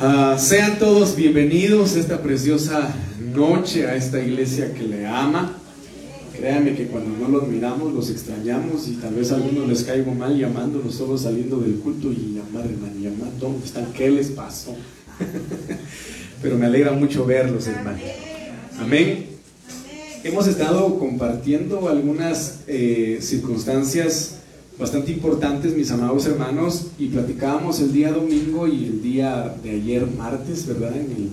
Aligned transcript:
Ah, 0.00 0.36
sean 0.38 0.78
todos 0.78 1.16
bienvenidos 1.16 1.96
esta 1.96 2.22
preciosa 2.22 2.94
noche 3.34 3.88
a 3.88 3.96
esta 3.96 4.22
iglesia 4.22 4.72
que 4.72 4.84
le 4.84 5.04
ama. 5.04 5.56
Créanme 6.36 6.76
que 6.76 6.86
cuando 6.86 7.18
no 7.18 7.28
los 7.28 7.48
miramos 7.48 7.92
los 7.92 8.08
extrañamos 8.08 8.86
y 8.86 8.92
tal 8.92 9.14
vez 9.14 9.32
a 9.32 9.34
algunos 9.34 9.66
les 9.66 9.82
caigo 9.82 10.14
mal 10.14 10.38
llamándolos 10.38 10.94
solo 10.94 11.18
saliendo 11.18 11.58
del 11.58 11.80
culto 11.80 12.12
y 12.12 12.36
llamar 12.36 12.66
hermano, 12.66 12.94
llamar, 13.00 13.36
¿dónde 13.40 13.66
están? 13.66 13.92
¿Qué 13.92 14.08
les 14.08 14.28
pasó? 14.28 14.76
Pero 16.42 16.56
me 16.56 16.66
alegra 16.66 16.92
mucho 16.92 17.26
verlos, 17.26 17.66
hermano. 17.66 17.98
Amén. 18.78 19.26
Hemos 20.22 20.46
estado 20.46 20.96
compartiendo 21.00 21.88
algunas 21.88 22.60
eh, 22.68 23.18
circunstancias 23.20 24.37
bastante 24.78 25.10
importantes, 25.10 25.74
mis 25.74 25.90
amados 25.90 26.26
hermanos, 26.26 26.88
y 26.98 27.08
platicábamos 27.08 27.80
el 27.80 27.92
día 27.92 28.12
domingo 28.12 28.68
y 28.68 28.84
el 28.84 29.02
día 29.02 29.54
de 29.62 29.70
ayer 29.70 30.06
martes, 30.06 30.66
¿verdad? 30.66 30.96
En 30.96 31.10
el 31.10 31.30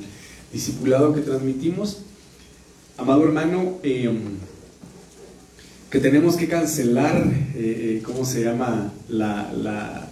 discipulado 0.52 1.14
que 1.14 1.22
transmitimos. 1.22 2.00
Amado 2.98 3.24
hermano, 3.24 3.78
em, 3.84 4.38
que 5.90 6.00
tenemos 6.00 6.36
que 6.38 6.48
cancelar, 6.48 7.24
eh, 7.56 8.00
eh, 8.00 8.02
¿cómo 8.04 8.26
se 8.26 8.44
llama? 8.44 8.92
La, 9.10 9.54
la, 9.54 10.10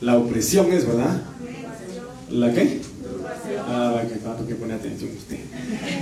la 0.00 0.16
opresión 0.18 0.70
es, 0.72 0.86
¿verdad? 0.86 1.22
¿La 2.30 2.52
qué? 2.52 2.80
Ah, 3.66 4.02
que, 4.06 4.46
que 4.46 4.54
pone 4.54 4.74
atención 4.74 5.10
usted. 5.16 5.38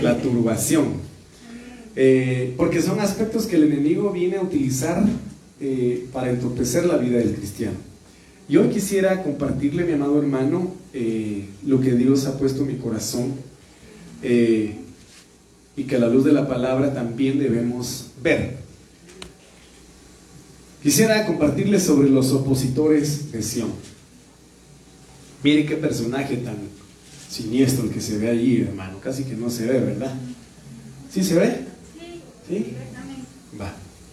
La 0.02 0.18
turbación. 0.18 0.95
Eh, 1.95 2.55
porque 2.57 2.82
son 2.82 3.01
aspectos 3.01 3.46
que 3.46 3.57
el 3.57 3.65
enemigo 3.65 4.10
viene 4.10 4.37
a 4.37 4.43
utilizar 4.43 5.02
eh, 5.60 6.06
para 6.12 6.30
entorpecer 6.30 6.84
la 6.84 6.96
vida 6.98 7.19
del 7.19 7.34
cristiano. 7.34 7.77
Y 8.48 8.59
hoy 8.59 8.69
quisiera 8.69 9.23
compartirle, 9.23 9.84
mi 9.84 9.92
amado 9.92 10.19
hermano, 10.20 10.74
eh, 10.92 11.46
lo 11.65 11.80
que 11.80 11.92
Dios 11.92 12.27
ha 12.27 12.38
puesto 12.38 12.62
en 12.62 12.69
mi 12.69 12.77
corazón 12.77 13.32
eh, 14.23 14.77
y 15.77 15.84
que 15.84 15.96
a 15.96 15.99
la 15.99 16.09
luz 16.09 16.24
de 16.24 16.32
la 16.32 16.46
palabra 16.46 16.95
también 16.95 17.38
debemos 17.38 18.09
ver. 18.23 18.57
Quisiera 20.82 21.27
compartirle 21.27 21.80
sobre 21.80 22.09
los 22.09 22.30
opositores 22.32 23.32
de 23.32 23.43
Sion. 23.43 23.71
Mire 25.43 25.66
qué 25.66 25.77
personaje 25.77 26.37
tan 26.37 26.57
siniestro 27.29 27.84
el 27.84 27.90
que 27.90 28.01
se 28.01 28.18
ve 28.18 28.30
allí, 28.30 28.60
hermano. 28.60 29.01
Casi 29.01 29.24
que 29.24 29.34
no 29.34 29.51
se 29.51 29.66
ve, 29.66 29.80
¿verdad? 29.80 30.15
¿Sí 31.12 31.24
se 31.24 31.34
ve? 31.34 31.60
Sí. 32.49 32.74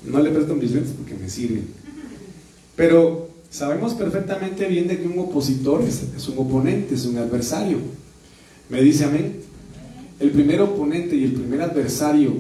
No 0.06 0.20
le 0.20 0.32
presto 0.32 0.56
mis 0.56 0.72
lentes 0.72 0.94
porque 0.98 1.16
me 1.16 1.30
sirven. 1.30 1.68
Pero 2.76 3.30
sabemos 3.50 3.94
perfectamente 3.94 4.68
bien 4.68 4.88
de 4.88 5.00
que 5.00 5.08
un 5.08 5.20
opositor 5.20 5.82
es, 5.84 6.28
un 6.28 6.38
oponente, 6.38 6.96
es 6.96 7.06
un 7.06 7.18
adversario. 7.18 7.78
¿Me 8.70 8.82
dice 8.82 9.06
amén? 9.06 9.38
El 10.20 10.32
primer 10.32 10.62
oponente 10.62 11.16
y 11.16 11.24
el 11.24 11.34
primer 11.34 11.62
adversario 11.62 12.34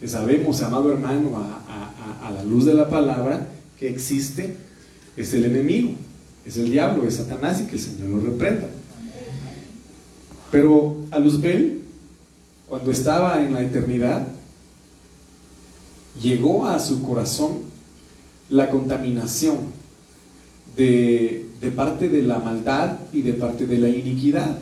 que 0.00 0.08
sabemos, 0.08 0.62
amado 0.62 0.92
hermano, 0.92 1.36
a, 1.36 2.26
a 2.26 2.30
la 2.30 2.44
luz 2.44 2.64
de 2.64 2.74
la 2.74 2.88
palabra, 2.88 3.48
que 3.78 3.88
existe, 3.88 4.54
es 5.16 5.34
el 5.34 5.44
enemigo, 5.44 5.92
es 6.44 6.56
el 6.56 6.70
diablo, 6.70 7.06
es 7.06 7.14
Satanás 7.14 7.60
y 7.60 7.64
que 7.64 7.76
el 7.76 7.80
Señor 7.80 8.08
lo 8.08 8.20
reprenda. 8.20 8.68
Pero 10.50 10.96
a 11.10 11.18
Luzbel, 11.18 11.82
cuando 12.68 12.90
estaba 12.90 13.42
en 13.42 13.52
la 13.52 13.62
eternidad, 13.62 14.26
llegó 16.22 16.66
a 16.66 16.78
su 16.78 17.02
corazón 17.02 17.58
la 18.50 18.70
contaminación 18.70 19.56
de, 20.76 21.46
parte 21.74 22.08
de 22.08 22.22
la 22.22 22.38
maldad 22.38 22.98
y 23.12 23.22
de 23.22 23.34
parte 23.34 23.66
de 23.66 23.78
la 23.78 23.88
iniquidad. 23.88 24.58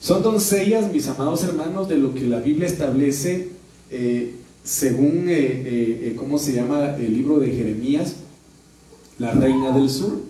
Son 0.00 0.22
doncellas, 0.22 0.92
mis 0.92 1.06
amados 1.08 1.44
hermanos, 1.44 1.88
de 1.88 1.96
lo 1.96 2.14
que 2.14 2.22
la 2.22 2.40
Biblia 2.40 2.66
establece 2.66 3.50
eh, 3.90 4.36
según, 4.64 5.28
eh, 5.28 5.34
eh, 5.34 6.16
¿cómo 6.16 6.38
se 6.38 6.52
llama 6.52 6.96
el 6.96 7.12
libro 7.12 7.38
de 7.38 7.50
Jeremías? 7.50 8.14
La 9.18 9.32
reina 9.32 9.72
del 9.72 9.90
sur. 9.90 10.20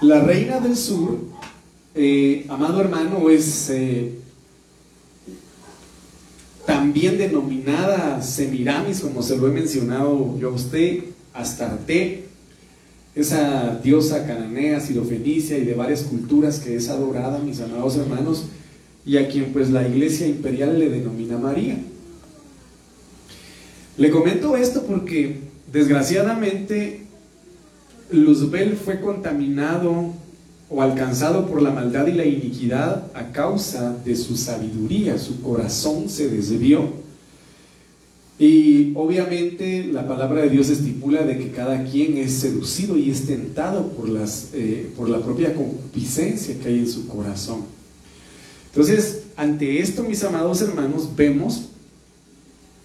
La 0.00 0.20
reina 0.20 0.60
del 0.60 0.76
sur, 0.76 1.18
amado 2.48 2.80
hermano, 2.80 3.28
es 3.30 3.70
también 6.68 7.16
denominada 7.16 8.20
Semiramis, 8.20 9.00
como 9.00 9.22
se 9.22 9.38
lo 9.38 9.48
he 9.48 9.50
mencionado 9.50 10.38
yo 10.38 10.50
a 10.50 10.52
usted, 10.52 10.98
Astarte, 11.32 12.24
esa 13.14 13.80
diosa 13.82 14.26
cananea, 14.26 14.78
sirofenicia 14.78 15.56
y 15.56 15.64
de 15.64 15.72
varias 15.72 16.02
culturas 16.02 16.58
que 16.58 16.76
es 16.76 16.90
adorada, 16.90 17.38
mis 17.38 17.62
amados 17.62 17.96
hermanos, 17.96 18.44
y 19.06 19.16
a 19.16 19.28
quien 19.28 19.50
pues 19.54 19.70
la 19.70 19.88
iglesia 19.88 20.26
imperial 20.26 20.78
le 20.78 20.90
denomina 20.90 21.38
María. 21.38 21.78
Le 23.96 24.10
comento 24.10 24.54
esto 24.54 24.82
porque 24.82 25.38
desgraciadamente 25.72 27.06
Luzbel 28.10 28.76
fue 28.76 29.00
contaminado 29.00 30.12
o 30.70 30.82
alcanzado 30.82 31.46
por 31.46 31.62
la 31.62 31.70
maldad 31.70 32.06
y 32.06 32.12
la 32.12 32.26
iniquidad 32.26 33.04
a 33.14 33.32
causa 33.32 33.96
de 34.04 34.14
su 34.16 34.36
sabiduría, 34.36 35.18
su 35.18 35.40
corazón 35.40 36.08
se 36.08 36.28
desvió. 36.28 37.08
Y 38.38 38.92
obviamente 38.94 39.84
la 39.90 40.06
palabra 40.06 40.42
de 40.42 40.50
Dios 40.50 40.68
estipula 40.68 41.22
de 41.22 41.38
que 41.38 41.50
cada 41.50 41.84
quien 41.84 42.18
es 42.18 42.34
seducido 42.34 42.96
y 42.96 43.10
es 43.10 43.26
tentado 43.26 43.88
por, 43.88 44.08
las, 44.08 44.50
eh, 44.52 44.90
por 44.96 45.08
la 45.08 45.20
propia 45.20 45.54
concupiscencia 45.54 46.58
que 46.58 46.68
hay 46.68 46.78
en 46.80 46.88
su 46.88 47.08
corazón. 47.08 47.62
Entonces, 48.66 49.22
ante 49.36 49.80
esto, 49.80 50.04
mis 50.04 50.22
amados 50.22 50.60
hermanos, 50.62 51.08
vemos 51.16 51.62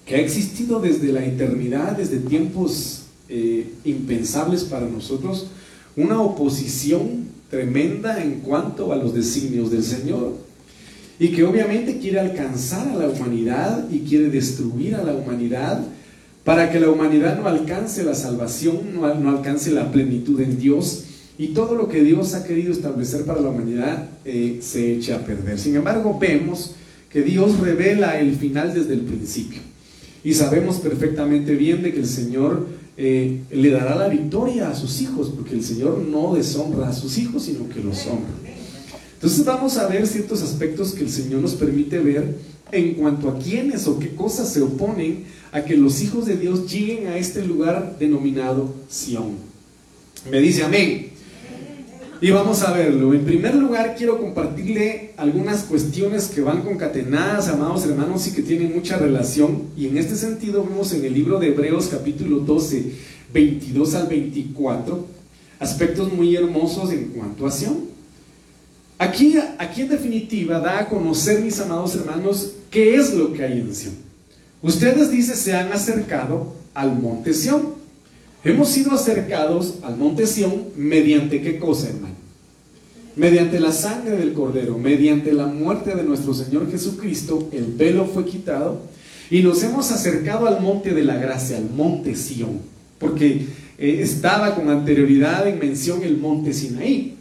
que 0.06 0.16
ha 0.16 0.20
existido 0.20 0.80
desde 0.80 1.12
la 1.12 1.24
eternidad, 1.24 1.98
desde 1.98 2.18
tiempos 2.18 3.04
eh, 3.30 3.74
impensables 3.86 4.64
para 4.64 4.88
nosotros, 4.88 5.48
una 5.96 6.20
oposición 6.20 7.23
tremenda 7.54 8.24
en 8.24 8.40
cuanto 8.40 8.92
a 8.92 8.96
los 8.96 9.14
designios 9.14 9.70
del 9.70 9.84
Señor. 9.84 10.34
Y 11.20 11.28
que 11.28 11.44
obviamente 11.44 12.00
quiere 12.00 12.20
alcanzar 12.20 12.88
a 12.88 12.96
la 12.96 13.08
humanidad 13.08 13.88
y 13.92 14.00
quiere 14.00 14.30
destruir 14.30 14.96
a 14.96 15.04
la 15.04 15.14
humanidad 15.14 15.84
para 16.44 16.72
que 16.72 16.80
la 16.80 16.90
humanidad 16.90 17.40
no 17.40 17.48
alcance 17.48 18.04
la 18.04 18.16
salvación, 18.16 18.96
no, 18.96 19.30
alcance 19.30 19.70
la 19.70 19.92
plenitud 19.92 20.42
en 20.42 20.58
Dios 20.58 21.04
y 21.38 21.50
todo 21.50 21.76
lo 21.76 21.88
que 21.88 22.04
Dios 22.04 22.34
ha 22.34 22.44
querido 22.44 22.72
establecer 22.72 23.24
para 23.24 23.40
la 23.40 23.50
humanidad 23.50 24.10
eh, 24.26 24.58
se 24.62 24.96
eche 24.96 25.14
a 25.14 25.24
perder. 25.24 25.60
Sin 25.60 25.76
embargo, 25.76 26.18
vemos 26.20 26.74
que 27.12 27.22
Dios 27.22 27.60
revela 27.60 28.20
el 28.20 28.36
final 28.36 28.74
desde 28.74 28.96
el 28.96 29.02
principio. 29.02 29.62
Y 30.24 30.34
sabemos 30.34 30.78
perfectamente 30.78 31.54
bien 31.54 31.84
de 31.84 31.94
que 31.94 32.00
el 32.00 32.08
Señor 32.08 32.66
eh, 32.96 33.42
le 33.52 33.70
dará 33.72 33.96
la 33.96 34.08
victoria 34.08 34.70
a 34.70 34.76
sus 34.76 35.02
hijos, 35.02 35.32
porque 35.36 35.56
el 35.56 35.64
Señor 35.64 36.00
no 36.00 36.36
deshonra 36.36 36.90
a 36.90 36.94
sus 36.94 37.18
hijos, 37.18 37.44
sino 37.44 37.68
que 37.70 37.82
los 37.82 38.06
honra. 38.06 38.30
Entonces 39.16 39.46
vamos 39.46 39.78
a 39.78 39.88
ver 39.88 40.06
ciertos 40.06 40.42
aspectos 40.42 40.92
que 40.94 41.04
el 41.04 41.10
Señor 41.10 41.42
nos 41.42 41.54
permite 41.54 42.00
ver 42.00 42.36
en 42.72 42.96
cuanto 42.96 43.30
a 43.30 43.40
quiénes 43.40 43.88
o 43.88 43.98
qué 43.98 44.16
cosas 44.16 44.52
se 44.52 44.62
oponen 44.62 45.24
a 45.52 45.64
que 45.64 45.78
los 45.78 46.02
hijos 46.02 46.26
de 46.26 46.36
Dios 46.36 46.72
lleguen 46.72 47.08
a 47.08 47.18
este 47.18 47.46
lugar 47.46 47.96
denominado 48.00 48.74
Sión. 48.90 49.38
Me 50.30 50.40
dice 50.40 50.64
amén. 50.64 51.13
Y 52.24 52.32
vamos 52.32 52.64
a 52.64 52.72
verlo. 52.72 53.14
En 53.14 53.26
primer 53.26 53.54
lugar, 53.54 53.96
quiero 53.98 54.18
compartirle 54.18 55.12
algunas 55.18 55.64
cuestiones 55.64 56.28
que 56.28 56.40
van 56.40 56.62
concatenadas, 56.62 57.50
amados 57.50 57.84
hermanos, 57.84 58.26
y 58.28 58.32
que 58.32 58.42
tienen 58.42 58.74
mucha 58.74 58.98
relación. 58.98 59.64
Y 59.76 59.88
en 59.88 59.98
este 59.98 60.16
sentido 60.16 60.64
vemos 60.64 60.94
en 60.94 61.04
el 61.04 61.14
libro 61.14 61.38
de 61.38 61.48
Hebreos 61.48 61.90
capítulo 61.92 62.40
12, 62.40 62.94
22 63.34 63.96
al 63.96 64.08
24, 64.08 65.06
aspectos 65.60 66.14
muy 66.14 66.34
hermosos 66.34 66.94
en 66.94 67.10
cuanto 67.10 67.46
a 67.46 67.52
Sion. 67.52 67.90
Aquí, 69.00 69.36
aquí 69.58 69.82
en 69.82 69.90
definitiva 69.90 70.62
da 70.62 70.80
a 70.80 70.88
conocer, 70.88 71.42
mis 71.42 71.60
amados 71.60 71.94
hermanos, 71.94 72.54
qué 72.72 72.96
es 72.96 73.14
lo 73.14 73.34
que 73.34 73.44
hay 73.44 73.60
en 73.60 73.76
Sion. 73.76 73.96
Ustedes, 74.62 75.12
dice, 75.12 75.36
se 75.36 75.56
han 75.56 75.74
acercado 75.74 76.54
al 76.74 76.98
monte 76.98 77.34
Sion. 77.34 77.84
Hemos 78.46 78.70
sido 78.70 78.92
acercados 78.92 79.76
al 79.84 79.96
monte 79.98 80.28
Sión 80.28 80.66
mediante 80.76 81.42
qué 81.42 81.60
cosa, 81.60 81.88
hermano? 81.88 82.13
Mediante 83.16 83.60
la 83.60 83.72
sangre 83.72 84.18
del 84.18 84.34
Cordero, 84.34 84.78
mediante 84.80 85.34
la 85.34 85.46
muerte 85.46 85.96
de 85.96 86.04
nuestro 86.04 86.34
Señor 86.34 86.72
Jesucristo, 86.72 87.48
el 87.52 87.66
velo 87.66 88.06
fue 88.06 88.26
quitado 88.26 88.82
y 89.30 89.44
nos 89.44 89.62
hemos 89.62 89.92
acercado 89.92 90.48
al 90.48 90.62
monte 90.62 90.96
de 90.96 91.04
la 91.04 91.16
gracia, 91.16 91.58
al 91.58 91.70
monte 91.70 92.16
Sión, 92.16 92.60
porque 92.98 93.46
eh, 93.78 94.00
estaba 94.02 94.56
con 94.56 94.70
anterioridad 94.70 95.48
en 95.48 95.60
mención 95.60 96.02
el 96.02 96.18
monte 96.18 96.54
Sinaí, 96.54 97.16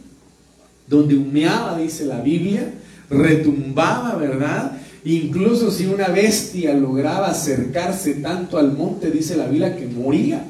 donde 0.87 1.15
humeaba, 1.15 1.77
dice 1.77 2.05
la 2.05 2.21
Biblia, 2.21 2.73
retumbaba, 3.09 4.15
¿verdad? 4.15 4.79
Incluso 5.05 5.69
si 5.69 5.85
una 5.85 6.07
bestia 6.07 6.73
lograba 6.73 7.27
acercarse 7.27 8.15
tanto 8.15 8.57
al 8.57 8.75
monte, 8.75 9.11
dice 9.11 9.35
la 9.35 9.47
Biblia, 9.47 9.75
que 9.75 9.85
moría. 9.85 10.43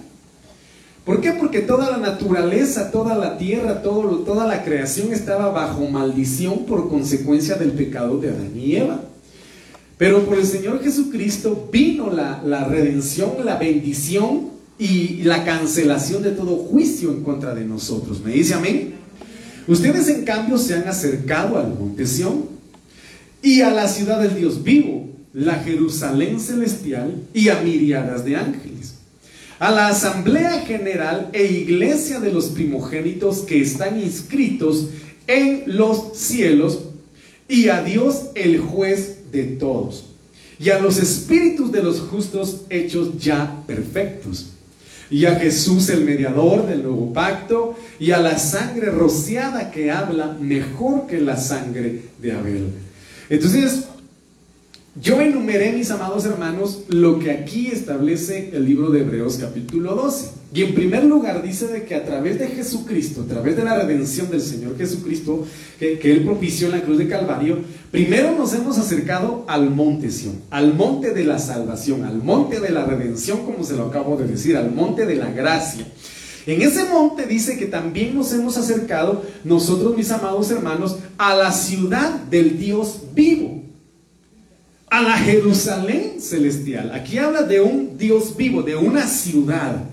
¿Por 1.05 1.19
qué? 1.19 1.33
Porque 1.33 1.59
toda 1.59 1.91
la 1.91 1.97
naturaleza, 1.97 2.91
toda 2.91 3.15
la 3.15 3.37
tierra, 3.37 3.81
todo, 3.81 4.19
toda 4.19 4.47
la 4.47 4.63
creación 4.63 5.11
estaba 5.11 5.49
bajo 5.49 5.85
maldición 5.87 6.65
por 6.65 6.89
consecuencia 6.89 7.55
del 7.55 7.71
pecado 7.71 8.17
de 8.19 8.29
Adán 8.29 8.53
y 8.55 8.75
Eva. 8.75 9.01
Pero 9.97 10.25
por 10.25 10.37
el 10.37 10.45
Señor 10.45 10.81
Jesucristo 10.81 11.69
vino 11.71 12.09
la, 12.09 12.41
la 12.43 12.63
redención, 12.63 13.31
la 13.43 13.57
bendición 13.57 14.51
y 14.79 15.23
la 15.23 15.43
cancelación 15.43 16.23
de 16.23 16.31
todo 16.31 16.55
juicio 16.55 17.11
en 17.11 17.23
contra 17.23 17.53
de 17.53 17.65
nosotros. 17.65 18.21
¿Me 18.23 18.31
dice 18.31 18.53
amén? 18.53 18.95
Ustedes 19.67 20.09
en 20.09 20.25
cambio 20.25 20.57
se 20.57 20.75
han 20.75 20.87
acercado 20.87 21.57
al 21.57 21.77
monte 21.77 22.05
Sión 22.05 22.45
y 23.41 23.61
a 23.61 23.71
la 23.71 23.87
ciudad 23.87 24.21
del 24.21 24.35
Dios 24.35 24.63
vivo, 24.63 25.09
la 25.33 25.55
Jerusalén 25.55 26.39
celestial 26.39 27.15
y 27.33 27.49
a 27.49 27.61
miriadas 27.61 28.25
de 28.25 28.35
ángeles, 28.35 28.92
a 29.63 29.71
la 29.71 29.87
asamblea 29.87 30.59
general 30.65 31.29
e 31.31 31.45
iglesia 31.45 32.19
de 32.19 32.33
los 32.33 32.47
primogénitos 32.47 33.43
que 33.43 33.61
están 33.61 33.97
inscritos 33.97 34.89
en 35.25 35.63
los 35.67 36.17
cielos 36.17 36.79
y 37.47 37.69
a 37.69 37.81
Dios 37.81 38.23
el 38.35 38.59
juez 38.59 39.31
de 39.31 39.43
todos 39.43 40.03
y 40.59 40.69
a 40.69 40.79
los 40.79 40.97
espíritus 40.97 41.71
de 41.71 41.81
los 41.81 42.01
justos 42.01 42.63
hechos 42.69 43.17
ya 43.17 43.63
perfectos 43.65 44.47
y 45.09 45.27
a 45.27 45.35
Jesús 45.35 45.87
el 45.87 46.03
mediador 46.03 46.67
del 46.67 46.83
nuevo 46.83 47.13
pacto, 47.13 47.75
y 47.99 48.11
a 48.11 48.19
la 48.19 48.39
sangre 48.39 48.89
rociada 48.89 49.69
que 49.69 49.91
habla 49.91 50.35
mejor 50.39 51.05
que 51.07 51.21
la 51.21 51.37
sangre 51.37 52.01
de 52.19 52.31
Abel. 52.31 52.69
Entonces, 53.29 53.83
yo 54.95 55.19
enumeré, 55.19 55.71
mis 55.71 55.89
amados 55.89 56.23
hermanos, 56.25 56.83
lo 56.89 57.17
que 57.17 57.31
aquí 57.31 57.67
establece 57.69 58.51
el 58.53 58.65
libro 58.65 58.91
de 58.91 59.01
Hebreos 59.01 59.37
capítulo 59.41 59.95
12. 59.95 60.43
Y 60.53 60.61
en 60.61 60.75
primer 60.75 61.03
lugar 61.05 61.41
dice 61.41 61.65
de 61.65 61.83
que 61.83 61.95
a 61.95 62.05
través 62.05 62.37
de 62.37 62.47
Jesucristo, 62.49 63.23
a 63.23 63.25
través 63.25 63.57
de 63.57 63.63
la 63.63 63.75
redención 63.75 64.29
del 64.29 64.41
Señor 64.41 64.77
Jesucristo, 64.77 65.47
que, 65.79 65.99
Él 66.03 66.23
propició 66.23 66.67
en 66.67 66.73
la 66.73 66.81
cruz 66.81 66.99
de 66.99 67.07
Calvario, 67.07 67.57
primero 67.89 68.37
nos 68.37 68.53
hemos 68.53 68.77
acercado 68.77 69.45
al 69.47 69.71
monte 69.71 70.11
Sion, 70.11 70.39
al 70.51 70.75
monte 70.75 71.11
de 71.11 71.23
la 71.23 71.39
salvación, 71.39 72.03
al 72.03 72.21
monte 72.21 72.59
de 72.59 72.69
la 72.69 72.85
redención, 72.85 73.45
como 73.45 73.63
se 73.63 73.75
lo 73.75 73.85
acabo 73.87 74.15
de 74.15 74.27
decir, 74.27 74.55
al 74.57 74.75
monte 74.75 75.07
de 75.07 75.15
la 75.15 75.31
gracia. 75.31 75.87
En 76.45 76.61
ese 76.61 76.85
monte 76.85 77.25
dice 77.25 77.57
que 77.57 77.65
también 77.65 78.13
nos 78.13 78.31
hemos 78.31 78.57
acercado 78.57 79.23
nosotros, 79.43 79.97
mis 79.97 80.11
amados 80.11 80.51
hermanos, 80.51 80.97
a 81.17 81.35
la 81.35 81.51
ciudad 81.51 82.11
del 82.25 82.59
Dios 82.59 82.99
vivo, 83.15 83.62
a 84.93 85.01
la 85.01 85.17
Jerusalén 85.17 86.21
celestial. 86.21 86.91
Aquí 86.93 87.17
habla 87.17 87.41
de 87.41 87.59
un 87.59 87.97
Dios 87.97 88.37
vivo, 88.37 88.61
de 88.61 88.75
una 88.75 89.07
ciudad. 89.07 89.85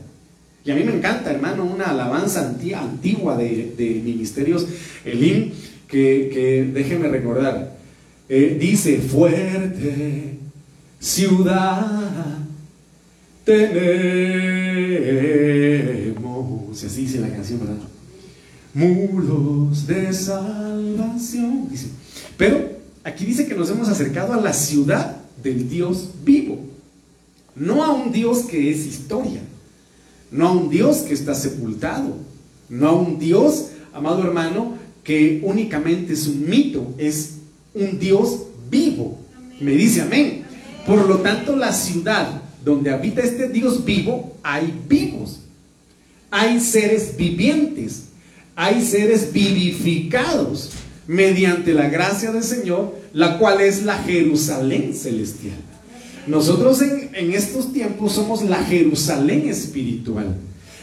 Y 0.62 0.70
a 0.70 0.74
mí 0.74 0.84
me 0.84 0.94
encanta, 0.94 1.30
hermano, 1.30 1.64
una 1.64 1.86
alabanza 1.86 2.46
antigua 2.46 3.34
de, 3.34 4.02
ministerios 4.04 4.66
Elim, 5.02 5.52
que, 5.88 6.28
que 6.30 6.70
déjeme 6.74 7.08
recordar. 7.08 7.78
Eh, 8.28 8.58
dice, 8.60 8.98
fuerte 8.98 10.36
ciudad 10.98 12.36
tenemos, 13.42 13.72
y 16.82 16.86
así 16.86 17.00
dice 17.00 17.20
la 17.20 17.30
canción, 17.30 17.60
¿verdad? 17.60 17.78
Muros 18.74 19.86
de 19.86 20.12
salvación, 20.12 21.70
dice. 21.70 21.86
Pero 22.36 22.79
aquí 23.04 23.24
dice 23.24 23.46
que 23.46 23.54
nos 23.54 23.70
hemos 23.70 23.88
acercado 23.88 24.32
a 24.32 24.40
la 24.40 24.52
ciudad 24.52 25.16
del 25.42 25.68
Dios 25.68 26.10
vivo, 26.24 26.58
no 27.54 27.84
a 27.84 27.92
un 27.92 28.12
Dios 28.12 28.40
que 28.40 28.70
es 28.70 28.86
historia 28.86 29.40
no 30.30 30.48
a 30.48 30.52
un 30.52 30.70
Dios 30.70 30.98
que 30.98 31.14
está 31.14 31.34
sepultado, 31.34 32.16
no 32.68 32.88
a 32.88 32.92
un 32.92 33.18
Dios, 33.18 33.66
amado 33.92 34.22
hermano, 34.22 34.78
que 35.02 35.40
únicamente 35.42 36.12
es 36.12 36.26
un 36.26 36.48
mito, 36.48 36.94
es 36.98 37.38
un 37.74 37.98
Dios 37.98 38.42
vivo. 38.70 39.18
Me 39.60 39.72
dice 39.72 40.02
amén. 40.02 40.44
Por 40.86 41.06
lo 41.08 41.18
tanto, 41.18 41.56
la 41.56 41.72
ciudad 41.72 42.42
donde 42.64 42.90
habita 42.90 43.22
este 43.22 43.48
Dios 43.48 43.84
vivo, 43.84 44.36
hay 44.42 44.72
vivos, 44.88 45.40
hay 46.30 46.60
seres 46.60 47.16
vivientes, 47.16 48.04
hay 48.54 48.84
seres 48.84 49.32
vivificados 49.32 50.70
mediante 51.06 51.74
la 51.74 51.88
gracia 51.88 52.32
del 52.32 52.44
Señor, 52.44 52.94
la 53.12 53.38
cual 53.38 53.60
es 53.60 53.84
la 53.84 53.98
Jerusalén 53.98 54.94
celestial. 54.94 55.56
Nosotros 56.26 56.80
en, 56.82 57.32
estos 57.32 57.72
tiempos 57.72 58.12
somos 58.12 58.42
la 58.42 58.62
Jerusalén 58.62 59.48
espiritual. 59.48 60.36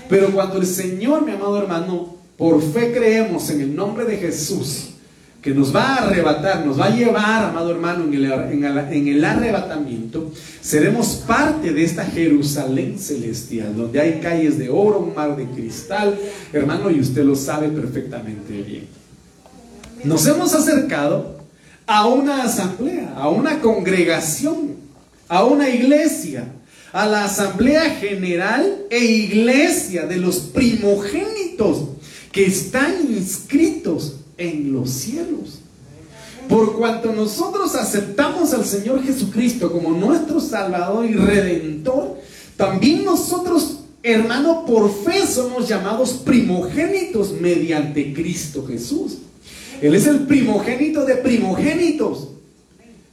Pero 0.09 0.31
cuando 0.31 0.57
el 0.57 0.65
Señor, 0.65 1.25
mi 1.25 1.31
amado 1.31 1.57
hermano, 1.61 2.15
por 2.37 2.61
fe 2.61 2.91
creemos 2.93 3.49
en 3.49 3.61
el 3.61 3.75
nombre 3.75 4.05
de 4.05 4.17
Jesús, 4.17 4.89
que 5.41 5.53
nos 5.53 5.73
va 5.73 5.95
a 5.95 6.07
arrebatar, 6.07 6.65
nos 6.65 6.79
va 6.79 6.85
a 6.85 6.95
llevar, 6.95 7.45
amado 7.45 7.71
hermano, 7.71 8.03
en 8.05 8.13
el, 8.13 8.25
en 8.91 9.07
el, 9.07 9.23
arrebatamiento, 9.23 10.31
seremos 10.61 11.23
parte 11.27 11.71
de 11.71 11.83
esta 11.83 12.03
Jerusalén 12.03 12.99
celestial, 12.99 13.75
donde 13.77 14.01
hay 14.01 14.19
calles 14.19 14.57
de 14.57 14.69
oro, 14.69 14.99
un 14.99 15.15
mar 15.15 15.37
de 15.37 15.45
cristal, 15.45 16.17
hermano, 16.51 16.91
y 16.91 16.99
usted 16.99 17.23
lo 17.23 17.35
sabe 17.35 17.69
perfectamente 17.69 18.61
bien. 18.61 18.96
Nos 20.03 20.25
hemos 20.27 20.53
acercado 20.53 21.37
a 21.85 22.05
una 22.07 22.43
asamblea, 22.43 23.13
a 23.15 23.29
una 23.29 23.59
congregación 23.59 24.77
a 25.29 25.43
una 25.43 25.69
iglesia, 25.69 26.47
a 26.93 27.05
la 27.05 27.25
asamblea 27.25 27.89
general 27.95 28.85
e 28.89 29.03
iglesia 29.03 30.05
de 30.05 30.17
los 30.17 30.37
primogénitos 30.37 31.79
que 32.31 32.45
están 32.45 32.93
inscritos 33.09 34.17
en 34.37 34.71
los 34.71 34.89
cielos. 34.89 35.59
Por 36.47 36.77
cuanto 36.77 37.11
nosotros 37.11 37.75
aceptamos 37.75 38.53
al 38.53 38.65
Señor 38.65 39.03
Jesucristo 39.03 39.71
como 39.71 39.91
nuestro 39.91 40.39
Salvador 40.39 41.05
y 41.05 41.13
Redentor, 41.13 42.17
también 42.55 43.03
nosotros, 43.03 43.79
hermano, 44.01 44.65
por 44.65 44.89
fe 45.03 45.27
somos 45.27 45.67
llamados 45.67 46.13
primogénitos 46.13 47.33
mediante 47.33 48.13
Cristo 48.13 48.65
Jesús. 48.65 49.17
Él 49.81 49.95
es 49.95 50.07
el 50.07 50.21
primogénito 50.21 51.05
de 51.05 51.15
primogénitos. 51.15 52.29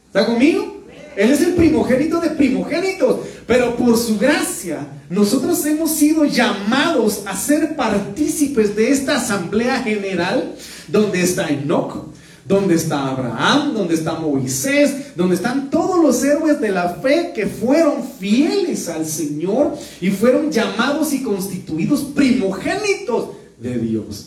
¿Está 0.06 0.26
conmigo? 0.26 0.82
Él 1.16 1.30
es 1.30 1.40
el 1.42 1.54
primogénito 1.54 2.20
de 2.20 2.30
primogénitos. 2.30 3.20
Pero 3.46 3.76
por 3.76 3.96
su 3.96 4.18
gracia, 4.18 4.86
nosotros 5.10 5.64
hemos 5.66 5.90
sido 5.90 6.24
llamados 6.24 7.22
a 7.26 7.36
ser 7.36 7.76
partícipes 7.76 8.74
de 8.74 8.90
esta 8.90 9.16
asamblea 9.16 9.82
general 9.82 10.54
donde 10.88 11.22
está 11.22 11.48
Enoch, 11.48 12.06
donde 12.46 12.74
está 12.74 13.08
Abraham, 13.08 13.74
donde 13.74 13.94
está 13.94 14.14
Moisés, 14.14 15.14
donde 15.16 15.36
están 15.36 15.70
todos 15.70 16.02
los 16.02 16.22
héroes 16.24 16.60
de 16.60 16.70
la 16.70 16.90
fe 16.94 17.32
que 17.34 17.46
fueron 17.46 18.02
fieles 18.18 18.88
al 18.88 19.06
Señor 19.06 19.74
y 20.00 20.10
fueron 20.10 20.50
llamados 20.50 21.12
y 21.12 21.22
constituidos 21.22 22.02
primogénitos 22.14 23.30
de 23.58 23.78
Dios. 23.78 24.26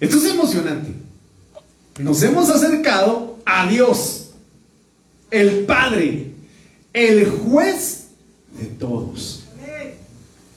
Esto 0.00 0.16
es 0.16 0.24
emocionante. 0.26 1.07
Nos 1.98 2.22
hemos 2.22 2.48
acercado 2.48 3.38
a 3.44 3.68
Dios 3.68 4.30
el 5.30 5.64
Padre, 5.64 6.32
el 6.92 7.28
juez 7.28 8.08
de 8.58 8.66
todos. 8.66 9.44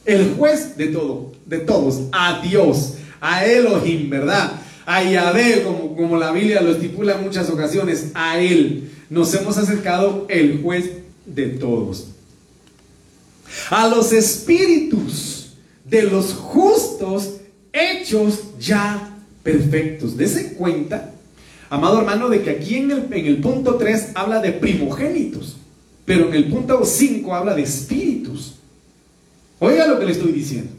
El 0.06 0.34
juez 0.34 0.78
de 0.78 0.88
todo, 0.88 1.32
de 1.46 1.60
todos, 1.60 2.02
a 2.12 2.42
Dios, 2.42 2.96
a 3.20 3.46
Elohim, 3.46 4.10
¿verdad? 4.10 4.60
A 4.86 5.04
Yahvé, 5.04 5.64
como, 5.64 5.96
como 5.96 6.18
la 6.18 6.32
Biblia 6.32 6.62
lo 6.62 6.72
estipula 6.72 7.16
en 7.16 7.24
muchas 7.24 7.50
ocasiones, 7.50 8.08
a 8.16 8.40
Él 8.40 8.92
nos 9.10 9.34
hemos 9.36 9.58
acercado 9.58 10.26
el 10.28 10.62
juez 10.62 10.90
de 11.26 11.48
todos. 11.48 12.08
A 13.70 13.88
los 13.88 14.12
espíritus 14.12 15.54
de 15.86 16.04
los 16.04 16.34
justos 16.34 17.34
hechos 17.74 18.40
ya 18.60 19.18
perfectos. 19.44 20.18
Dese 20.18 20.54
cuenta 20.54 21.11
Amado 21.72 22.00
hermano, 22.00 22.28
de 22.28 22.42
que 22.42 22.50
aquí 22.50 22.76
en 22.76 22.92
el, 22.92 23.14
en 23.14 23.26
el 23.28 23.38
punto 23.38 23.76
3 23.76 24.10
habla 24.16 24.42
de 24.42 24.52
primogénitos, 24.52 25.56
pero 26.04 26.28
en 26.28 26.34
el 26.34 26.50
punto 26.50 26.84
5 26.84 27.34
habla 27.34 27.56
de 27.56 27.62
espíritus. 27.62 28.56
Oiga 29.58 29.88
lo 29.88 29.98
que 29.98 30.06
le 30.06 30.12
estoy 30.12 30.34
diciendo. 30.34 30.70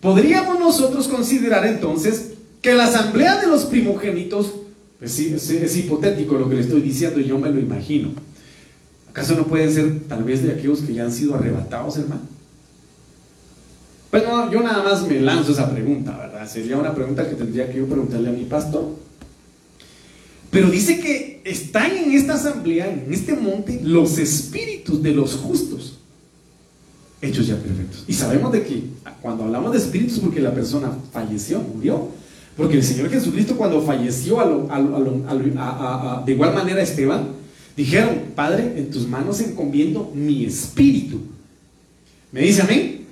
Podríamos 0.00 0.60
nosotros 0.60 1.08
considerar 1.08 1.66
entonces 1.66 2.34
que 2.62 2.74
la 2.74 2.84
asamblea 2.84 3.40
de 3.40 3.48
los 3.48 3.64
primogénitos, 3.64 4.52
pues 5.00 5.10
sí, 5.10 5.34
es, 5.34 5.76
hipotético 5.76 6.38
lo 6.38 6.48
que 6.48 6.54
le 6.54 6.60
estoy 6.60 6.82
diciendo 6.82 7.18
y 7.18 7.24
yo 7.24 7.36
me 7.38 7.50
lo 7.50 7.58
imagino. 7.58 8.10
¿Acaso 9.10 9.34
no 9.34 9.48
pueden 9.48 9.72
ser 9.74 10.02
tal 10.06 10.22
vez 10.22 10.40
de 10.44 10.52
aquellos 10.52 10.82
que 10.82 10.94
ya 10.94 11.02
han 11.02 11.12
sido 11.12 11.34
arrebatados, 11.34 11.96
hermano? 11.96 12.22
Pues 14.12 14.22
no, 14.22 14.52
yo 14.52 14.62
nada 14.62 14.84
más 14.84 15.04
me 15.04 15.20
lanzo 15.20 15.50
esa 15.50 15.68
pregunta, 15.68 16.16
¿verdad? 16.16 16.48
Sería 16.48 16.76
una 16.76 16.94
pregunta 16.94 17.28
que 17.28 17.34
tendría 17.34 17.68
que 17.68 17.78
yo 17.78 17.86
preguntarle 17.86 18.28
a 18.28 18.32
mi 18.32 18.44
pastor. 18.44 19.05
Pero 20.56 20.70
dice 20.70 20.98
que 21.00 21.42
están 21.44 21.94
en 21.98 22.12
esta 22.12 22.32
asamblea, 22.32 22.90
en 22.90 23.12
este 23.12 23.36
monte, 23.36 23.78
los 23.84 24.16
espíritus 24.16 25.02
de 25.02 25.12
los 25.12 25.34
justos, 25.34 25.98
hechos 27.20 27.46
ya 27.46 27.56
perfectos. 27.56 28.04
Y 28.08 28.14
sabemos 28.14 28.50
de 28.52 28.62
que 28.62 28.84
cuando 29.20 29.44
hablamos 29.44 29.72
de 29.72 29.76
espíritus, 29.76 30.18
porque 30.18 30.40
la 30.40 30.54
persona 30.54 30.96
falleció, 31.12 31.60
murió, 31.60 32.08
porque 32.56 32.78
el 32.78 32.82
Señor 32.82 33.10
Jesucristo 33.10 33.54
cuando 33.58 33.82
falleció 33.82 34.38
de 36.24 36.32
igual 36.32 36.54
manera 36.54 36.80
Esteban, 36.80 37.32
dijeron, 37.76 38.18
Padre, 38.34 38.78
en 38.78 38.90
tus 38.90 39.06
manos 39.06 39.42
encomiendo 39.42 40.10
mi 40.14 40.46
espíritu. 40.46 41.18
¿Me 42.32 42.40
dice 42.40 42.62
amén? 42.62 43.04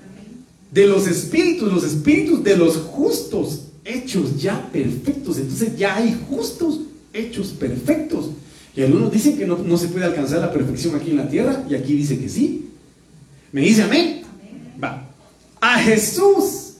De 0.72 0.86
los 0.86 1.06
espíritus, 1.06 1.70
los 1.70 1.84
espíritus 1.84 2.42
de 2.42 2.56
los 2.56 2.78
justos, 2.78 3.64
hechos 3.84 4.40
ya 4.40 4.66
perfectos. 4.72 5.36
Entonces 5.36 5.76
ya 5.76 5.96
hay 5.96 6.18
justos 6.30 6.80
hechos 7.14 7.48
perfectos. 7.48 8.30
Y 8.76 8.82
algunos 8.82 9.10
dicen 9.10 9.38
que 9.38 9.46
no, 9.46 9.56
no, 9.56 9.78
se 9.78 9.88
puede 9.88 10.04
alcanzar 10.04 10.40
la 10.40 10.52
perfección 10.52 10.94
aquí 10.96 11.10
en 11.10 11.16
la 11.16 11.28
tierra, 11.28 11.64
y 11.68 11.74
aquí 11.74 11.94
dice 11.94 12.18
que 12.18 12.28
sí. 12.28 12.70
¿Me 13.52 13.62
dice 13.62 13.82
amén? 13.82 14.22
Va. 14.82 15.08
A 15.60 15.78
Jesús, 15.78 16.74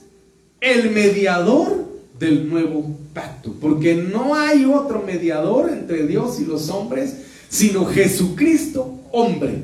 el 0.59 0.91
mediador 0.91 1.85
del 2.19 2.49
nuevo 2.49 2.97
pacto. 3.13 3.53
Porque 3.59 3.95
no 3.95 4.35
hay 4.35 4.65
otro 4.65 5.01
mediador 5.01 5.69
entre 5.69 6.05
Dios 6.05 6.39
y 6.39 6.45
los 6.45 6.69
hombres, 6.69 7.15
sino 7.49 7.85
Jesucristo, 7.85 8.99
hombre. 9.11 9.63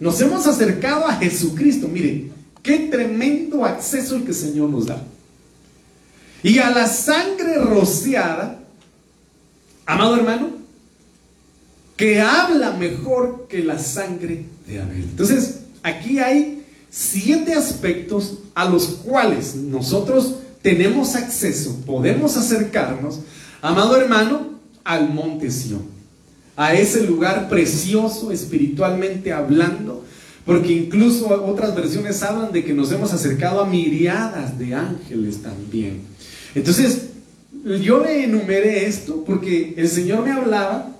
Nos 0.00 0.20
hemos 0.20 0.46
acercado 0.46 1.06
a 1.06 1.16
Jesucristo. 1.16 1.88
Mire, 1.88 2.30
qué 2.62 2.78
tremendo 2.90 3.64
acceso 3.64 4.16
el 4.16 4.22
que 4.22 4.30
el 4.30 4.36
Señor 4.36 4.70
nos 4.70 4.86
da. 4.86 5.02
Y 6.42 6.58
a 6.58 6.70
la 6.70 6.86
sangre 6.86 7.56
rociada 7.58 8.61
amado 9.86 10.16
hermano, 10.16 10.50
que 11.96 12.20
habla 12.20 12.72
mejor 12.72 13.46
que 13.48 13.62
la 13.62 13.78
sangre 13.78 14.46
de 14.66 14.80
Abel. 14.80 15.02
Entonces, 15.02 15.60
aquí 15.82 16.18
hay 16.18 16.64
siete 16.90 17.54
aspectos 17.54 18.38
a 18.54 18.64
los 18.64 18.86
cuales 18.86 19.54
nosotros 19.54 20.34
tenemos 20.62 21.16
acceso, 21.16 21.80
podemos 21.86 22.36
acercarnos, 22.36 23.20
amado 23.60 23.96
hermano, 23.96 24.52
al 24.84 25.12
monte 25.12 25.50
Sion, 25.50 25.82
a 26.56 26.74
ese 26.74 27.06
lugar 27.06 27.48
precioso 27.48 28.32
espiritualmente 28.32 29.32
hablando, 29.32 30.04
porque 30.44 30.72
incluso 30.72 31.28
otras 31.28 31.74
versiones 31.74 32.22
hablan 32.22 32.52
de 32.52 32.64
que 32.64 32.74
nos 32.74 32.90
hemos 32.92 33.12
acercado 33.12 33.60
a 33.60 33.66
miriadas 33.66 34.58
de 34.58 34.74
ángeles 34.74 35.40
también. 35.42 36.00
Entonces, 36.54 37.11
yo 37.64 38.02
le 38.02 38.24
enumeré 38.24 38.86
esto 38.86 39.24
porque 39.24 39.74
el 39.76 39.88
Señor 39.88 40.24
me 40.24 40.32
hablaba 40.32 40.96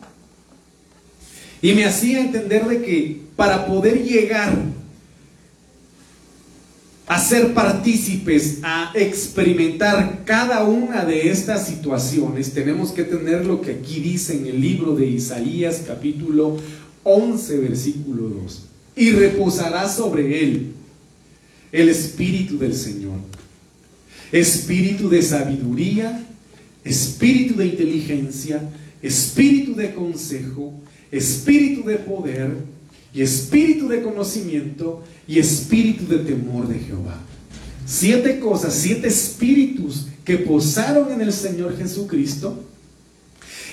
y 1.60 1.72
me 1.72 1.84
hacía 1.84 2.20
entender 2.20 2.66
de 2.66 2.82
que 2.82 3.20
para 3.36 3.66
poder 3.66 4.02
llegar 4.02 4.56
a 7.06 7.18
ser 7.18 7.52
partícipes, 7.52 8.60
a 8.62 8.92
experimentar 8.94 10.22
cada 10.24 10.64
una 10.64 11.04
de 11.04 11.30
estas 11.30 11.66
situaciones, 11.66 12.52
tenemos 12.52 12.92
que 12.92 13.04
tener 13.04 13.44
lo 13.44 13.60
que 13.60 13.72
aquí 13.72 14.00
dice 14.00 14.36
en 14.36 14.46
el 14.46 14.60
libro 14.60 14.94
de 14.94 15.06
Isaías 15.06 15.82
capítulo 15.86 16.58
11 17.02 17.58
versículo 17.58 18.28
2. 18.28 18.62
Y 18.96 19.10
reposará 19.10 19.88
sobre 19.88 20.44
él 20.44 20.72
el 21.72 21.88
espíritu 21.88 22.58
del 22.58 22.74
Señor, 22.74 23.18
espíritu 24.30 25.08
de 25.08 25.22
sabiduría 25.22 26.28
espíritu 26.84 27.54
de 27.56 27.66
inteligencia, 27.66 28.62
espíritu 29.02 29.74
de 29.74 29.94
consejo, 29.94 30.74
espíritu 31.10 31.84
de 31.86 31.96
poder 31.96 32.56
y 33.14 33.22
espíritu 33.22 33.88
de 33.88 34.02
conocimiento 34.02 35.02
y 35.28 35.38
espíritu 35.38 36.06
de 36.06 36.18
temor 36.18 36.66
de 36.66 36.78
Jehová. 36.78 37.20
Siete 37.84 38.38
cosas, 38.40 38.74
siete 38.74 39.08
espíritus 39.08 40.06
que 40.24 40.38
posaron 40.38 41.12
en 41.12 41.20
el 41.20 41.32
Señor 41.32 41.76
Jesucristo 41.76 42.64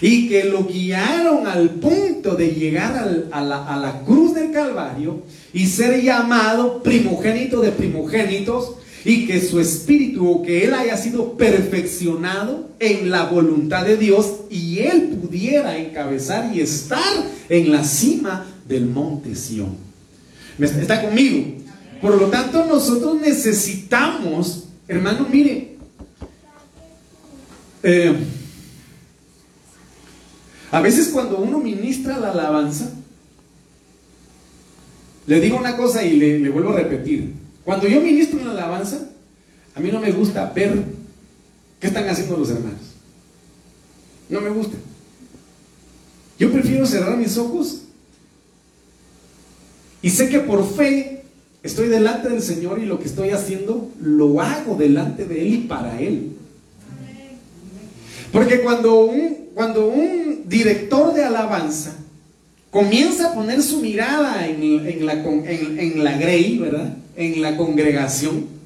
y 0.01 0.27
que 0.27 0.45
lo 0.45 0.65
guiaron 0.65 1.45
al 1.47 1.69
punto 1.71 2.35
de 2.35 2.49
llegar 2.49 3.27
a 3.31 3.41
la 3.41 4.01
cruz 4.05 4.33
del 4.33 4.51
Calvario 4.51 5.23
y 5.53 5.67
ser 5.67 6.01
llamado 6.01 6.81
primogénito 6.81 7.61
de 7.61 7.71
primogénitos 7.71 8.75
y 9.09 9.25
que 9.25 9.41
su 9.41 9.59
espíritu 9.59 10.29
o 10.29 10.43
que 10.43 10.65
él 10.65 10.73
haya 10.75 10.95
sido 10.95 11.35
perfeccionado 11.35 12.69
en 12.79 13.09
la 13.09 13.25
voluntad 13.25 13.83
de 13.83 13.97
Dios 13.97 14.41
y 14.51 14.81
él 14.81 15.17
pudiera 15.19 15.79
encabezar 15.79 16.55
y 16.55 16.61
estar 16.61 17.25
en 17.49 17.71
la 17.71 17.83
cima 17.83 18.45
del 18.67 18.85
monte 18.85 19.33
Sión. 19.33 19.75
¿Está 20.59 21.01
conmigo? 21.01 21.43
Por 21.99 22.21
lo 22.21 22.27
tanto, 22.27 22.63
nosotros 22.65 23.19
necesitamos, 23.19 24.65
hermano, 24.87 25.27
mire, 25.27 25.77
eh, 27.81 28.15
a 30.69 30.81
veces 30.81 31.07
cuando 31.07 31.39
uno 31.39 31.57
ministra 31.57 32.19
la 32.19 32.29
alabanza, 32.29 32.91
le 35.25 35.39
digo 35.39 35.57
una 35.57 35.75
cosa 35.75 36.03
y 36.03 36.15
le 36.15 36.49
vuelvo 36.49 36.73
a 36.73 36.75
repetir, 36.75 37.38
cuando 37.69 37.87
yo 37.87 38.01
ministro 38.01 38.41
una 38.41 38.49
alabanza, 38.49 38.97
a 39.75 39.79
mí 39.79 39.91
no 39.91 39.99
me 39.99 40.11
gusta 40.11 40.51
ver 40.55 40.85
qué 41.79 41.85
están 41.85 42.09
haciendo 42.09 42.35
los 42.35 42.49
hermanos. 42.49 42.79
No 44.27 44.41
me 44.41 44.49
gusta. 44.49 44.75
Yo 46.39 46.51
prefiero 46.51 46.87
cerrar 46.87 47.15
mis 47.15 47.37
ojos 47.37 47.81
y 50.01 50.09
sé 50.09 50.29
que 50.29 50.39
por 50.39 50.67
fe 50.67 51.25
estoy 51.61 51.89
delante 51.89 52.29
del 52.29 52.41
Señor 52.41 52.79
y 52.79 52.87
lo 52.87 52.97
que 52.97 53.05
estoy 53.05 53.29
haciendo 53.29 53.91
lo 54.01 54.41
hago 54.41 54.73
delante 54.73 55.25
de 55.25 55.39
Él 55.43 55.53
y 55.53 55.57
para 55.67 56.01
Él. 56.01 56.31
Porque 58.31 58.61
cuando 58.61 59.01
un, 59.01 59.49
cuando 59.53 59.85
un 59.89 60.45
director 60.47 61.13
de 61.13 61.23
alabanza 61.23 61.93
comienza 62.71 63.29
a 63.29 63.33
poner 63.33 63.61
su 63.61 63.81
mirada 63.81 64.47
en, 64.47 64.61
en 64.63 65.05
la, 65.05 65.13
en, 65.13 66.03
la 66.03 66.17
grey, 66.17 66.57
¿verdad? 66.57 66.97
En 67.15 67.41
la 67.41 67.57
congregación. 67.57 68.59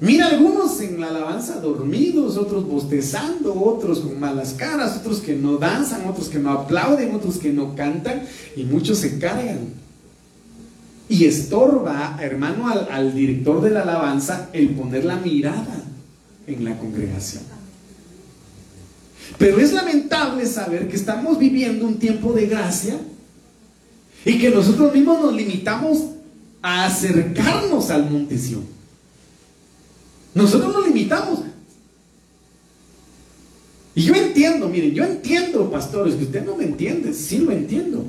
Mira 0.00 0.28
algunos 0.28 0.80
en 0.80 1.00
la 1.00 1.08
alabanza 1.08 1.60
dormidos, 1.60 2.36
otros 2.36 2.66
bostezando, 2.66 3.54
otros 3.54 4.00
con 4.00 4.18
malas 4.18 4.54
caras, 4.54 4.96
otros 4.96 5.20
que 5.20 5.34
no 5.34 5.58
danzan, 5.58 6.08
otros 6.08 6.28
que 6.28 6.38
no 6.38 6.50
aplauden, 6.50 7.14
otros 7.14 7.38
que 7.38 7.52
no 7.52 7.76
cantan 7.76 8.22
y 8.56 8.64
muchos 8.64 8.98
se 8.98 9.18
cargan. 9.18 9.60
Y 11.08 11.26
estorba, 11.26 12.18
hermano, 12.20 12.68
al 12.68 13.14
director 13.14 13.60
de 13.60 13.70
la 13.70 13.82
alabanza 13.82 14.48
el 14.52 14.70
poner 14.70 15.04
la 15.04 15.16
mirada 15.16 15.84
en 16.46 16.64
la 16.64 16.76
congregación. 16.78 17.61
Pero 19.38 19.58
es 19.58 19.72
lamentable 19.72 20.46
saber 20.46 20.88
que 20.88 20.96
estamos 20.96 21.38
viviendo 21.38 21.86
un 21.86 21.98
tiempo 21.98 22.32
de 22.32 22.46
gracia 22.46 22.98
y 24.24 24.38
que 24.38 24.50
nosotros 24.50 24.92
mismos 24.92 25.20
nos 25.20 25.34
limitamos 25.34 25.98
a 26.60 26.86
acercarnos 26.86 27.90
al 27.90 28.08
monte 28.08 28.38
Nosotros 30.34 30.72
nos 30.72 30.86
limitamos. 30.86 31.40
Y 33.94 34.02
yo 34.02 34.14
entiendo, 34.14 34.68
miren, 34.68 34.94
yo 34.94 35.04
entiendo, 35.04 35.70
pastores, 35.70 36.14
que 36.14 36.24
usted 36.24 36.44
no 36.44 36.56
me 36.56 36.64
entiende, 36.64 37.12
sí 37.12 37.38
lo 37.38 37.50
entiendo. 37.50 38.06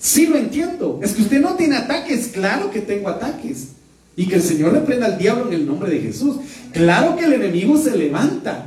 Sí 0.00 0.26
lo 0.26 0.36
entiendo. 0.36 0.98
Es 1.02 1.12
que 1.12 1.22
usted 1.22 1.40
no 1.40 1.54
tiene 1.54 1.76
ataques, 1.76 2.28
claro 2.28 2.70
que 2.70 2.80
tengo 2.80 3.08
ataques. 3.08 3.68
Y 4.16 4.26
que 4.26 4.36
el 4.36 4.42
Señor 4.42 4.72
le 4.72 4.80
prenda 4.80 5.06
al 5.06 5.18
diablo 5.18 5.48
en 5.48 5.54
el 5.54 5.66
nombre 5.66 5.90
de 5.90 6.00
Jesús. 6.00 6.36
Claro 6.72 7.16
que 7.16 7.24
el 7.24 7.34
enemigo 7.34 7.76
se 7.76 7.96
levanta. 7.96 8.63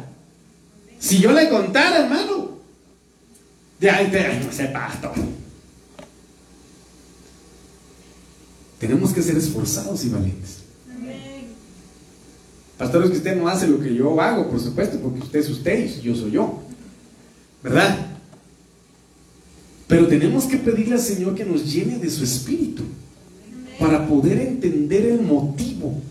Si 1.00 1.20
yo 1.20 1.32
le 1.32 1.50
contara, 1.50 2.04
hermano, 2.04 2.50
de 3.80 3.90
ahí 3.90 4.10
te, 4.10 4.40
no 4.40 4.52
sé, 4.52 4.66
pastor. 4.66 5.14
Tenemos 8.80 9.12
que 9.12 9.22
ser 9.22 9.38
esforzados 9.38 10.04
y 10.06 10.10
valientes. 10.10 10.58
Pastores, 12.78 13.10
que 13.10 13.18
usted 13.18 13.36
no 13.36 13.48
hace 13.48 13.68
lo 13.68 13.80
que 13.80 13.94
yo 13.94 14.20
hago, 14.22 14.50
por 14.50 14.60
supuesto, 14.60 15.00
porque 15.00 15.20
usted 15.20 15.40
es 15.40 15.50
usted 15.50 15.86
y 15.86 16.02
yo 16.02 16.16
soy 16.16 16.32
yo. 16.32 16.62
¿Verdad? 17.64 18.06
Pero 19.88 20.08
tenemos 20.08 20.46
que 20.46 20.58
pedirle 20.58 20.94
al 20.94 21.02
Señor 21.02 21.34
que 21.34 21.46
nos 21.46 21.72
llene 21.72 21.98
de 21.98 22.10
su 22.10 22.24
espíritu 22.24 22.84
para 23.80 24.08
poder 24.08 24.40
entender 24.40 25.06
el 25.06 25.22
motivo 25.22 26.02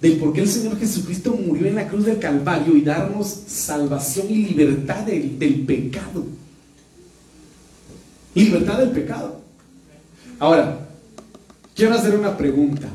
del 0.00 0.16
por 0.16 0.32
qué 0.32 0.40
el 0.40 0.48
Señor 0.48 0.78
Jesucristo 0.78 1.32
murió 1.32 1.66
en 1.66 1.74
la 1.74 1.88
cruz 1.88 2.06
del 2.06 2.18
Calvario 2.18 2.76
y 2.76 2.82
darnos 2.82 3.28
salvación 3.46 4.30
y 4.30 4.46
libertad 4.46 5.04
del, 5.04 5.38
del 5.38 5.60
pecado. 5.66 6.24
Libertad 8.34 8.78
del 8.78 8.90
pecado. 8.90 9.40
Ahora, 10.38 10.88
quiero 11.74 11.94
hacer 11.94 12.16
una 12.16 12.36
pregunta. 12.36 12.88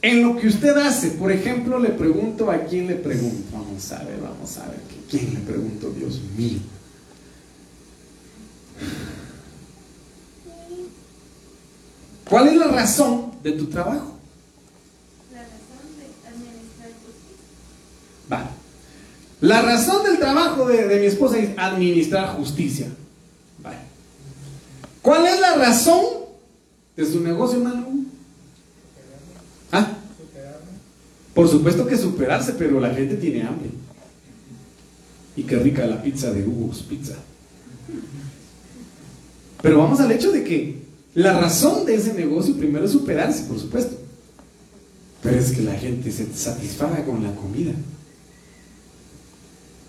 En 0.00 0.22
lo 0.22 0.36
que 0.36 0.48
usted 0.48 0.76
hace, 0.76 1.12
por 1.12 1.32
ejemplo, 1.32 1.78
le 1.78 1.90
pregunto 1.90 2.50
a 2.50 2.58
quién 2.64 2.86
le 2.86 2.94
pregunto. 2.94 3.42
Vamos 3.52 3.90
a 3.92 4.04
ver, 4.04 4.20
vamos 4.20 4.56
a 4.58 4.68
ver. 4.68 4.80
¿Quién 5.10 5.34
le 5.34 5.40
pregunto? 5.40 5.90
Dios 5.90 6.20
mío. 6.36 6.58
¿Cuál 12.28 12.48
es 12.48 12.56
la 12.56 12.68
razón 12.68 13.32
de 13.42 13.52
tu 13.52 13.66
trabajo? 13.66 14.16
La 15.32 15.42
razón 15.42 15.86
de 15.98 16.28
administrar 16.28 16.90
justicia. 17.04 17.36
Vale. 18.28 18.46
La 19.40 19.62
razón 19.62 20.04
del 20.04 20.18
trabajo 20.18 20.66
de, 20.66 20.88
de 20.88 21.00
mi 21.00 21.06
esposa 21.06 21.38
es 21.38 21.50
administrar 21.58 22.36
justicia. 22.36 22.88
Vale. 23.62 23.78
¿Cuál 25.02 25.26
es 25.26 25.40
la 25.40 25.54
razón 25.56 26.04
de 26.96 27.04
su 27.04 27.20
negocio, 27.20 27.58
hermano? 27.58 27.86
¿Ah? 29.70 29.88
Por 31.34 31.48
supuesto 31.48 31.86
que 31.86 31.98
superarse, 31.98 32.52
pero 32.52 32.80
la 32.80 32.94
gente 32.94 33.16
tiene 33.16 33.42
hambre. 33.42 33.68
Y 35.36 35.42
qué 35.42 35.56
rica 35.56 35.84
la 35.84 36.00
pizza 36.00 36.30
de 36.30 36.46
Hugo's 36.46 36.82
Pizza. 36.82 37.16
Pero 39.60 39.78
vamos 39.78 39.98
al 39.98 40.12
hecho 40.12 40.30
de 40.30 40.44
que 40.44 40.83
la 41.14 41.40
razón 41.40 41.86
de 41.86 41.94
ese 41.94 42.12
negocio 42.12 42.56
primero 42.56 42.86
es 42.86 42.92
superarse, 42.92 43.44
por 43.44 43.58
supuesto. 43.58 43.96
Pero 45.22 45.38
es 45.38 45.52
que 45.52 45.62
la 45.62 45.74
gente 45.74 46.10
se 46.10 46.32
satisfaga 46.34 47.04
con 47.04 47.22
la 47.22 47.34
comida. 47.34 47.72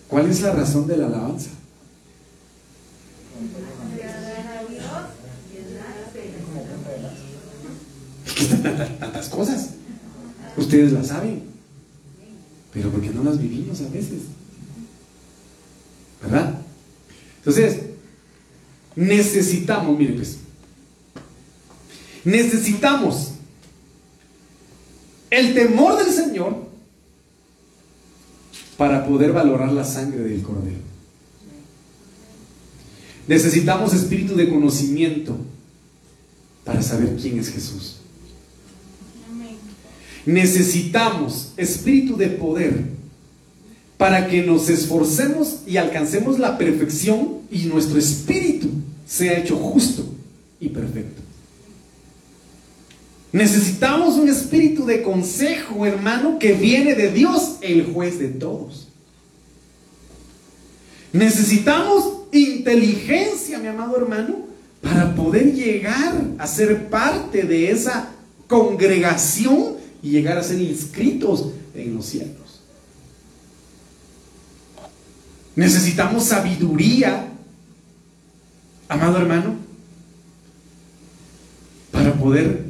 ¿Cuál 0.07 0.29
es 0.29 0.41
la 0.41 0.53
razón 0.53 0.87
de 0.87 0.97
la 0.97 1.07
alabanza? 1.07 1.49
Que 8.23 8.43
están 8.43 8.63
tantas, 8.99 9.29
cosas. 9.29 9.69
Ustedes 10.55 10.93
las 10.93 11.07
saben. 11.07 11.43
Pero 12.71 12.91
porque 12.91 13.09
no 13.09 13.23
las 13.23 13.41
vivimos 13.41 13.81
a 13.81 13.89
veces. 13.89 14.21
¿Verdad? 16.21 16.59
Entonces, 17.39 17.79
necesitamos, 18.95 19.97
mire 19.97 20.13
pues, 20.13 20.37
necesitamos 22.25 23.31
el 25.29 25.53
temor 25.53 26.03
del 26.03 26.13
Señor 26.13 26.65
para 28.77 29.05
poder 29.07 29.31
valorar 29.31 29.71
la 29.71 29.85
sangre 29.85 30.23
del 30.23 30.41
Cordero. 30.41 30.79
Necesitamos 33.27 33.93
espíritu 33.93 34.35
de 34.35 34.49
conocimiento 34.49 35.37
para 36.63 36.81
saber 36.81 37.15
quién 37.21 37.39
es 37.39 37.49
Jesús. 37.49 37.97
Necesitamos 40.25 41.53
espíritu 41.55 42.17
de 42.17 42.27
poder 42.29 42.95
para 43.97 44.27
que 44.27 44.43
nos 44.43 44.69
esforcemos 44.69 45.59
y 45.67 45.77
alcancemos 45.77 46.39
la 46.39 46.57
perfección 46.57 47.39
y 47.51 47.65
nuestro 47.65 47.99
espíritu 47.99 48.69
sea 49.07 49.37
hecho 49.37 49.55
justo 49.57 50.05
y 50.59 50.69
perfecto. 50.69 51.24
Necesitamos 53.35 54.15
un 54.15 54.29
espíritu 54.29 54.85
de 54.85 55.03
consejo, 55.03 55.85
hermano, 55.85 56.39
que 56.39 56.53
viene 56.53 56.95
de 56.95 57.11
Dios, 57.11 57.57
el 57.59 57.91
juez 57.91 58.17
de 58.17 58.29
todos. 58.29 58.87
Necesitamos 61.11 62.29
inteligencia, 62.31 63.59
mi 63.59 63.67
amado 63.67 63.97
hermano, 63.97 64.37
para 64.81 65.13
poder 65.15 65.53
llegar 65.53 66.15
a 66.37 66.47
ser 66.47 66.87
parte 66.87 67.43
de 67.43 67.71
esa 67.71 68.09
congregación 68.47 69.79
y 70.01 70.11
llegar 70.11 70.37
a 70.37 70.43
ser 70.43 70.61
inscritos 70.61 71.49
en 71.73 71.93
los 71.93 72.05
cielos. 72.05 72.61
Necesitamos 75.57 76.23
sabiduría, 76.23 77.27
amado 78.87 79.17
hermano, 79.17 79.55
para 81.91 82.13
poder 82.13 82.64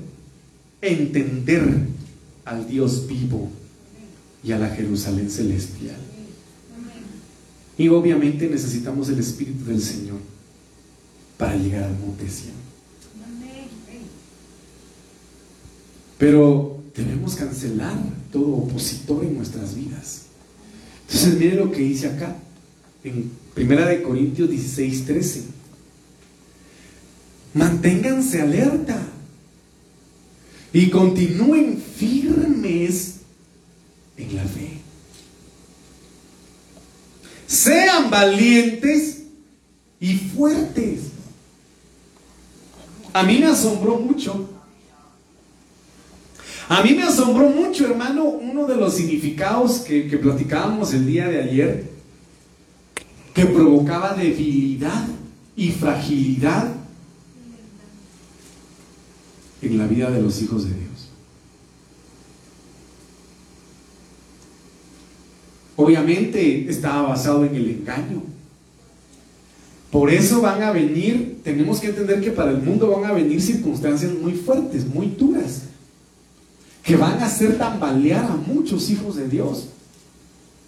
entender 0.88 1.88
al 2.46 2.68
Dios 2.68 3.08
vivo 3.08 3.50
y 4.44 4.52
a 4.52 4.60
la 4.60 4.70
Jerusalén 4.70 5.30
celestial. 5.30 5.98
Y 7.78 7.90
obviamente 7.90 8.48
necesitamos 8.48 9.10
el 9.10 9.20
Espíritu 9.20 9.66
del 9.66 9.82
Señor 9.82 10.20
para 11.38 11.56
llegar 11.58 11.84
al 11.84 12.00
monte. 12.00 12.26
Amén. 13.26 13.68
Pero 16.18 16.84
debemos 16.96 17.36
cancelar 17.36 17.98
todo 18.32 18.48
opositor 18.48 19.26
en 19.26 19.36
nuestras 19.36 19.76
vidas. 19.76 20.22
Entonces, 21.08 21.38
mire 21.38 21.56
lo 21.56 21.72
que 21.72 21.82
dice 21.82 22.08
acá, 22.08 22.36
en 23.04 23.32
1 23.58 23.86
de 23.86 24.02
Corintios 24.02 24.50
16, 24.50 25.06
13. 25.06 25.44
Manténganse 27.54 28.42
alerta 28.42 29.15
y 30.76 30.90
continúen 30.90 31.78
firmes 31.78 33.22
en 34.18 34.36
la 34.36 34.44
fe. 34.44 34.82
Sean 37.48 38.10
valientes 38.10 39.24
y 40.02 40.16
fuertes. 40.16 41.00
A 43.14 43.24
mí 43.24 43.38
me 43.40 43.46
asombró 43.46 44.00
mucho. 44.00 44.50
A 46.68 46.84
mí 46.84 46.94
me 46.94 47.04
asombró 47.04 47.48
mucho, 47.48 47.86
hermano, 47.86 48.26
uno 48.26 48.68
de 48.68 48.76
los 48.76 48.96
significados 48.96 49.80
que, 49.80 50.10
que 50.10 50.18
platicábamos 50.18 50.94
el 50.94 51.08
día 51.08 51.30
de 51.30 51.42
ayer, 51.42 51.90
que 53.34 53.46
provocaba 53.46 54.14
debilidad 54.14 55.08
y 55.56 55.72
fragilidad 55.72 56.85
en 59.66 59.78
la 59.78 59.88
vida 59.88 60.10
de 60.12 60.22
los 60.22 60.42
hijos 60.42 60.64
de 60.66 60.72
Dios. 60.72 61.10
Obviamente 65.76 66.70
estaba 66.70 67.10
basado 67.10 67.46
en 67.46 67.56
el 67.56 67.70
engaño. 67.70 68.24
Por 69.92 70.10
eso 70.10 70.42
van 70.42 70.62
a 70.62 70.72
venir, 70.72 71.40
tenemos 71.44 71.80
que 71.80 71.88
entender 71.88 72.22
que 72.22 72.32
para 72.32 72.52
el 72.52 72.62
mundo 72.62 72.90
van 72.90 73.10
a 73.10 73.14
venir 73.14 73.42
circunstancias 73.42 74.14
muy 74.14 74.34
fuertes, 74.34 74.86
muy 74.86 75.08
duras, 75.08 75.64
que 76.84 76.96
van 76.96 77.20
a 77.20 77.26
hacer 77.26 77.58
tambalear 77.58 78.26
a 78.26 78.36
muchos 78.36 78.90
hijos 78.90 79.16
de 79.16 79.28
Dios. 79.28 79.70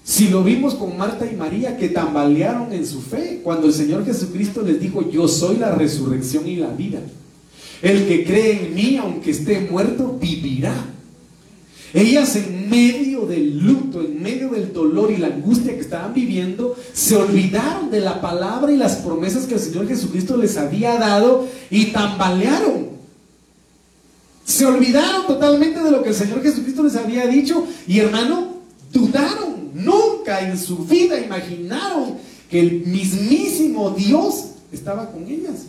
Si 0.03 0.29
lo 0.29 0.43
vimos 0.43 0.75
con 0.75 0.97
Marta 0.97 1.29
y 1.29 1.35
María, 1.35 1.75
que 1.75 1.89
tambalearon 1.89 2.71
en 2.71 2.85
su 2.85 3.01
fe, 3.01 3.41
cuando 3.43 3.67
el 3.67 3.73
Señor 3.73 4.05
Jesucristo 4.05 4.61
les 4.61 4.79
dijo, 4.79 5.09
yo 5.09 5.27
soy 5.27 5.57
la 5.57 5.75
resurrección 5.75 6.47
y 6.47 6.55
la 6.55 6.69
vida. 6.69 7.01
El 7.81 8.07
que 8.07 8.23
cree 8.23 8.67
en 8.67 8.75
mí, 8.75 8.97
aunque 8.97 9.31
esté 9.31 9.59
muerto, 9.61 10.17
vivirá. 10.19 10.73
Ellas 11.93 12.35
en 12.35 12.69
medio 12.69 13.25
del 13.25 13.59
luto, 13.59 14.01
en 14.01 14.21
medio 14.21 14.49
del 14.49 14.73
dolor 14.73 15.11
y 15.11 15.17
la 15.17 15.27
angustia 15.27 15.73
que 15.73 15.81
estaban 15.81 16.13
viviendo, 16.13 16.75
se 16.93 17.15
olvidaron 17.15 17.89
de 17.89 18.01
la 18.01 18.19
palabra 18.19 18.71
y 18.71 18.77
las 18.77 18.97
promesas 18.97 19.45
que 19.45 19.53
el 19.53 19.59
Señor 19.59 19.87
Jesucristo 19.87 20.37
les 20.37 20.57
había 20.57 20.97
dado 20.97 21.47
y 21.69 21.85
tambalearon. 21.85 22.89
Se 24.45 24.65
olvidaron 24.65 25.27
totalmente 25.27 25.81
de 25.81 25.91
lo 25.91 26.03
que 26.03 26.09
el 26.09 26.15
Señor 26.15 26.41
Jesucristo 26.41 26.83
les 26.83 26.95
había 26.95 27.27
dicho 27.27 27.65
y 27.87 27.99
hermano, 27.99 28.57
dudaron. 28.91 29.57
Nunca 29.73 30.49
en 30.49 30.57
su 30.57 30.79
vida 30.85 31.19
imaginaron 31.19 32.15
que 32.49 32.59
el 32.59 32.85
mismísimo 32.85 33.91
Dios 33.91 34.51
estaba 34.71 35.11
con 35.11 35.27
ellas. 35.27 35.67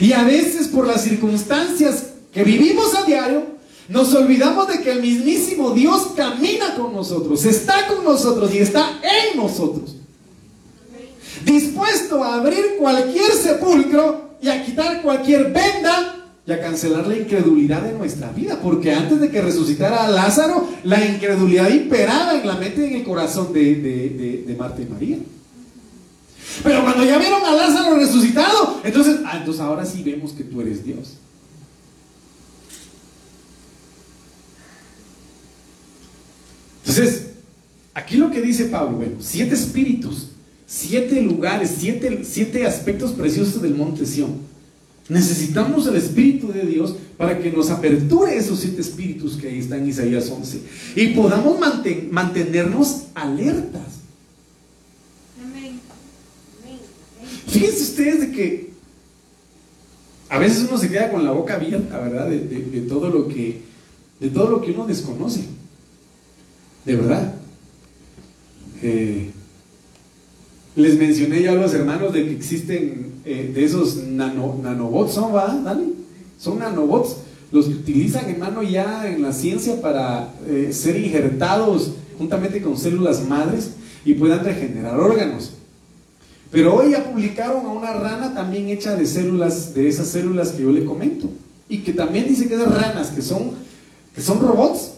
Y 0.00 0.12
a 0.12 0.22
veces 0.24 0.68
por 0.68 0.86
las 0.86 1.02
circunstancias 1.02 2.04
que 2.32 2.44
vivimos 2.44 2.94
a 2.94 3.04
diario, 3.04 3.58
nos 3.88 4.14
olvidamos 4.14 4.68
de 4.68 4.80
que 4.80 4.92
el 4.92 5.00
mismísimo 5.00 5.70
Dios 5.70 6.08
camina 6.14 6.74
con 6.76 6.92
nosotros, 6.92 7.44
está 7.44 7.86
con 7.86 8.04
nosotros 8.04 8.54
y 8.54 8.58
está 8.58 9.00
en 9.02 9.38
nosotros. 9.38 9.96
Dispuesto 11.44 12.22
a 12.22 12.34
abrir 12.34 12.76
cualquier 12.78 13.32
sepulcro 13.32 14.36
y 14.42 14.48
a 14.48 14.64
quitar 14.64 15.02
cualquier 15.02 15.52
venda 15.52 16.26
y 16.46 16.52
a 16.52 16.60
cancelar 16.60 17.06
la 17.06 17.16
incredulidad 17.16 17.82
de 17.82 17.92
nuestra 17.92 18.30
vida. 18.30 18.58
Porque 18.62 18.92
antes 18.92 19.20
de 19.20 19.30
que 19.30 19.40
resucitara 19.40 20.04
a 20.04 20.10
Lázaro, 20.10 20.68
la 20.84 21.04
incredulidad 21.04 21.70
imperaba 21.70 22.38
en 22.38 22.46
la 22.46 22.56
mente 22.56 22.82
y 22.82 22.90
en 22.90 22.96
el 22.96 23.04
corazón 23.04 23.52
de, 23.52 23.74
de, 23.76 24.08
de, 24.10 24.44
de 24.46 24.54
Marta 24.54 24.82
y 24.82 24.86
María. 24.86 25.18
Pero 26.62 26.82
cuando 26.82 27.04
ya 27.04 27.18
vieron 27.18 27.44
a 27.44 27.52
Lázaro 27.52 27.96
resucitado, 27.96 28.80
entonces, 28.84 29.18
ah, 29.24 29.36
entonces 29.38 29.60
ahora 29.62 29.84
sí 29.84 30.02
vemos 30.02 30.32
que 30.32 30.44
tú 30.44 30.60
eres 30.60 30.84
Dios. 30.84 31.14
Entonces, 36.86 37.26
aquí 37.94 38.16
lo 38.16 38.30
que 38.30 38.40
dice 38.40 38.66
Pablo, 38.66 38.96
bueno, 38.98 39.16
siete 39.20 39.54
espíritus, 39.54 40.28
siete 40.66 41.20
lugares, 41.22 41.74
siete, 41.78 42.22
siete 42.24 42.66
aspectos 42.66 43.12
preciosos 43.12 43.60
del 43.62 43.74
monte 43.74 44.06
Sión. 44.06 44.48
Necesitamos 45.08 45.86
el 45.86 45.96
Espíritu 45.96 46.52
de 46.52 46.66
Dios 46.66 46.94
para 47.16 47.38
que 47.38 47.50
nos 47.50 47.70
aperture 47.70 48.36
esos 48.36 48.60
siete 48.60 48.82
espíritus 48.82 49.36
que 49.38 49.48
ahí 49.48 49.58
están 49.58 49.80
en 49.80 49.88
Isaías 49.88 50.28
11 50.30 50.60
y 50.96 51.06
podamos 51.14 51.58
manten- 51.58 52.10
mantenernos 52.10 53.04
alertas. 53.14 53.86
Amén. 55.42 55.80
Fíjense 57.48 57.82
ustedes 57.82 58.20
de 58.20 58.30
que 58.32 58.70
a 60.28 60.38
veces 60.38 60.66
uno 60.68 60.76
se 60.76 60.90
queda 60.90 61.10
con 61.10 61.24
la 61.24 61.32
boca 61.32 61.54
abierta, 61.54 61.98
¿verdad? 61.98 62.28
De, 62.28 62.84
todo 62.88 63.08
lo 63.08 63.28
que, 63.28 63.62
de 64.20 64.28
todo 64.28 64.50
lo 64.50 64.60
que 64.60 64.72
uno 64.72 64.86
desconoce. 64.86 65.44
De 66.84 66.96
verdad. 66.96 67.34
Eh, 68.82 69.30
les 70.76 70.96
mencioné 70.96 71.42
ya 71.42 71.52
a 71.52 71.54
los 71.54 71.74
hermanos 71.74 72.12
de 72.12 72.24
que 72.24 72.32
existen 72.32 73.14
eh, 73.24 73.50
de 73.52 73.64
esos 73.64 73.96
nanobots, 73.96 75.14
¿son, 75.14 75.34
va? 75.34 75.60
Dani? 75.64 75.94
Son 76.38 76.58
nanobots, 76.58 77.16
los 77.50 77.66
que 77.66 77.72
utilizan, 77.72 78.28
hermano, 78.28 78.62
ya 78.62 79.08
en 79.08 79.22
la 79.22 79.32
ciencia 79.32 79.80
para 79.80 80.34
eh, 80.46 80.68
ser 80.72 80.96
injertados 81.00 81.92
juntamente 82.18 82.60
con 82.60 82.76
células 82.76 83.26
madres 83.26 83.72
y 84.04 84.14
puedan 84.14 84.44
regenerar 84.44 85.00
órganos. 85.00 85.57
Pero 86.50 86.74
hoy 86.74 86.92
ya 86.92 87.04
publicaron 87.04 87.66
a 87.66 87.70
una 87.70 87.92
rana 87.92 88.34
también 88.34 88.68
hecha 88.68 88.96
de 88.96 89.06
células, 89.06 89.74
de 89.74 89.88
esas 89.88 90.08
células 90.08 90.52
que 90.52 90.62
yo 90.62 90.70
le 90.70 90.84
comento. 90.84 91.28
Y 91.68 91.78
que 91.78 91.92
también 91.92 92.26
dice 92.26 92.48
que 92.48 92.54
esas 92.54 92.74
ranas 92.74 93.08
que 93.08 93.20
son, 93.20 93.50
que 94.14 94.22
son 94.22 94.40
robots, 94.40 94.92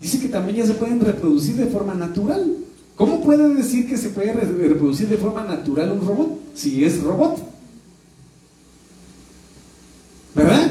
dice 0.00 0.20
que 0.20 0.28
también 0.28 0.58
ya 0.58 0.66
se 0.66 0.74
pueden 0.74 1.00
reproducir 1.00 1.56
de 1.56 1.66
forma 1.66 1.94
natural. 1.94 2.52
¿Cómo 2.94 3.20
puede 3.20 3.52
decir 3.54 3.88
que 3.88 3.96
se 3.96 4.10
puede 4.10 4.32
reproducir 4.32 5.08
de 5.08 5.16
forma 5.16 5.44
natural 5.44 5.92
un 5.92 6.06
robot 6.06 6.40
si 6.54 6.84
es 6.84 7.02
robot? 7.02 7.36
¿Verdad? 10.34 10.70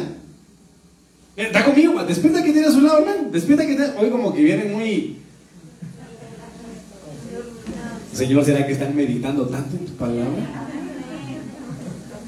Está 1.35 1.65
conmigo, 1.65 2.01
despierta 2.03 2.41
que 2.41 2.53
tiene 2.53 2.67
a 2.67 2.71
su 2.71 2.81
lado, 2.81 2.99
hermano. 2.99 3.29
Despierta 3.31 3.65
que 3.65 3.75
tiene... 3.75 3.91
Hoy 3.99 4.09
como 4.09 4.33
que 4.33 4.41
vienen 4.41 4.71
muy 4.71 5.17
Señor, 8.15 8.45
¿será 8.45 8.65
que 8.65 8.71
están 8.71 8.95
meditando 8.95 9.45
tanto 9.47 9.75
en 9.75 9.85
tu 9.87 9.91
palabra? 9.97 10.71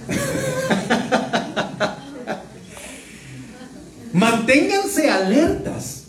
Manténganse 4.11 5.09
alertas, 5.09 6.07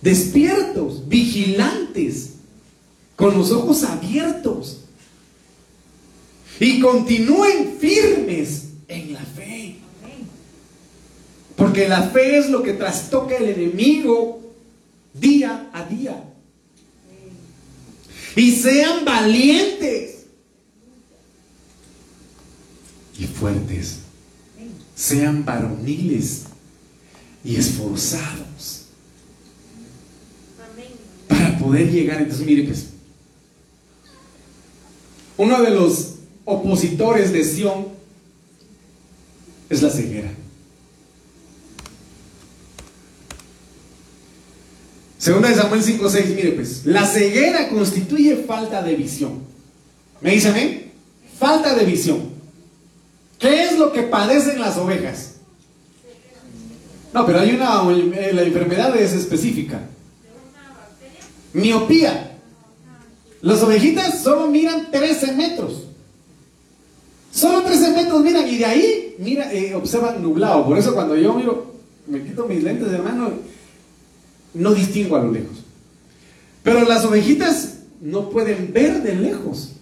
despiertos, 0.00 1.06
vigilantes, 1.06 2.36
con 3.14 3.36
los 3.36 3.52
ojos 3.52 3.84
abiertos. 3.84 4.84
Y 6.58 6.80
continúen 6.80 7.76
firmes 7.78 8.68
en 8.88 9.12
la 9.12 9.20
fe. 9.20 9.76
Porque 11.56 11.86
la 11.88 12.04
fe 12.04 12.38
es 12.38 12.48
lo 12.48 12.62
que 12.62 12.72
trastoca 12.72 13.36
el 13.36 13.50
enemigo 13.50 14.40
día 15.12 15.68
a 15.74 15.84
día 15.84 16.22
y 18.36 18.52
sean 18.52 19.04
valientes 19.04 20.26
y 23.18 23.24
fuertes. 23.24 24.00
Sean 24.94 25.44
varoniles 25.44 26.42
y 27.44 27.56
esforzados 27.56 28.86
para 31.28 31.58
poder 31.58 31.90
llegar. 31.90 32.20
Entonces, 32.20 32.46
mire, 32.46 32.64
pues, 32.64 32.86
uno 35.36 35.62
de 35.62 35.70
los 35.70 36.14
opositores 36.44 37.32
de 37.32 37.44
Sión 37.44 37.88
es 39.68 39.82
la 39.82 39.90
ceguera. 39.90 40.30
Segunda 45.26 45.48
de 45.48 45.56
Samuel 45.56 45.82
5.6, 45.82 46.36
mire 46.36 46.52
pues, 46.52 46.86
la 46.86 47.04
ceguera 47.04 47.68
constituye 47.68 48.44
falta 48.46 48.80
de 48.80 48.94
visión. 48.94 49.40
¿Me 50.20 50.30
dicen 50.30 50.52
amén? 50.52 50.92
Falta 51.36 51.74
de 51.74 51.84
visión. 51.84 52.30
¿Qué 53.36 53.64
es 53.64 53.76
lo 53.76 53.92
que 53.92 54.02
padecen 54.02 54.60
las 54.60 54.76
ovejas? 54.76 55.38
No, 57.12 57.26
pero 57.26 57.40
hay 57.40 57.50
una, 57.56 57.82
eh, 57.90 58.30
la 58.34 58.42
enfermedad 58.42 58.96
es 58.96 59.14
específica. 59.14 59.80
Miopía. 61.54 62.38
Las 63.40 63.60
ovejitas 63.64 64.22
solo 64.22 64.46
miran 64.46 64.92
13 64.92 65.32
metros. 65.32 65.88
Solo 67.32 67.62
13 67.64 67.90
metros 67.90 68.22
miran 68.22 68.46
y 68.46 68.58
de 68.58 68.64
ahí 68.64 69.16
mira, 69.18 69.52
eh, 69.52 69.74
observan 69.74 70.22
nublado. 70.22 70.64
Por 70.64 70.78
eso 70.78 70.94
cuando 70.94 71.16
yo 71.16 71.34
miro, 71.34 71.74
me 72.06 72.22
quito 72.22 72.46
mis 72.46 72.62
lentes, 72.62 72.92
hermano, 72.92 73.55
no 74.56 74.74
distingo 74.74 75.16
a 75.16 75.22
lo 75.22 75.32
lejos. 75.32 75.64
Pero 76.62 76.84
las 76.84 77.04
ovejitas 77.04 77.74
no 78.00 78.30
pueden 78.30 78.72
ver 78.72 79.02
de 79.02 79.14
lejos. 79.14 79.72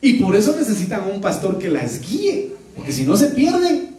Y 0.00 0.14
por 0.14 0.34
eso 0.36 0.56
necesitan 0.56 1.10
un 1.12 1.20
pastor 1.20 1.58
que 1.58 1.68
las 1.68 2.00
guíe. 2.00 2.54
Porque 2.74 2.92
si 2.92 3.04
no 3.04 3.16
se 3.16 3.26
pierden. 3.28 3.90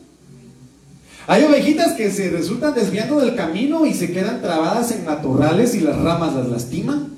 Hay 1.28 1.44
ovejitas 1.44 1.94
que 1.94 2.12
se 2.12 2.30
resultan 2.30 2.74
desviando 2.74 3.20
del 3.20 3.36
camino 3.36 3.86
y 3.86 3.94
se 3.94 4.12
quedan 4.12 4.42
trabadas 4.42 4.92
en 4.92 5.06
matorrales 5.06 5.76
y 5.76 5.82
las 5.82 5.98
ramas 5.98 6.34
las 6.34 6.50
lastiman. 6.50 7.10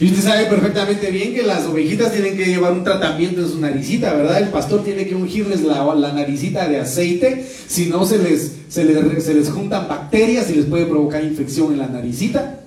Y 0.00 0.06
usted 0.06 0.22
sabe 0.22 0.46
perfectamente 0.46 1.10
bien 1.10 1.34
que 1.34 1.42
las 1.42 1.66
ovejitas 1.66 2.12
tienen 2.12 2.36
que 2.36 2.46
llevar 2.46 2.72
un 2.72 2.84
tratamiento 2.84 3.42
en 3.42 3.48
su 3.48 3.60
naricita, 3.60 4.14
¿verdad? 4.14 4.38
El 4.38 4.48
pastor 4.48 4.82
tiene 4.82 5.06
que 5.06 5.14
ungirles 5.14 5.60
la, 5.62 6.12
naricita 6.12 6.66
de 6.68 6.80
aceite, 6.80 7.46
si 7.66 7.86
no 7.86 8.06
se 8.06 8.18
les, 8.18 8.52
se 8.68 8.84
les, 8.84 9.50
juntan 9.50 9.88
bacterias 9.88 10.50
y 10.50 10.54
les 10.54 10.64
puede 10.64 10.86
provocar 10.86 11.22
infección 11.22 11.72
en 11.72 11.80
la 11.80 11.88
naricita. 11.88 12.60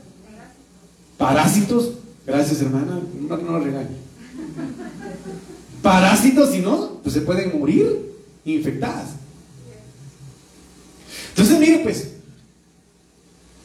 Parásitos, 1.17 1.93
gracias 2.27 2.61
hermana, 2.61 2.99
no, 3.27 3.37
no 3.37 3.51
lo 3.51 3.59
regañe. 3.59 4.03
Parásitos, 5.81 6.51
si 6.51 6.59
no, 6.59 6.99
pues 7.01 7.13
se 7.13 7.21
pueden 7.21 7.57
morir 7.57 8.13
infectadas. 8.45 9.09
Entonces, 11.29 11.59
mire, 11.59 11.79
pues, 11.79 12.09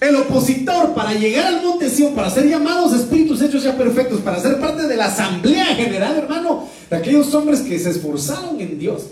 el 0.00 0.16
opositor 0.16 0.94
para 0.94 1.14
llegar 1.14 1.46
al 1.46 1.62
monte 1.62 1.90
Sion, 1.90 2.14
para 2.14 2.30
ser 2.30 2.48
llamados 2.48 2.92
espíritus 2.92 3.42
hechos 3.42 3.64
ya 3.64 3.76
perfectos, 3.76 4.20
para 4.20 4.40
ser 4.40 4.60
parte 4.60 4.86
de 4.86 4.96
la 4.96 5.06
asamblea 5.06 5.66
general, 5.66 6.16
hermano, 6.16 6.68
de 6.88 6.96
aquellos 6.96 7.34
hombres 7.34 7.60
que 7.60 7.78
se 7.78 7.90
esforzaron 7.90 8.60
en 8.60 8.78
Dios, 8.78 9.02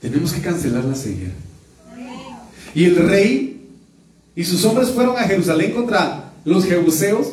tenemos 0.00 0.32
que 0.32 0.42
cancelar 0.42 0.84
la 0.84 0.94
ceguera. 0.94 1.32
Y 2.74 2.84
el 2.84 2.96
rey 2.96 3.68
y 4.34 4.44
sus 4.44 4.64
hombres 4.66 4.90
fueron 4.90 5.16
a 5.16 5.22
Jerusalén 5.22 5.72
contra 5.72 6.32
los 6.44 6.66
jebuseos, 6.66 7.28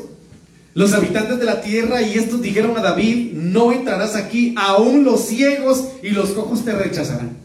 los 0.74 0.94
habitantes 0.94 1.38
de 1.40 1.46
la 1.46 1.62
tierra, 1.62 2.02
y 2.02 2.14
estos 2.18 2.42
dijeron 2.42 2.78
a 2.78 2.82
David, 2.82 3.34
no 3.34 3.74
entrarás 3.74 4.16
aquí, 4.16 4.56
aún 4.58 5.04
los 5.04 5.26
ciegos 5.28 5.90
y 6.02 6.12
los 6.12 6.30
cojos 6.30 6.64
te 6.64 6.72
rechazarán. 6.72 7.38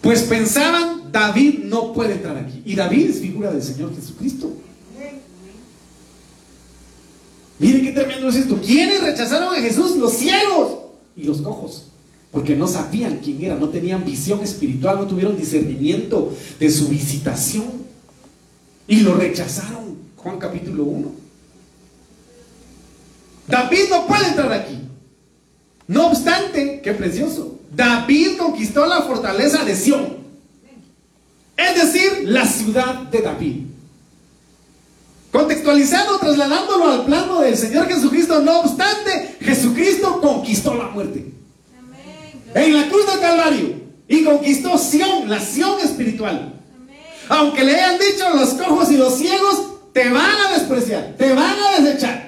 Pues 0.00 0.22
pensaban 0.22 1.05
David 1.16 1.60
no 1.64 1.94
puede 1.94 2.12
entrar 2.12 2.36
aquí. 2.36 2.60
Y 2.66 2.74
David 2.74 3.08
es 3.08 3.20
figura 3.20 3.50
del 3.50 3.62
Señor 3.62 3.96
Jesucristo. 3.96 4.52
Miren 7.58 7.84
qué 7.84 7.92
tremendo 7.92 8.28
es 8.28 8.36
esto. 8.36 8.60
¿Quiénes 8.60 9.02
rechazaron 9.02 9.54
a 9.54 9.58
Jesús? 9.62 9.96
Los 9.96 10.12
ciegos 10.12 10.76
y 11.16 11.24
los 11.24 11.40
cojos. 11.40 11.86
Porque 12.30 12.54
no 12.54 12.68
sabían 12.68 13.20
quién 13.24 13.42
era, 13.42 13.54
no 13.54 13.70
tenían 13.70 14.04
visión 14.04 14.42
espiritual, 14.42 14.96
no 14.98 15.06
tuvieron 15.06 15.38
discernimiento 15.38 16.34
de 16.60 16.70
su 16.70 16.88
visitación. 16.88 17.64
Y 18.86 19.00
lo 19.00 19.14
rechazaron. 19.14 19.96
Juan 20.16 20.38
capítulo 20.38 20.84
1. 20.84 21.12
David 23.48 23.84
no 23.88 24.06
puede 24.06 24.26
entrar 24.28 24.52
aquí. 24.52 24.80
No 25.88 26.08
obstante, 26.08 26.82
qué 26.84 26.92
precioso. 26.92 27.58
David 27.74 28.36
conquistó 28.36 28.84
la 28.84 29.00
fortaleza 29.00 29.64
de 29.64 29.74
Sión. 29.74 30.25
Es 31.56 31.74
decir, 31.74 32.24
la 32.24 32.46
ciudad 32.46 32.94
de 32.94 33.22
David. 33.22 33.56
Contextualizando, 35.32 36.18
trasladándolo 36.18 36.90
al 36.90 37.04
plano 37.04 37.40
del 37.40 37.56
Señor 37.56 37.88
Jesucristo, 37.88 38.40
no 38.40 38.60
obstante, 38.60 39.36
Jesucristo 39.40 40.20
conquistó 40.20 40.74
la 40.74 40.88
muerte. 40.88 41.32
En 42.54 42.74
la 42.74 42.88
cruz 42.88 43.06
del 43.06 43.20
Calvario. 43.20 43.86
Y 44.08 44.24
conquistó 44.24 44.78
Sión, 44.78 45.28
la 45.28 45.40
Sión 45.40 45.80
espiritual. 45.80 46.54
Aunque 47.28 47.64
le 47.64 47.74
hayan 47.74 47.98
dicho 47.98 48.30
los 48.34 48.50
cojos 48.50 48.90
y 48.90 48.96
los 48.96 49.16
ciegos, 49.16 49.62
te 49.92 50.08
van 50.10 50.36
a 50.46 50.52
despreciar, 50.52 51.14
te 51.18 51.32
van 51.34 51.56
a 51.58 51.80
desechar. 51.80 52.25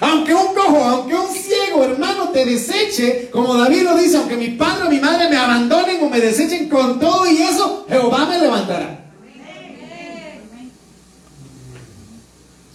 Aunque 0.00 0.34
un 0.34 0.54
cojo, 0.54 0.84
aunque 0.84 1.14
un 1.14 1.32
ciego, 1.32 1.84
hermano, 1.84 2.28
te 2.28 2.44
deseche, 2.44 3.30
como 3.30 3.54
David 3.54 3.82
lo 3.82 3.96
dice, 3.96 4.18
aunque 4.18 4.36
mi 4.36 4.48
padre 4.48 4.86
o 4.86 4.90
mi 4.90 5.00
madre 5.00 5.28
me 5.30 5.36
abandonen 5.36 6.02
o 6.02 6.10
me 6.10 6.20
desechen 6.20 6.68
con 6.68 7.00
todo 7.00 7.30
y 7.30 7.38
eso, 7.38 7.86
Jehová 7.88 8.26
me 8.26 8.38
levantará. 8.38 9.06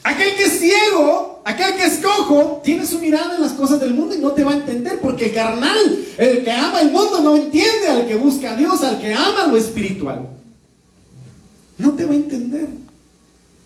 Aquel 0.03 0.35
que 0.35 0.43
es 0.45 0.59
ciego, 0.59 1.41
aquel 1.45 1.75
que 1.75 1.85
es 1.85 1.99
cojo, 1.99 2.61
tiene 2.63 2.87
su 2.87 2.97
mirada 2.97 3.35
en 3.35 3.41
las 3.41 3.51
cosas 3.51 3.79
del 3.79 3.93
mundo 3.93 4.15
y 4.15 4.17
no 4.17 4.31
te 4.31 4.43
va 4.43 4.53
a 4.53 4.55
entender, 4.55 4.99
porque 4.99 5.25
el 5.25 5.33
carnal, 5.33 6.05
el 6.17 6.43
que 6.43 6.51
ama 6.51 6.81
el 6.81 6.91
mundo, 6.91 7.21
no 7.21 7.35
entiende 7.35 7.87
al 7.87 8.07
que 8.07 8.15
busca 8.15 8.53
a 8.53 8.55
Dios, 8.55 8.83
al 8.83 8.99
que 8.99 9.13
ama 9.13 9.45
lo 9.47 9.57
espiritual. 9.57 10.27
No 11.77 11.91
te 11.91 12.05
va 12.05 12.13
a 12.13 12.15
entender. 12.15 12.67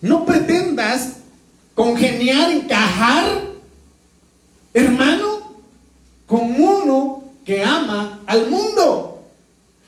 No 0.02 0.26
pretendas 0.26 1.14
congeniar, 1.74 2.50
encajar, 2.50 3.45
con 6.26 6.60
uno 6.60 7.24
que 7.44 7.62
ama 7.62 8.20
al 8.26 8.50
mundo. 8.50 9.22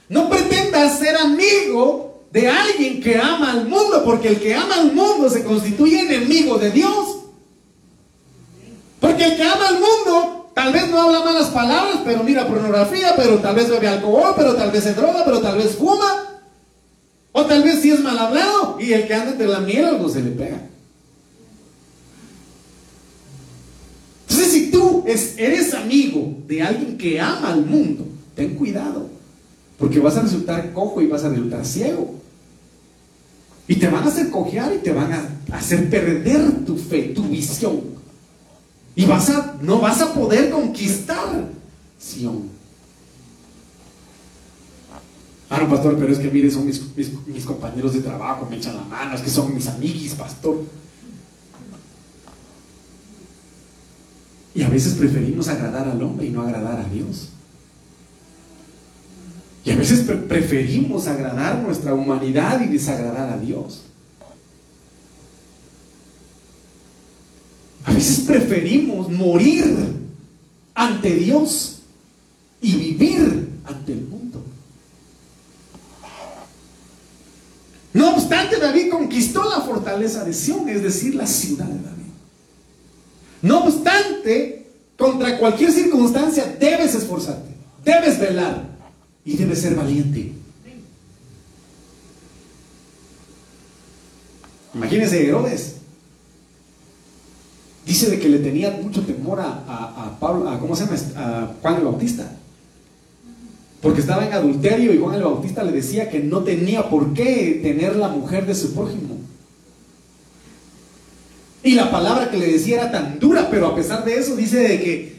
No 0.09 0.31
pretendas 0.31 0.99
ser 0.99 1.17
amigo 1.17 2.25
de 2.31 2.49
alguien 2.49 3.03
que 3.03 3.19
ama 3.19 3.53
al 3.53 3.67
mundo, 3.67 4.03
porque 4.05 4.29
el 4.29 4.41
que 4.41 4.55
ama 4.55 4.75
al 4.75 4.93
mundo 4.93 5.29
se 5.29 5.45
constituye 5.45 6.01
enemigo 6.01 6.59
de 6.59 6.71
Dios. 6.71 7.17
Porque 9.01 9.25
el 9.25 9.37
que 9.37 9.43
ama 9.43 9.69
al 9.69 9.79
mundo 9.81 10.51
tal 10.55 10.73
vez 10.73 10.89
no 10.89 11.01
habla 11.01 11.21
malas 11.21 11.49
palabras, 11.51 11.99
pero 12.05 12.23
mira 12.23 12.49
pornografía, 12.49 13.15
pero 13.17 13.39
tal 13.39 13.55
vez 13.55 13.69
bebe 13.71 13.89
alcohol, 13.89 14.35
pero 14.37 14.55
tal 14.55 14.71
vez 14.71 14.85
se 14.85 14.95
droga, 14.95 15.25
pero 15.25 15.41
tal 15.41 15.57
vez 15.57 15.77
fuma. 15.77 16.25
O 17.33 17.45
tal 17.45 17.63
vez 17.63 17.81
sí 17.81 17.91
es 17.91 18.01
mal 18.01 18.19
hablado 18.19 18.77
y 18.81 18.93
el 18.93 19.07
que 19.07 19.15
anda 19.15 19.33
entre 19.33 19.47
la 19.47 19.61
miel 19.61 19.85
algo 19.85 20.09
se 20.09 20.23
le 20.23 20.31
pega. 20.31 20.61
Entonces 24.29 24.53
si 24.69 24.73
tú 24.73 25.03
eres 25.07 25.73
amigo 25.73 26.37
de 26.47 26.63
alguien 26.63 26.99
que 26.99 27.19
ama 27.19 27.53
al 27.53 27.65
mundo, 27.65 28.07
ten 28.35 28.55
cuidado, 28.55 29.09
porque 29.79 29.99
vas 29.99 30.17
a 30.17 30.23
resultar 30.23 30.75
cojo 30.75 31.01
y 31.01 31.07
vas 31.07 31.25
a 31.25 31.31
resultar 31.31 31.65
ciego. 31.65 32.15
Y 33.67 33.77
te 33.77 33.89
van 33.89 34.05
a 34.05 34.09
hacer 34.09 34.31
cojear 34.31 34.75
y 34.75 34.79
te 34.79 34.93
van 34.93 35.13
a 35.13 35.57
hacer 35.57 35.89
perder 35.89 36.65
tu 36.67 36.77
fe, 36.77 37.13
tu 37.15 37.25
visión. 37.25 37.81
Y 38.95 39.07
vas 39.07 39.31
a, 39.31 39.57
no 39.63 39.81
vas 39.81 40.03
a 40.03 40.13
poder 40.13 40.51
conquistar 40.51 41.49
Sion. 41.99 42.49
Ah, 45.51 45.61
no, 45.61 45.69
pastor, 45.71 45.97
pero 45.99 46.13
es 46.13 46.19
que 46.19 46.31
mire, 46.31 46.51
son 46.51 46.67
mis, 46.67 46.83
mis, 47.27 47.45
compañeros 47.47 47.95
de 47.95 48.01
trabajo, 48.01 48.47
me 48.51 48.57
echan 48.57 48.77
la 48.77 48.85
mano, 48.85 49.15
es 49.15 49.23
que 49.23 49.31
son 49.31 49.55
mis 49.55 49.67
amiguis, 49.67 50.15
pastor. 50.15 50.63
Y 54.55 54.63
a 54.63 54.69
veces 54.69 54.95
preferimos 54.95 55.49
agradar 55.49 55.89
al 55.89 56.03
hombre 56.03 56.27
y 56.27 56.31
no 56.31 56.43
agradar 56.43 56.81
a 56.81 56.89
Dios. 56.89 57.29
Y 59.65 59.71
a 59.71 59.77
veces 59.77 60.01
preferimos 60.01 61.07
agradar 61.07 61.59
nuestra 61.59 61.95
humanidad 61.95 62.61
y 62.63 62.69
desagradar 62.69 63.33
a 63.33 63.39
Dios. 63.39 63.83
A 67.85 67.93
veces 67.93 68.21
preferimos 68.21 69.11
morir 69.11 69.77
ante 70.75 71.15
Dios 71.15 71.81
y 72.61 72.77
vivir 72.77 73.49
ante 73.65 73.93
el 73.93 74.03
mundo. 74.03 74.43
No 77.93 78.15
obstante, 78.15 78.59
David 78.59 78.91
conquistó 78.91 79.49
la 79.49 79.61
fortaleza 79.61 80.25
de 80.25 80.33
Sión, 80.33 80.69
es 80.69 80.83
decir, 80.83 81.15
la 81.15 81.27
ciudad 81.27 81.67
de 81.67 81.83
David. 81.83 81.98
No 83.43 83.65
obstante, 83.65 84.67
contra 84.97 85.39
cualquier 85.39 85.73
circunstancia 85.73 86.57
debes 86.59 86.95
esforzarte, 86.95 87.51
debes 87.85 88.19
velar 88.19 88.65
y 89.25 89.37
debes 89.37 89.61
ser 89.61 89.75
valiente. 89.75 90.33
Imagínense 94.75 95.27
Herodes. 95.27 95.77
Dice 97.87 98.11
de 98.11 98.19
que 98.19 98.29
le 98.29 98.39
tenía 98.39 98.71
mucho 98.71 99.03
temor 99.03 99.41
a, 99.41 100.17
Pablo, 100.21 100.49
a, 100.49 100.59
¿cómo 100.59 100.77
se 100.77 100.85
llama? 100.85 100.99
A 101.17 101.53
Juan 101.63 101.77
el 101.77 101.85
Bautista. 101.85 102.31
Porque 103.81 104.01
estaba 104.01 104.27
en 104.27 104.33
adulterio 104.33 104.93
y 104.93 104.99
Juan 104.99 105.15
el 105.15 105.23
Bautista 105.23 105.63
le 105.63 105.73
decía 105.73 106.11
que 106.11 106.21
no 106.21 106.43
tenía 106.43 106.91
por 106.91 107.15
qué 107.15 107.61
tener 107.63 107.97
la 107.97 108.09
mujer 108.09 108.45
de 108.45 108.55
su 108.55 108.75
prójimo. 108.75 109.18
Y 111.63 111.75
la 111.75 111.91
palabra 111.91 112.31
que 112.31 112.39
le 112.39 112.53
decía 112.53 112.77
era 112.77 112.93
tan 112.93 113.19
dura, 113.19 113.49
pero 113.51 113.67
a 113.67 113.75
pesar 113.75 114.05
de 114.05 114.17
eso 114.17 114.37
dice 114.37 114.59
de 114.59 114.81
que 114.81 115.19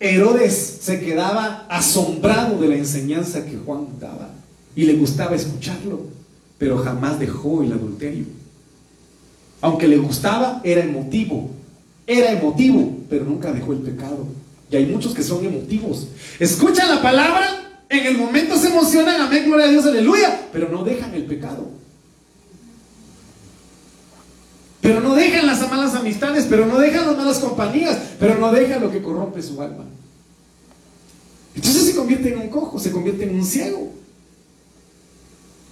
Herodes 0.00 0.78
se 0.80 1.00
quedaba 1.00 1.66
asombrado 1.68 2.58
de 2.58 2.68
la 2.68 2.76
enseñanza 2.76 3.44
que 3.44 3.56
Juan 3.56 3.86
daba 4.00 4.30
y 4.74 4.84
le 4.84 4.94
gustaba 4.94 5.36
escucharlo, 5.36 6.00
pero 6.58 6.78
jamás 6.78 7.18
dejó 7.18 7.62
el 7.62 7.72
adulterio. 7.72 8.24
Aunque 9.60 9.88
le 9.88 9.96
gustaba, 9.96 10.60
era 10.64 10.82
emotivo, 10.82 11.50
era 12.06 12.30
emotivo, 12.30 12.98
pero 13.08 13.24
nunca 13.24 13.52
dejó 13.52 13.72
el 13.72 13.78
pecado. 13.78 14.26
Y 14.70 14.76
hay 14.76 14.86
muchos 14.86 15.14
que 15.14 15.22
son 15.22 15.44
emotivos. 15.44 16.08
Escuchan 16.38 16.88
la 16.88 17.00
palabra, 17.00 17.82
en 17.88 18.06
el 18.06 18.18
momento 18.18 18.56
se 18.56 18.68
emocionan, 18.68 19.20
amén, 19.20 19.44
gloria 19.46 19.66
a 19.66 19.70
Dios, 19.70 19.86
aleluya, 19.86 20.48
pero 20.52 20.68
no 20.68 20.84
dejan 20.84 21.14
el 21.14 21.24
pecado. 21.24 21.70
Pero 24.86 25.00
no 25.00 25.16
dejan 25.16 25.48
las 25.48 25.68
malas 25.68 25.96
amistades, 25.96 26.46
pero 26.48 26.64
no 26.64 26.78
dejan 26.78 27.08
las 27.08 27.16
malas 27.16 27.40
compañías, 27.40 27.98
pero 28.20 28.38
no 28.38 28.52
dejan 28.52 28.80
lo 28.80 28.88
que 28.88 29.02
corrompe 29.02 29.42
su 29.42 29.60
alma. 29.60 29.84
Entonces 31.56 31.86
se 31.86 31.96
convierte 31.96 32.32
en 32.32 32.38
un 32.38 32.48
cojo, 32.50 32.78
se 32.78 32.92
convierte 32.92 33.24
en 33.24 33.34
un 33.34 33.44
ciego. 33.44 33.92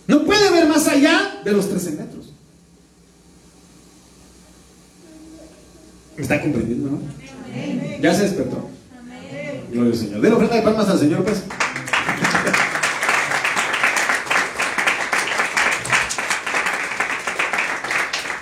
No 0.08 0.24
puede 0.24 0.50
ver 0.50 0.68
más 0.68 0.88
allá 0.88 1.40
de 1.44 1.52
los 1.52 1.68
13 1.68 1.92
metros. 1.92 2.32
¿Me 6.16 6.22
está 6.24 6.42
comprendiendo, 6.42 6.90
no? 6.90 6.98
Ya 8.02 8.12
se 8.16 8.24
despertó. 8.24 8.68
Gloria 9.70 9.92
al 9.92 9.96
Señor. 9.96 10.20
Den 10.22 10.32
oferta 10.32 10.56
de 10.56 10.62
palmas 10.62 10.88
al 10.88 10.98
Señor, 10.98 11.22
pues. 11.22 11.40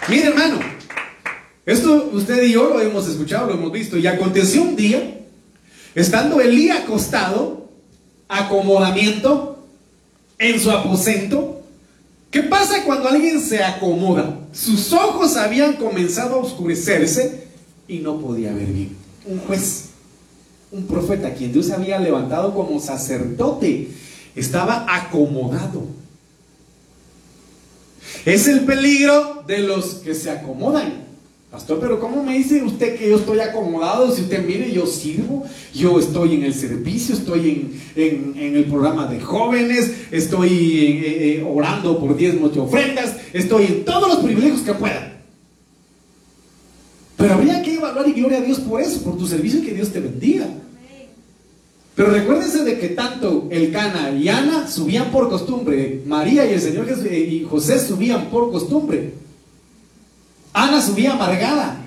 Mire, 0.09 0.29
hermano, 0.29 0.59
esto 1.65 2.11
usted 2.13 2.43
y 2.43 2.53
yo 2.53 2.71
lo 2.71 2.81
hemos 2.81 3.09
escuchado, 3.09 3.47
lo 3.47 3.55
hemos 3.55 3.73
visto. 3.73 3.97
Y 3.97 4.07
aconteció 4.07 4.63
un 4.63 4.77
día, 4.77 5.21
estando 5.95 6.41
Elí 6.41 6.71
acostado, 6.71 7.69
acomodamiento 8.29 9.65
en 10.39 10.61
su 10.61 10.71
aposento. 10.71 11.63
¿Qué 12.31 12.43
pasa 12.43 12.85
cuando 12.85 13.09
alguien 13.09 13.41
se 13.41 13.63
acomoda? 13.63 14.39
Sus 14.53 14.93
ojos 14.93 15.37
habían 15.37 15.75
comenzado 15.75 16.37
a 16.37 16.39
oscurecerse 16.39 17.47
y 17.87 17.99
no 17.99 18.19
podía 18.19 18.53
ver 18.53 18.67
bien. 18.67 18.97
Un 19.27 19.39
juez, 19.39 19.91
un 20.71 20.87
profeta, 20.87 21.35
quien 21.35 21.53
Dios 21.53 21.71
había 21.71 21.99
levantado 21.99 22.55
como 22.55 22.81
sacerdote, 22.81 23.89
estaba 24.35 24.87
acomodado 24.89 26.03
es 28.25 28.47
el 28.47 28.61
peligro 28.61 29.32
de 29.47 29.59
los 29.61 29.97
que 29.97 30.15
se 30.15 30.31
acomodan. 30.31 31.13
Pastor, 31.53 31.81
pero 31.81 32.01
¿cómo 32.01 32.23
me 32.23 32.39
dice 32.39 32.63
usted 32.63 32.99
que 32.99 33.11
yo 33.11 33.17
estoy 33.17 33.41
acomodado? 33.41 34.11
Si 34.11 34.23
usted 34.23 34.43
mire, 34.43 34.73
yo 34.73 34.87
sirvo, 34.87 35.45
yo 35.75 35.99
estoy 35.99 36.37
en 36.37 36.45
el 36.45 36.55
servicio, 36.55 37.15
estoy 37.15 37.79
en, 37.95 38.35
el 38.39 38.65
programa 38.65 39.07
de 39.07 39.21
jóvenes, 39.21 39.93
estoy 40.11 40.49
eh, 40.49 41.41
eh, 41.41 41.47
orando 41.47 41.99
por 41.99 42.17
diezmos 42.17 42.53
y 42.57 42.59
ofrendas, 42.59 43.17
estoy 43.35 43.67
en 43.67 43.85
todos 43.85 44.09
los 44.09 44.19
privilegios 44.21 44.63
que 44.63 44.73
pueda. 44.73 45.13
Pero 47.19 47.35
habría 47.35 47.63
que 47.63 47.75
evaluar 47.75 48.09
y 48.09 48.13
gloria 48.13 48.39
a 48.39 48.41
Dios 48.41 48.59
por 48.61 48.81
eso, 48.81 49.03
por 49.03 49.19
tu 49.19 49.27
servicio 49.27 49.61
y 49.61 49.65
que 49.65 49.75
Dios 49.75 49.91
te 49.91 50.01
bendiga. 50.01 50.47
Pero 51.95 52.13
recuérdense 52.13 52.65
de 52.65 52.79
que 52.79 52.89
tanto 52.89 53.49
el 53.51 53.71
Cana 53.71 54.11
y 54.11 54.27
Ana 54.29 54.67
subían 54.67 55.11
por 55.11 55.29
costumbre, 55.29 56.01
María 56.07 56.51
y 56.51 56.55
el 56.55 56.61
Señor 56.63 56.87
Jesús 56.87 57.05
y 57.13 57.47
José 57.49 57.79
subían 57.79 58.31
por 58.31 58.51
costumbre. 58.51 59.21
Ana 60.53 60.83
subía 60.83 61.13
amargada. 61.13 61.79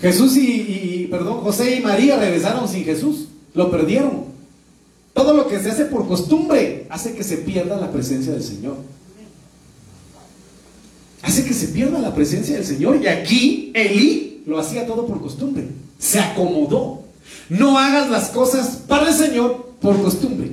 Jesús 0.00 0.36
y, 0.36 1.06
perdón, 1.10 1.40
José 1.40 1.76
y 1.76 1.80
María 1.80 2.16
regresaron 2.18 2.68
sin 2.68 2.84
Jesús, 2.84 3.28
lo 3.54 3.70
perdieron. 3.70 4.24
Todo 5.12 5.32
lo 5.32 5.46
que 5.46 5.60
se 5.60 5.70
hace 5.70 5.84
por 5.84 6.08
costumbre 6.08 6.86
hace 6.90 7.14
que 7.14 7.22
se 7.22 7.38
pierda 7.38 7.80
la 7.80 7.92
presencia 7.92 8.32
del 8.32 8.42
Señor. 8.42 8.76
Hace 11.22 11.44
que 11.44 11.54
se 11.54 11.68
pierda 11.68 12.00
la 12.00 12.14
presencia 12.14 12.56
del 12.56 12.66
Señor. 12.66 13.00
Y 13.00 13.06
aquí 13.06 13.70
Elí 13.74 14.42
lo 14.46 14.58
hacía 14.58 14.86
todo 14.86 15.06
por 15.06 15.20
costumbre. 15.20 15.68
Se 15.98 16.18
acomodó. 16.18 17.04
No 17.48 17.78
hagas 17.78 18.10
las 18.10 18.28
cosas 18.30 18.82
para 18.88 19.08
el 19.08 19.14
Señor 19.14 19.74
por 19.80 20.02
costumbre. 20.02 20.50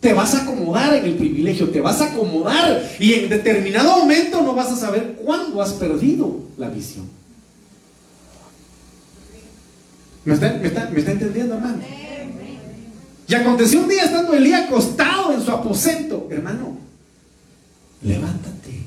Te 0.00 0.12
vas 0.12 0.34
a 0.34 0.42
acomodar 0.42 0.94
en 0.94 1.04
el 1.06 1.14
privilegio, 1.14 1.70
te 1.70 1.80
vas 1.80 2.00
a 2.00 2.12
acomodar 2.12 2.88
y 3.00 3.14
en 3.14 3.28
determinado 3.28 3.98
momento 3.98 4.42
no 4.42 4.54
vas 4.54 4.68
a 4.68 4.76
saber 4.76 5.18
cuándo 5.24 5.60
has 5.60 5.72
perdido 5.72 6.36
la 6.56 6.68
visión. 6.68 7.06
¿Me 10.24 10.34
está, 10.34 10.52
entendiendo, 10.92 11.54
hermano? 11.54 11.78
Y 13.26 13.34
aconteció 13.34 13.80
un 13.80 13.88
día 13.88 14.04
estando 14.04 14.34
Elías 14.34 14.66
acostado 14.66 15.32
en 15.32 15.42
su 15.42 15.50
aposento, 15.50 16.28
hermano, 16.30 16.78
levántate, 18.02 18.84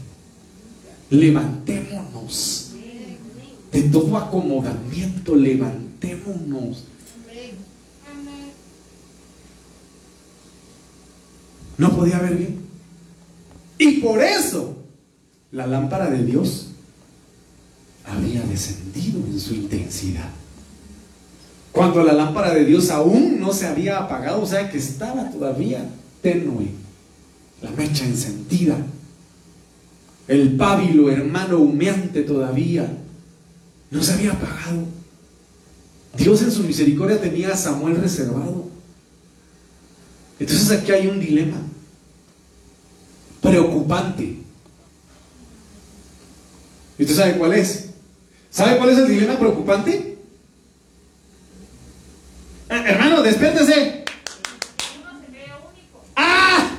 levantémonos 1.10 2.72
de 3.72 3.82
todo 3.84 4.18
acomodamiento, 4.18 5.36
levantémonos 5.36 6.86
No 11.78 11.96
podía 11.96 12.20
ver 12.20 12.36
bien. 12.36 12.58
Y 13.78 14.00
por 14.00 14.22
eso 14.22 14.78
la 15.52 15.68
lámpara 15.68 16.10
de 16.10 16.24
Dios 16.24 16.68
había 18.06 18.42
descendido 18.44 19.20
en 19.26 19.40
su 19.40 19.56
intensidad. 19.56 20.30
Cuando 21.72 22.04
la 22.04 22.14
lámpara 22.14 22.54
de 22.54 22.66
Dios 22.66 22.90
aún 22.90 23.40
no 23.40 23.54
se 23.54 23.68
había 23.68 23.98
apagado, 23.98 24.42
o 24.42 24.46
sea 24.46 24.70
que 24.70 24.78
estaba 24.78 25.30
todavía 25.32 25.90
tenue, 26.22 26.72
la 27.62 27.72
mecha 27.72 28.06
encendida, 28.06 28.78
el 30.28 30.56
pábilo 30.58 31.10
hermano 31.10 31.60
humeante 31.60 32.24
todavía, 32.24 32.92
no 33.90 34.04
se 34.04 34.14
había 34.14 34.32
apagado. 34.32 34.84
Dios 36.18 36.42
en 36.42 36.52
su 36.52 36.64
misericordia 36.64 37.20
tenía 37.20 37.54
a 37.54 37.58
Samuel 37.58 37.98
reservado. 37.98 38.71
Entonces 40.42 40.72
aquí 40.72 40.92
hay 40.92 41.06
un 41.06 41.20
dilema 41.20 41.58
preocupante. 43.44 44.38
¿Y 46.98 47.04
usted 47.04 47.16
sabe 47.16 47.38
cuál 47.38 47.54
es? 47.54 47.90
¿Sabe 48.50 48.80
cuál 48.80 48.90
es 48.90 48.98
el 48.98 49.08
dilema 49.08 49.38
preocupante? 49.38 50.18
Eh, 52.70 52.84
hermano, 52.88 53.22
despiértese. 53.22 54.04
¡Ah! 56.16 56.72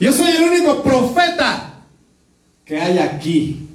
Yo 0.00 0.12
soy 0.14 0.30
el 0.30 0.44
único 0.44 0.82
profeta 0.82 1.82
que 2.64 2.80
hay 2.80 2.96
aquí. 2.96 3.68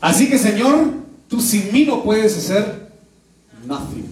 Así 0.00 0.30
que, 0.30 0.38
Señor, 0.38 0.94
tú 1.26 1.40
sin 1.40 1.72
mí 1.72 1.84
no 1.84 2.04
puedes 2.04 2.38
hacer 2.38 2.84
nothing. 3.66 4.08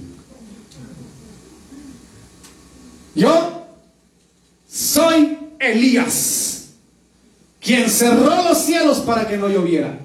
Yo 3.15 3.67
soy 4.69 5.39
Elías, 5.63 6.71
quien 7.61 7.89
cerró 7.89 8.43
los 8.43 8.59
cielos 8.59 8.99
para 8.99 9.27
que 9.29 9.37
no 9.37 9.49
lloviera, 9.49 9.99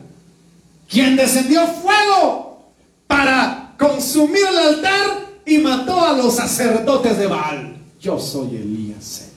quien 0.87 1.15
descendió 1.15 1.65
fuego 1.67 2.71
para 3.07 3.75
consumir 3.79 4.43
el 4.49 4.57
altar 4.57 5.27
y 5.45 5.57
mató 5.57 5.99
a 6.05 6.13
los 6.13 6.35
sacerdotes 6.35 7.17
de 7.17 7.27
Baal. 7.27 7.77
Yo 7.99 8.19
soy 8.19 8.55
Elías, 8.57 9.03
Señor. 9.03 9.33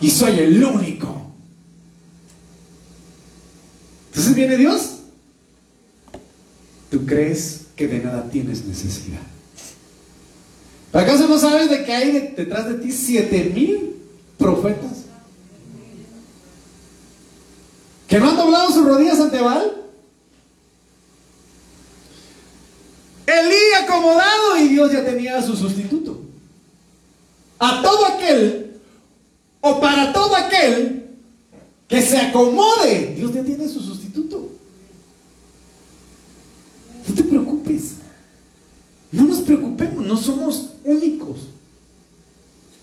Y 0.00 0.10
soy 0.10 0.38
el 0.38 0.62
único. 0.62 1.32
Entonces 4.08 4.34
viene 4.34 4.56
Dios. 4.56 4.96
¿Tú 6.90 7.06
crees 7.06 7.66
que 7.76 7.86
de 7.88 8.00
nada 8.00 8.28
tienes 8.28 8.64
necesidad? 8.64 9.20
¿Acaso 10.92 11.28
no 11.28 11.38
sabes 11.38 11.70
de 11.70 11.84
que 11.84 11.94
hay 11.94 12.34
detrás 12.36 12.66
de 12.66 12.74
ti 12.74 12.90
siete 12.90 13.52
mil 13.54 13.99
profetas? 14.40 15.04
¿Que 18.08 18.18
no 18.18 18.30
han 18.30 18.36
doblado 18.36 18.72
sus 18.72 18.84
rodillas 18.84 19.20
ante 19.20 19.40
Baal? 19.40 19.76
Elí 23.26 23.84
acomodado 23.84 24.56
y 24.56 24.68
Dios 24.68 24.90
ya 24.90 25.04
tenía 25.04 25.38
a 25.38 25.42
su 25.42 25.54
sustituto. 25.54 26.20
A 27.60 27.82
todo 27.82 28.06
aquel, 28.06 28.80
o 29.60 29.80
para 29.80 30.12
todo 30.12 30.34
aquel 30.34 31.10
que 31.86 32.02
se 32.02 32.16
acomode, 32.16 33.14
Dios 33.16 33.32
ya 33.32 33.44
tiene 33.44 33.68
su 33.68 33.80
sustituto. 33.80 34.48
No 37.06 37.14
te 37.14 37.22
preocupes. 37.22 37.92
No 39.12 39.24
nos 39.24 39.40
preocupemos, 39.40 40.04
no 40.04 40.16
somos 40.16 40.70
únicos. 40.84 41.40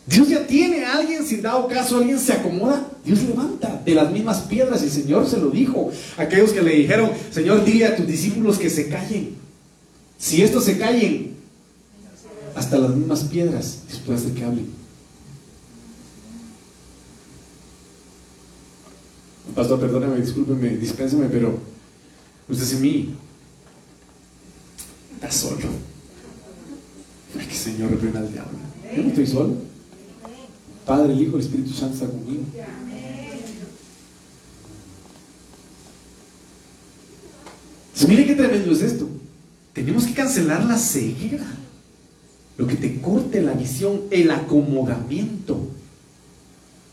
Dios 0.07 0.29
ya 0.29 0.47
tiene 0.47 0.85
a 0.85 0.97
alguien, 0.97 1.25
si 1.25 1.37
dado 1.37 1.67
caso 1.67 1.97
alguien 1.97 2.17
se 2.17 2.31
acomoda, 2.31 2.89
Dios 3.03 3.21
levanta 3.23 3.81
de 3.83 3.93
las 3.93 4.09
mismas 4.09 4.43
piedras 4.43 4.81
y 4.81 4.85
el 4.85 4.91
Señor 4.91 5.27
se 5.27 5.37
lo 5.37 5.49
dijo. 5.49 5.91
Aquellos 6.15 6.51
que 6.51 6.61
le 6.61 6.75
dijeron, 6.75 7.11
Señor, 7.29 7.65
dile 7.65 7.87
a 7.87 7.95
tus 7.95 8.07
discípulos 8.07 8.57
que 8.57 8.69
se 8.69 8.87
callen. 8.87 9.35
Si 10.17 10.41
estos 10.41 10.63
se 10.63 10.77
callen, 10.77 11.35
hasta 12.55 12.77
las 12.77 12.95
mismas 12.95 13.25
piedras, 13.25 13.79
después 13.89 14.25
de 14.25 14.33
que 14.33 14.45
hablen. 14.45 14.67
Pastor, 19.53 19.79
perdóneme, 19.79 20.21
discúlpeme, 20.21 20.77
dispénseme, 20.77 21.27
pero 21.27 21.59
usted 22.47 22.63
es 22.63 22.79
mí. 22.79 23.13
Está 25.15 25.31
solo. 25.31 25.67
Ay, 27.37 27.45
que 27.45 27.55
Señor 27.55 27.91
reprenda 27.91 28.19
al 28.19 28.31
diablo. 28.31 28.57
Yo 28.95 29.03
no 29.03 29.09
estoy 29.09 29.27
solo. 29.27 29.76
Padre, 30.87 31.13
Hijo, 31.15 31.37
Espíritu 31.37 31.73
Santo 31.73 31.95
está 31.95 32.07
conmigo. 32.07 32.43
Entonces, 37.87 38.07
mire 38.07 38.25
qué 38.25 38.35
tremendo 38.35 38.71
es 38.71 38.81
esto. 38.81 39.09
Tenemos 39.73 40.05
que 40.05 40.13
cancelar 40.13 40.63
la 40.63 40.77
ceguera. 40.77 41.45
Lo 42.57 42.65
que 42.65 42.75
te 42.75 43.01
corte 43.01 43.41
la 43.41 43.51
visión, 43.51 44.03
el 44.11 44.31
acomodamiento. 44.31 45.59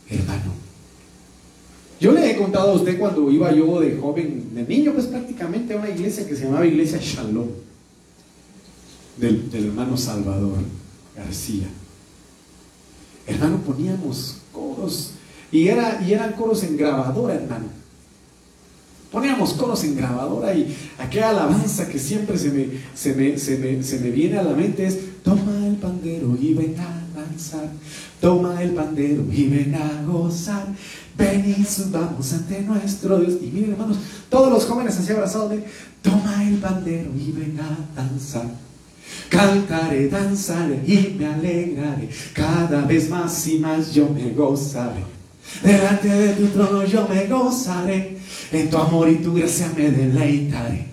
Hermano. 0.09 0.51
Yo 2.01 2.11
le 2.11 2.29
he 2.29 2.35
contado 2.35 2.71
a 2.71 2.75
usted 2.75 2.99
cuando 2.99 3.31
iba 3.31 3.51
yo 3.53 3.79
de 3.79 3.95
joven, 3.95 4.53
de 4.53 4.63
niño, 4.63 4.91
pues 4.93 5.05
prácticamente 5.05 5.73
a 5.73 5.77
una 5.77 5.89
iglesia 5.89 6.27
que 6.27 6.35
se 6.35 6.43
llamaba 6.43 6.67
Iglesia 6.67 6.99
Shalom, 7.01 7.47
del 9.17 9.49
hermano 9.53 9.95
Salvador 9.95 10.57
García. 11.15 11.67
Hermano, 13.27 13.57
poníamos 13.57 14.37
coros 14.51 15.11
y, 15.51 15.67
era, 15.67 16.01
y 16.05 16.13
eran 16.13 16.33
coros 16.33 16.63
en 16.63 16.77
grabadora, 16.77 17.35
hermano. 17.35 17.65
Poníamos 19.11 19.53
coros 19.53 19.83
en 19.83 19.95
grabadora 19.95 20.53
y 20.53 20.75
aquella 20.97 21.29
alabanza 21.29 21.87
que 21.87 21.97
siempre 21.97 22.37
se 22.37 22.49
me, 22.49 22.67
se 22.93 23.13
me, 23.13 23.37
se 23.37 23.57
me, 23.57 23.81
se 23.81 23.99
me 23.99 24.09
viene 24.11 24.37
a 24.37 24.43
la 24.43 24.53
mente 24.53 24.85
es, 24.85 25.21
toma 25.23 25.65
el 25.65 25.75
pandero 25.75 26.35
y 26.39 26.53
ven 26.53 26.75
a 26.77 27.17
danzar, 27.17 27.69
toma 28.19 28.61
el 28.61 28.71
pandero 28.71 29.23
y 29.31 29.47
ven 29.47 29.73
a 29.75 30.03
gozar, 30.05 30.67
ven 31.17 31.55
y 31.57 31.63
subamos 31.63 32.33
ante 32.33 32.61
nuestro 32.61 33.19
Dios. 33.19 33.35
Y 33.41 33.45
miren 33.45 33.71
hermanos, 33.71 33.97
todos 34.29 34.51
los 34.51 34.65
jóvenes 34.65 34.97
así 34.97 35.13
abrazados 35.13 35.51
de, 35.51 35.63
toma 36.01 36.43
el 36.43 36.57
pandero 36.57 37.11
y 37.15 37.31
ven 37.31 37.57
a 37.61 37.77
danzar. 37.95 38.49
Cantaré, 39.29 40.07
danzaré 40.07 40.81
y 40.85 41.15
me 41.17 41.25
alegraré, 41.25 42.09
cada 42.33 42.81
vez 42.81 43.09
más 43.09 43.47
y 43.47 43.59
más 43.59 43.93
yo 43.93 44.09
me 44.09 44.31
gozaré. 44.31 45.03
Delante 45.63 46.07
de 46.07 46.33
tu 46.33 46.47
trono 46.47 46.85
yo 46.85 47.07
me 47.07 47.27
gozaré, 47.27 48.17
en 48.51 48.69
tu 48.69 48.77
amor 48.77 49.09
y 49.09 49.15
tu 49.15 49.33
gracia 49.33 49.71
me 49.75 49.89
deleitaré. 49.89 50.87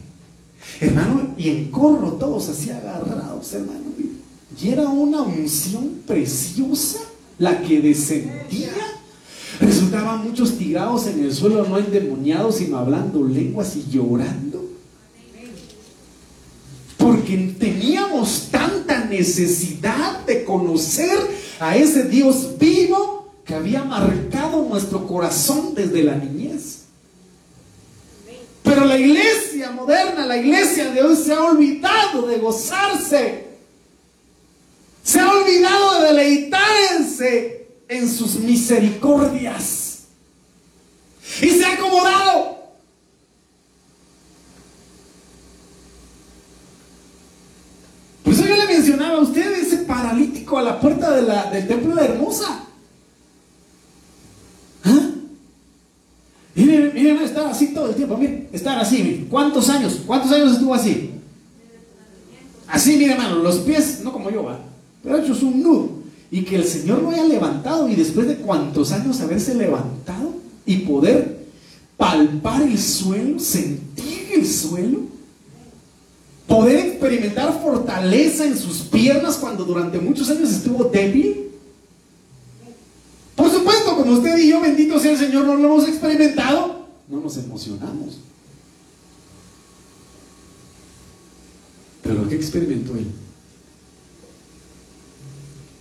Hermano, 0.81 1.35
y 1.37 1.48
en 1.51 1.70
corro 1.70 2.12
todos 2.12 2.48
así 2.48 2.70
agarrados, 2.70 3.53
hermano. 3.53 3.83
Y 4.61 4.68
era 4.68 4.88
una 4.88 5.22
unción 5.22 6.03
preciosa 6.07 7.01
la 7.38 7.61
que 7.62 7.81
descendía. 7.81 8.70
Resultaban 9.61 10.25
muchos 10.25 10.57
tirados 10.57 11.07
en 11.07 11.25
el 11.25 11.35
suelo, 11.35 11.66
no 11.66 11.79
endemoniados, 11.79 12.57
sino 12.57 12.79
hablando 12.79 13.25
lenguas 13.25 13.77
y 13.77 13.90
llorando. 13.90 14.62
Teníamos 17.36 18.48
tanta 18.50 19.04
necesidad 19.04 20.20
de 20.26 20.44
conocer 20.44 21.18
a 21.60 21.76
ese 21.76 22.04
Dios 22.04 22.58
vivo 22.58 23.32
que 23.44 23.54
había 23.54 23.84
marcado 23.84 24.64
nuestro 24.68 25.06
corazón 25.06 25.74
desde 25.74 26.02
la 26.02 26.14
niñez. 26.14 26.82
Pero 28.62 28.84
la 28.84 28.96
iglesia 28.96 29.70
moderna, 29.70 30.26
la 30.26 30.36
iglesia 30.36 30.90
de 30.90 31.02
hoy 31.02 31.16
se 31.16 31.32
ha 31.32 31.42
olvidado 31.42 32.26
de 32.26 32.38
gozarse. 32.38 33.46
Se 35.02 35.18
ha 35.20 35.30
olvidado 35.30 36.00
de 36.00 36.06
deleitarse 36.06 37.66
en 37.88 38.08
sus 38.08 38.36
misericordias. 38.36 40.04
Y 41.40 41.48
se 41.48 41.64
ha 41.64 41.72
acomodado. 41.74 42.52
Por 48.22 48.31
eso 48.42 48.48
yo 48.48 48.56
le 48.56 48.66
mencionaba 48.66 49.18
a 49.18 49.20
usted 49.20 49.60
ese 49.60 49.78
paralítico 49.78 50.58
a 50.58 50.62
la 50.62 50.80
puerta 50.80 51.10
del 51.50 51.66
templo 51.66 51.94
de 51.94 52.04
hermosa. 52.04 52.64
¿Ah? 54.84 55.10
Miren, 56.54 56.92
miren, 56.94 57.18
estar 57.18 57.46
así 57.46 57.68
todo 57.68 57.90
el 57.90 57.94
tiempo, 57.94 58.16
miren, 58.16 58.48
estar 58.52 58.78
así, 58.78 59.02
miren. 59.02 59.26
¿cuántos 59.26 59.68
años? 59.68 60.00
¿Cuántos 60.06 60.32
años 60.32 60.52
estuvo 60.52 60.74
así? 60.74 61.10
Así, 62.66 62.96
mire 62.96 63.12
hermano, 63.12 63.36
los 63.36 63.58
pies, 63.58 64.00
no 64.02 64.12
como 64.12 64.30
yo, 64.30 64.44
va, 64.44 64.58
pero 65.02 65.18
hechos 65.18 65.42
un 65.42 65.62
nudo. 65.62 66.02
Y 66.30 66.42
que 66.42 66.56
el 66.56 66.64
Señor 66.64 67.02
lo 67.02 67.10
haya 67.10 67.24
levantado 67.24 67.88
y 67.88 67.94
después 67.94 68.26
de 68.26 68.36
cuántos 68.36 68.90
años 68.92 69.20
haberse 69.20 69.54
levantado 69.54 70.32
y 70.64 70.78
poder 70.78 71.46
palpar 71.98 72.62
el 72.62 72.78
suelo, 72.78 73.38
sentir 73.38 74.28
el 74.34 74.46
suelo, 74.46 75.12
poder 76.53 76.81
experimentar 76.81 77.63
fortaleza 77.63 78.44
en 78.44 78.59
sus 78.59 78.83
piernas 78.83 79.37
cuando 79.37 79.65
durante 79.65 79.98
muchos 79.98 80.29
años 80.29 80.50
estuvo 80.50 80.85
débil? 80.85 81.48
Por 83.35 83.50
supuesto, 83.50 83.96
como 83.96 84.13
usted 84.13 84.37
y 84.37 84.50
yo, 84.50 84.61
bendito 84.61 85.00
sea 85.00 85.13
el 85.13 85.19
Señor, 85.19 85.46
no 85.46 85.55
lo 85.57 85.65
hemos 85.65 85.88
experimentado, 85.88 86.88
no 87.09 87.21
nos 87.21 87.38
emocionamos. 87.38 88.19
Pero 92.03 92.29
¿qué 92.29 92.35
experimentó 92.35 92.96
él? 92.96 93.07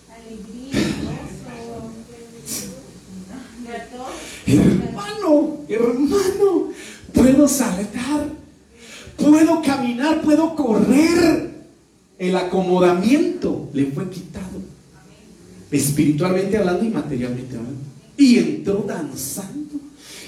Alegría, 0.09 0.71
Hermano, 4.47 5.57
hermano, 5.67 6.69
puedo 7.13 7.47
saltar 7.49 8.40
puedo 9.21 9.61
caminar, 9.61 10.21
puedo 10.21 10.55
correr. 10.55 11.51
El 12.17 12.35
acomodamiento 12.35 13.69
le 13.73 13.87
fue 13.87 14.09
quitado, 14.09 14.61
espiritualmente 15.71 16.57
hablando 16.57 16.85
y 16.85 16.89
materialmente 16.89 17.57
hablando. 17.57 17.79
Y 18.15 18.37
entró 18.37 18.85
danzando 18.87 19.79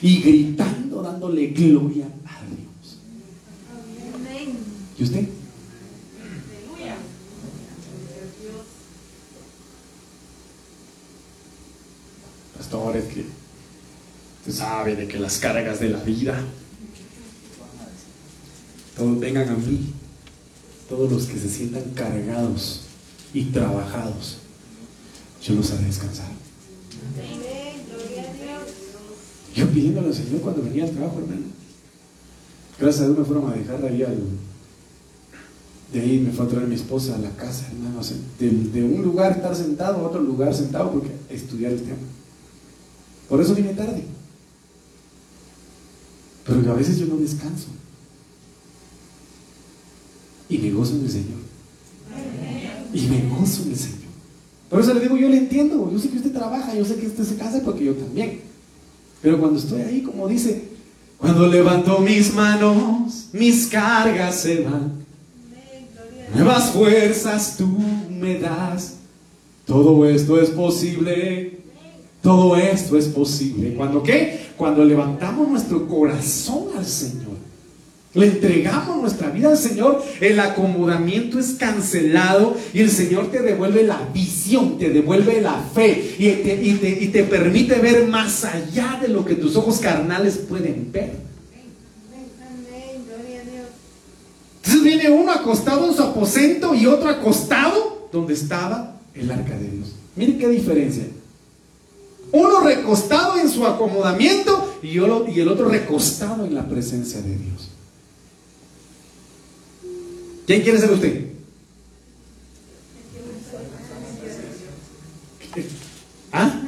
y 0.02 0.22
gritando, 0.22 1.04
dándole 1.04 1.48
gloria 1.48 2.06
a 2.26 2.42
Dios. 2.46 2.98
¿Y 4.98 5.04
usted? 5.04 5.28
Pastores 12.58 13.04
que 13.06 13.26
usted 14.40 14.52
sabe 14.52 14.96
de 14.96 15.08
que 15.08 15.20
las 15.20 15.38
cargas 15.38 15.80
de 15.80 15.90
la 15.90 16.00
vida, 16.00 16.44
todos 18.98 19.20
vengan 19.20 19.50
a 19.50 19.56
mí, 19.56 19.94
todos 20.88 21.12
los 21.12 21.26
que 21.26 21.40
se 21.40 21.50
sientan 21.50 21.84
cargados 21.96 22.82
y 23.34 23.46
trabajados, 23.46 24.38
yo 25.42 25.56
los 25.56 25.72
haré 25.72 25.86
descansar. 25.86 26.32
Yo 29.56 29.70
pidiéndole 29.70 30.08
al 30.08 30.14
Señor 30.14 30.42
cuando 30.42 30.64
venía 30.64 30.86
al 30.86 30.92
trabajo, 30.92 31.20
hermano. 31.20 31.42
Gracias 32.80 33.04
a 33.04 33.06
Dios 33.06 33.20
me 33.20 33.26
fueron 33.26 33.52
a 33.52 33.56
dejar 33.56 33.82
de 33.82 33.88
ahí 33.88 34.04
al. 34.04 34.18
De 35.92 36.02
ahí 36.02 36.20
me 36.20 36.32
fue 36.32 36.46
a 36.46 36.50
traer 36.50 36.68
mi 36.68 36.74
esposa 36.74 37.16
a 37.16 37.20
la 37.20 37.30
casa, 37.32 37.68
hermano. 37.68 38.02
De, 38.40 38.50
de 38.50 38.84
un 38.84 39.04
lugar 39.04 39.34
estar 39.34 39.56
sentado 39.56 39.98
a 39.98 40.08
otro 40.08 40.22
lugar 40.22 40.54
sentado 40.56 40.92
porque 40.92 41.12
estudiar 41.30 41.72
el 41.72 41.82
tema. 41.82 41.98
Por 43.30 43.42
eso 43.42 43.54
vine 43.54 43.74
tarde. 43.74 44.04
Pero 46.46 46.72
a 46.72 46.76
veces 46.76 46.98
yo 46.98 47.06
no 47.06 47.18
descanso. 47.18 47.68
Y 50.50 50.58
me 50.58 50.72
gozo 50.72 50.96
en 50.96 51.06
el 51.06 51.12
Señor. 51.12 51.40
Y 52.94 53.02
me 53.08 53.30
gozo 53.30 53.64
en 53.64 53.72
el 53.72 53.78
Señor. 53.78 54.00
Por 54.70 54.82
eso 54.82 54.94
le 54.94 55.02
digo, 55.02 55.18
yo 55.18 55.30
le 55.30 55.38
entiendo. 55.38 55.90
Yo 55.92 56.00
sé 56.00 56.10
que 56.10 56.18
usted 56.18 56.32
trabaja, 56.32 56.76
yo 56.76 56.84
sé 56.84 56.96
que 56.96 57.08
usted 57.08 57.24
se 57.24 57.36
casa 57.36 57.62
porque 57.64 57.86
yo 57.86 57.94
también. 57.94 58.42
Pero 59.22 59.40
cuando 59.40 59.60
estoy 59.60 59.82
ahí, 59.82 60.02
como 60.02 60.28
dice, 60.28 60.64
cuando 61.18 61.48
levanto 61.48 62.00
mis 62.00 62.34
manos, 62.34 63.30
mis 63.32 63.68
cargas 63.68 64.36
se 64.36 64.62
van. 64.62 65.04
Nuevas 66.34 66.72
fuerzas 66.72 67.56
tú 67.58 67.68
me 68.10 68.40
das. 68.40 68.96
Todo 69.66 70.06
esto 70.08 70.42
es 70.42 70.50
posible. 70.50 71.60
Todo 72.22 72.56
esto 72.56 72.98
es 72.98 73.08
posible. 73.08 73.76
¿Cuándo 73.76 74.02
qué? 74.02 74.48
Cuando 74.58 74.84
levantamos 74.84 75.48
nuestro 75.48 75.88
corazón 75.88 76.70
al 76.78 76.86
Señor. 76.86 77.33
Le 78.16 78.28
entregamos 78.28 79.02
nuestra 79.02 79.32
vida 79.32 79.50
al 79.50 79.58
Señor, 79.58 80.04
el 80.22 80.40
acomodamiento 80.40 81.40
es 81.40 81.54
cancelado 81.54 82.56
y 82.72 82.82
el 82.82 82.92
Señor 82.92 83.32
te 83.32 83.42
devuelve 83.42 83.82
la 83.84 84.08
visión, 84.14 84.78
te 84.78 84.92
devuelve 84.92 85.42
la 85.42 85.60
fe 85.74 86.16
y 86.20 87.08
te, 87.08 87.24
permite 87.24 87.80
ver 87.80 88.08
más 88.08 88.46
allá 88.46 89.00
de 89.02 89.08
lo 89.08 89.26
que 89.26 89.34
tus 89.34 89.56
ojos 89.56 89.80
carnales 89.80 90.38
pueden 90.38 90.92
ver. 90.92 91.16
Entonces 94.58 94.84
viene 94.84 95.10
uno 95.10 95.32
acostado 95.32 95.90
en 95.90 95.96
su 95.96 96.04
aposento 96.04 96.76
y 96.76 96.86
otro 96.86 97.10
acostado 97.10 98.10
donde 98.12 98.36
estaba 98.36 98.96
el 99.16 99.32
arca 99.32 99.58
de 99.58 99.70
Dios. 99.70 99.94
Miren 100.16 100.38
qué 100.38 100.50
diferencia. 100.50 101.06
Uno 102.32 102.60
recostado 102.60 103.40
en 103.40 103.50
su 103.50 103.66
acomodamiento 103.66 104.78
y 104.84 105.00
el 105.00 105.48
otro 105.48 105.68
recostado 105.68 106.46
en 106.46 106.54
la 106.54 106.68
presencia 106.70 107.20
de 107.20 107.38
Dios. 107.38 107.73
¿Quién 110.46 110.62
quiere 110.62 110.78
ser 110.78 110.92
usted? 110.92 111.22
¿Ah? 116.32 116.60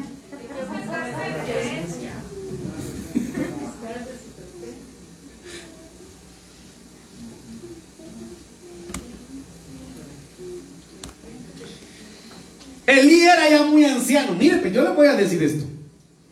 Elías 12.87 13.37
era 13.37 13.49
ya 13.49 13.65
muy 13.65 13.83
anciano. 13.83 14.33
Mire, 14.35 14.71
yo 14.71 14.83
le 14.83 14.89
voy 14.91 15.07
a 15.07 15.15
decir 15.15 15.41
esto. 15.43 15.65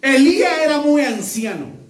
Elías 0.02 0.54
era 0.64 0.80
muy 0.80 1.02
anciano. 1.02 1.83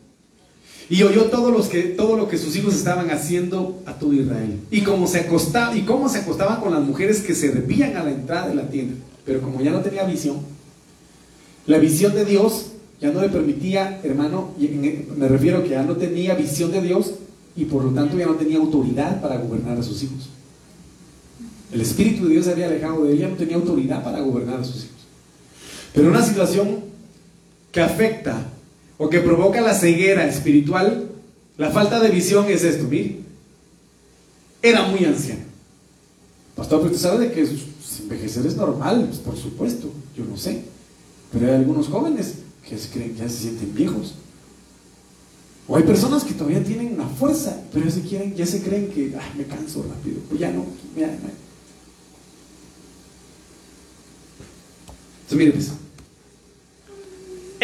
Y 0.93 1.01
oyó 1.01 1.23
todo, 1.23 1.49
los 1.49 1.69
que, 1.69 1.81
todo 1.81 2.15
lo 2.15 2.29
que 2.29 2.37
sus 2.37 2.55
hijos 2.55 2.75
estaban 2.75 3.09
haciendo 3.09 3.81
a 3.87 3.93
todo 3.93 4.13
Israel. 4.13 4.59
Y 4.69 4.81
cómo 4.81 5.07
se 5.07 5.21
acostaba, 5.21 5.75
y 5.75 5.81
cómo 5.81 6.07
se 6.07 6.19
acostaban 6.19 6.61
con 6.61 6.71
las 6.71 6.83
mujeres 6.83 7.21
que 7.21 7.33
servían 7.33 7.97
a 7.97 8.03
la 8.03 8.11
entrada 8.11 8.49
de 8.49 8.53
la 8.53 8.69
tienda. 8.69 8.93
Pero 9.25 9.41
como 9.41 9.59
ya 9.59 9.71
no 9.71 9.79
tenía 9.79 10.03
visión, 10.03 10.37
la 11.65 11.79
visión 11.79 12.13
de 12.13 12.25
Dios 12.25 12.67
ya 13.01 13.09
no 13.11 13.21
le 13.21 13.29
permitía, 13.29 14.01
hermano, 14.03 14.51
me 15.17 15.27
refiero 15.27 15.63
que 15.63 15.69
ya 15.69 15.81
no 15.81 15.95
tenía 15.95 16.35
visión 16.35 16.71
de 16.71 16.83
Dios 16.83 17.15
y 17.55 17.65
por 17.65 17.83
lo 17.83 17.89
tanto 17.89 18.15
ya 18.15 18.27
no 18.27 18.35
tenía 18.35 18.57
autoridad 18.57 19.19
para 19.19 19.37
gobernar 19.37 19.79
a 19.79 19.81
sus 19.81 20.03
hijos. 20.03 20.29
El 21.71 21.81
Espíritu 21.81 22.25
de 22.25 22.33
Dios 22.33 22.45
se 22.45 22.51
había 22.51 22.67
alejado 22.67 23.05
de 23.05 23.13
él, 23.13 23.17
ya 23.17 23.29
no 23.29 23.35
tenía 23.35 23.55
autoridad 23.55 24.03
para 24.03 24.19
gobernar 24.19 24.59
a 24.59 24.63
sus 24.63 24.83
hijos. 24.83 25.07
Pero 25.91 26.09
una 26.09 26.21
situación 26.21 26.81
que 27.71 27.81
afecta 27.81 28.52
o 28.97 29.09
que 29.09 29.19
provoca 29.19 29.61
la 29.61 29.73
ceguera 29.73 30.27
espiritual, 30.27 31.09
la 31.57 31.71
falta 31.71 31.99
de 31.99 32.09
visión 32.09 32.45
es 32.49 32.63
esto, 32.63 32.85
mire. 32.85 33.19
Era 34.61 34.87
muy 34.87 35.03
anciano. 35.05 35.43
Pastor, 36.55 36.81
pero 36.81 36.93
usted 36.93 37.09
sabe 37.09 37.27
de 37.27 37.33
que 37.33 37.47
envejecer 38.01 38.45
es 38.45 38.55
normal, 38.55 39.05
pues, 39.07 39.19
por 39.19 39.37
supuesto, 39.37 39.91
yo 40.15 40.25
no 40.25 40.37
sé. 40.37 40.63
Pero 41.31 41.47
hay 41.47 41.53
algunos 41.53 41.87
jóvenes 41.87 42.35
que 42.67 42.77
creen, 42.77 43.15
ya 43.15 43.27
se 43.27 43.37
sienten 43.37 43.73
viejos. 43.73 44.15
O 45.67 45.77
hay 45.77 45.83
personas 45.83 46.23
que 46.23 46.33
todavía 46.33 46.63
tienen 46.63 46.93
una 46.93 47.07
fuerza, 47.07 47.61
pero 47.71 47.85
ya 47.85 47.91
se, 47.91 48.01
quieren, 48.01 48.35
ya 48.35 48.45
se 48.45 48.61
creen 48.61 48.89
que 48.89 49.15
me 49.37 49.45
canso 49.45 49.83
rápido, 49.83 50.19
pues 50.27 50.39
ya 50.39 50.51
no. 50.51 50.65
Ya, 50.97 51.07
Entonces, 55.21 55.37
mire, 55.37 55.51
pues, 55.51 55.71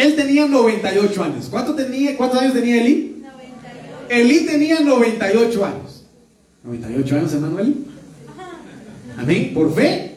él 0.00 0.16
tenía 0.16 0.46
98 0.46 1.22
años. 1.22 1.48
¿Cuánto 1.50 1.74
tenía, 1.74 2.16
¿Cuántos 2.16 2.40
años 2.40 2.54
tenía 2.54 2.80
Eli? 2.80 3.22
98. 3.22 4.06
Eli 4.08 4.46
tenía 4.46 4.80
98 4.80 5.64
años. 5.66 6.04
98 6.64 7.16
años, 7.16 7.32
hermano 7.34 7.58
Eli. 7.58 7.86
Amén. 9.18 9.52
Por 9.52 9.74
fe 9.74 10.16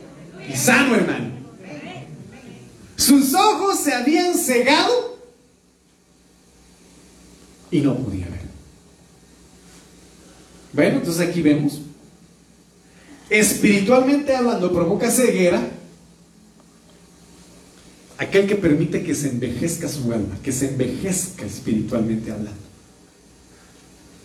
y 0.50 0.56
sano, 0.56 0.96
hermano. 0.96 1.34
Sus 2.96 3.34
ojos 3.34 3.80
se 3.80 3.94
habían 3.94 4.34
cegado 4.36 5.20
y 7.70 7.82
no 7.82 7.96
podía 7.98 8.28
ver. 8.28 8.44
Bueno, 10.72 10.98
entonces 11.00 11.28
aquí 11.28 11.42
vemos. 11.42 11.82
Espiritualmente 13.30 14.34
hablando, 14.34 14.72
provoca 14.72 15.12
ceguera 15.12 15.62
aquel 18.18 18.48
que 18.48 18.56
permite 18.56 19.04
que 19.04 19.16
se 19.16 19.30
envejezca 19.30 19.88
su 19.88 20.12
alma, 20.12 20.38
que 20.44 20.52
se 20.52 20.70
envejezca 20.70 21.46
espiritualmente 21.46 22.32
hablando. 22.32 22.64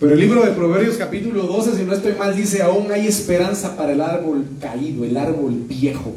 Pero 0.00 0.12
el 0.12 0.20
libro 0.20 0.44
de 0.44 0.52
Proverbios 0.52 0.96
capítulo 0.96 1.42
12, 1.42 1.76
si 1.76 1.82
no 1.82 1.92
estoy 1.92 2.14
mal, 2.14 2.36
dice, 2.36 2.62
aún 2.62 2.90
hay 2.92 3.06
esperanza 3.06 3.76
para 3.76 3.92
el 3.92 4.00
árbol 4.00 4.46
caído, 4.60 5.04
el 5.04 5.16
árbol 5.16 5.54
viejo. 5.66 6.14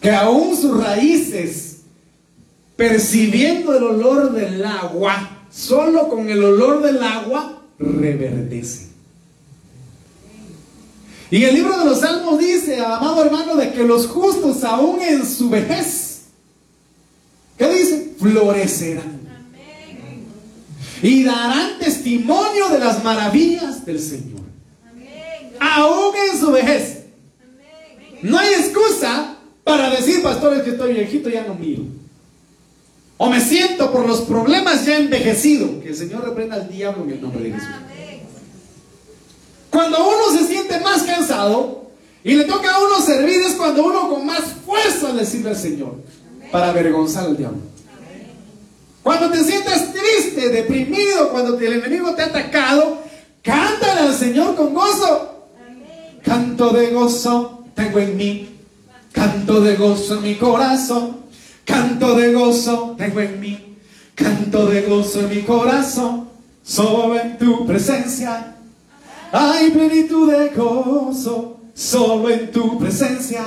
Que 0.00 0.10
aún 0.10 0.54
sus 0.54 0.76
raíces, 0.76 1.78
percibiendo 2.76 3.74
el 3.74 3.84
olor 3.84 4.32
del 4.32 4.62
agua, 4.64 5.46
solo 5.50 6.08
con 6.08 6.28
el 6.28 6.44
olor 6.44 6.82
del 6.82 7.02
agua, 7.02 7.62
reverdecen. 7.78 8.91
Y 11.32 11.44
el 11.44 11.54
libro 11.54 11.78
de 11.78 11.86
los 11.86 12.00
Salmos 12.00 12.38
dice, 12.38 12.78
amado 12.78 13.24
hermano, 13.24 13.56
de 13.56 13.72
que 13.72 13.84
los 13.84 14.06
justos 14.06 14.62
aún 14.64 15.00
en 15.00 15.26
su 15.26 15.48
vejez, 15.48 16.24
¿qué 17.56 17.70
dice? 17.70 18.12
Florecerán. 18.18 19.22
Y 21.02 21.24
darán 21.24 21.78
testimonio 21.78 22.68
de 22.68 22.78
las 22.78 23.02
maravillas 23.02 23.86
del 23.86 23.98
Señor. 23.98 24.42
Aún 25.58 26.14
en 26.30 26.38
su 26.38 26.52
vejez. 26.52 27.04
No 28.20 28.38
hay 28.38 28.52
excusa 28.52 29.38
para 29.64 29.88
decir, 29.88 30.22
pastores, 30.22 30.62
que 30.62 30.72
estoy 30.72 30.92
viejito, 30.92 31.30
ya 31.30 31.46
no 31.46 31.54
miro. 31.54 31.84
O 33.16 33.30
me 33.30 33.40
siento 33.40 33.90
por 33.90 34.06
los 34.06 34.20
problemas 34.20 34.84
ya 34.84 34.98
envejecido. 34.98 35.80
Que 35.80 35.88
el 35.88 35.96
Señor 35.96 36.26
reprenda 36.26 36.56
al 36.56 36.68
diablo 36.68 37.04
en 37.04 37.10
el 37.12 37.22
nombre 37.22 37.44
de 37.44 37.52
Jesús. 37.52 37.68
Cuando 39.72 40.06
uno 40.06 40.38
se 40.38 40.46
siente 40.46 40.78
más 40.80 41.02
cansado 41.02 41.86
y 42.22 42.34
le 42.34 42.44
toca 42.44 42.74
a 42.74 42.78
uno 42.78 43.00
servir 43.00 43.40
es 43.40 43.54
cuando 43.54 43.86
uno 43.86 44.10
con 44.10 44.26
más 44.26 44.42
fuerza 44.66 45.14
le 45.14 45.24
sirve 45.24 45.48
al 45.48 45.56
Señor 45.56 45.94
para 46.52 46.68
avergonzar 46.68 47.24
al 47.24 47.38
diablo. 47.38 47.62
Cuando 49.02 49.30
te 49.30 49.42
sientes 49.42 49.94
triste, 49.94 50.50
deprimido, 50.50 51.30
cuando 51.30 51.58
el 51.58 51.72
enemigo 51.72 52.14
te 52.14 52.20
ha 52.20 52.26
atacado, 52.26 52.98
cántale 53.42 54.00
al 54.00 54.14
Señor 54.14 54.56
con 54.56 54.74
gozo. 54.74 55.48
Canto 56.22 56.68
de 56.68 56.90
gozo 56.90 57.64
tengo 57.74 57.98
en 57.98 58.16
mí, 58.18 58.50
canto 59.10 59.62
de 59.62 59.76
gozo 59.76 60.18
en 60.18 60.22
mi 60.22 60.34
corazón, 60.34 61.16
canto 61.64 62.14
de 62.14 62.34
gozo 62.34 62.94
tengo 62.98 63.20
en 63.20 63.40
mí, 63.40 63.78
canto 64.14 64.66
de 64.66 64.82
gozo 64.82 65.20
en 65.20 65.30
mi 65.30 65.42
corazón, 65.42 66.28
solo 66.62 67.18
en 67.18 67.38
tu 67.38 67.66
presencia 67.66 68.52
hay 69.32 69.70
plenitud 69.70 70.30
de 70.30 70.48
gozo, 70.50 71.60
solo 71.74 72.28
en 72.30 72.52
tu 72.52 72.78
presencia 72.78 73.42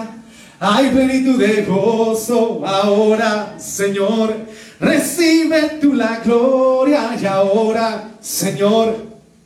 hay 0.59 0.89
plenitud 0.89 1.37
de 1.39 1.63
gozo. 1.63 2.65
Ahora, 2.65 3.55
Señor, 3.59 4.35
recibe 4.79 5.77
tú 5.81 5.93
la 5.93 6.19
gloria 6.23 7.11
y 7.21 7.25
ahora, 7.25 8.11
Señor, 8.21 8.95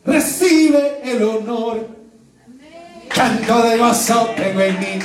recibe 0.06 1.02
el 1.04 1.24
honor. 1.24 1.88
Canto 3.08 3.62
de 3.64 3.78
gozo 3.78 4.30
tengo 4.36 4.62
en 4.62 4.80
mí. 4.80 5.00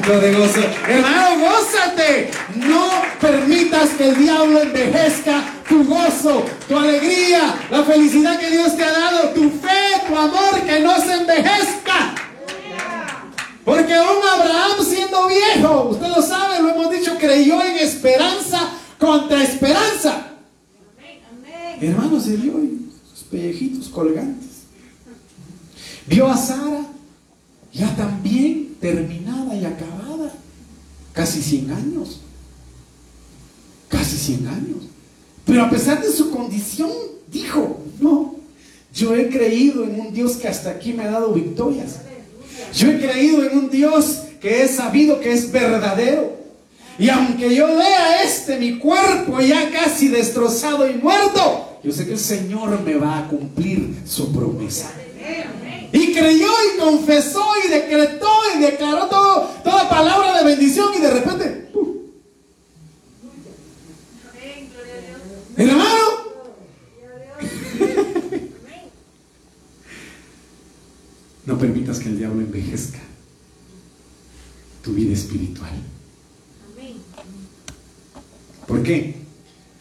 De 0.00 0.32
gozo. 0.32 0.60
Hermano, 0.88 1.38
gózate. 1.40 2.30
No 2.56 2.88
permitas 3.20 3.90
que 3.90 4.08
el 4.08 4.16
diablo 4.16 4.62
envejezca 4.62 5.44
tu 5.68 5.84
gozo, 5.84 6.46
tu 6.66 6.76
alegría, 6.76 7.54
la 7.70 7.84
felicidad 7.84 8.38
que 8.38 8.50
Dios 8.50 8.76
te 8.76 8.82
ha 8.82 8.90
dado, 8.92 9.28
tu 9.30 9.50
fe, 9.50 10.00
tu 10.08 10.16
amor, 10.16 10.60
que 10.66 10.80
no 10.80 10.96
se 11.00 11.12
envejezca. 11.12 12.14
Porque 13.64 13.94
aún 13.94 14.18
Abraham 14.34 14.84
siendo 14.88 15.28
viejo, 15.28 15.90
usted 15.90 16.08
lo 16.08 16.22
sabe, 16.22 16.62
lo 16.62 16.70
hemos 16.70 16.90
dicho, 16.90 17.16
creyó 17.18 17.62
en 17.62 17.78
esperanza 17.78 18.70
contra 18.98 19.44
esperanza. 19.44 20.28
Hermano, 21.78 22.18
se 22.18 22.36
vio 22.36 22.54
sus 23.14 23.24
pellejitos 23.24 23.88
colgantes. 23.88 24.48
Vio 26.06 26.26
a 26.26 26.36
Sara 26.36 26.84
ya 27.72 27.94
también 27.96 28.76
terminada 28.80 29.54
y 29.54 29.64
acabada. 29.64 30.32
Casi 31.12 31.42
100 31.42 31.70
años. 31.70 32.20
Casi 33.88 34.16
100 34.16 34.48
años. 34.48 34.78
Pero 35.44 35.64
a 35.64 35.70
pesar 35.70 36.02
de 36.02 36.12
su 36.12 36.30
condición, 36.30 36.90
dijo, 37.30 37.80
no, 38.00 38.36
yo 38.94 39.14
he 39.14 39.28
creído 39.28 39.84
en 39.84 40.00
un 40.00 40.12
Dios 40.12 40.36
que 40.36 40.48
hasta 40.48 40.70
aquí 40.70 40.92
me 40.92 41.04
ha 41.04 41.10
dado 41.10 41.32
victorias. 41.32 42.00
Yo 42.74 42.90
he 42.90 43.00
creído 43.00 43.44
en 43.44 43.58
un 43.58 43.70
Dios 43.70 44.22
que 44.40 44.62
he 44.62 44.68
sabido 44.68 45.20
que 45.20 45.32
es 45.32 45.50
verdadero. 45.50 46.38
Y 46.98 47.08
aunque 47.08 47.54
yo 47.54 47.66
vea 47.66 48.22
este, 48.22 48.58
mi 48.58 48.78
cuerpo 48.78 49.40
ya 49.40 49.70
casi 49.70 50.08
destrozado 50.08 50.88
y 50.88 50.94
muerto, 50.94 51.78
yo 51.82 51.92
sé 51.92 52.04
que 52.04 52.12
el 52.12 52.18
Señor 52.18 52.82
me 52.82 52.94
va 52.94 53.20
a 53.20 53.28
cumplir 53.28 54.02
su 54.06 54.32
promesa. 54.32 54.90
Y 55.92 56.12
creyó 56.12 56.46
y 56.46 56.78
confesó 56.78 57.44
y 57.64 57.68
decretó 57.68 58.28
y 58.56 58.60
declaró 58.60 59.06
todo, 59.06 59.50
toda 59.64 59.88
palabra 59.88 60.38
de 60.38 60.44
bendición 60.44 60.92
y 60.96 61.00
de 61.00 61.10
repente, 61.10 61.68
¡puf! 61.72 61.88
hermano, 65.56 66.10
no 71.46 71.58
permitas 71.58 71.98
que 71.98 72.08
el 72.08 72.18
diablo 72.18 72.40
envejezca 72.40 73.00
tu 74.82 74.92
vida 74.92 75.12
espiritual. 75.12 75.72
¿Por 78.66 78.82
qué? 78.84 79.16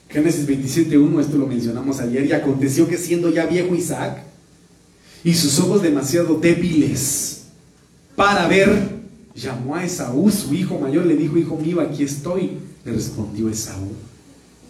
Génesis 0.09 0.47
27.1, 0.47 1.21
esto 1.21 1.37
lo 1.37 1.45
mencionamos 1.45 1.99
ayer, 1.99 2.25
y 2.25 2.31
aconteció 2.31 2.87
que 2.87 2.97
siendo 2.97 3.29
ya 3.29 3.45
viejo 3.45 3.75
Isaac, 3.75 4.23
y 5.23 5.33
sus 5.33 5.59
ojos 5.59 5.81
demasiado 5.81 6.35
débiles 6.35 7.43
para 8.15 8.47
ver, 8.47 8.99
llamó 9.35 9.75
a 9.75 9.85
Esaú, 9.85 10.29
su 10.29 10.53
hijo 10.53 10.77
mayor, 10.77 11.05
le 11.05 11.15
dijo, 11.15 11.37
hijo 11.37 11.57
mío, 11.57 11.81
aquí 11.81 12.03
estoy. 12.03 12.57
Le 12.85 12.93
respondió 12.93 13.49
Esaú, 13.49 13.91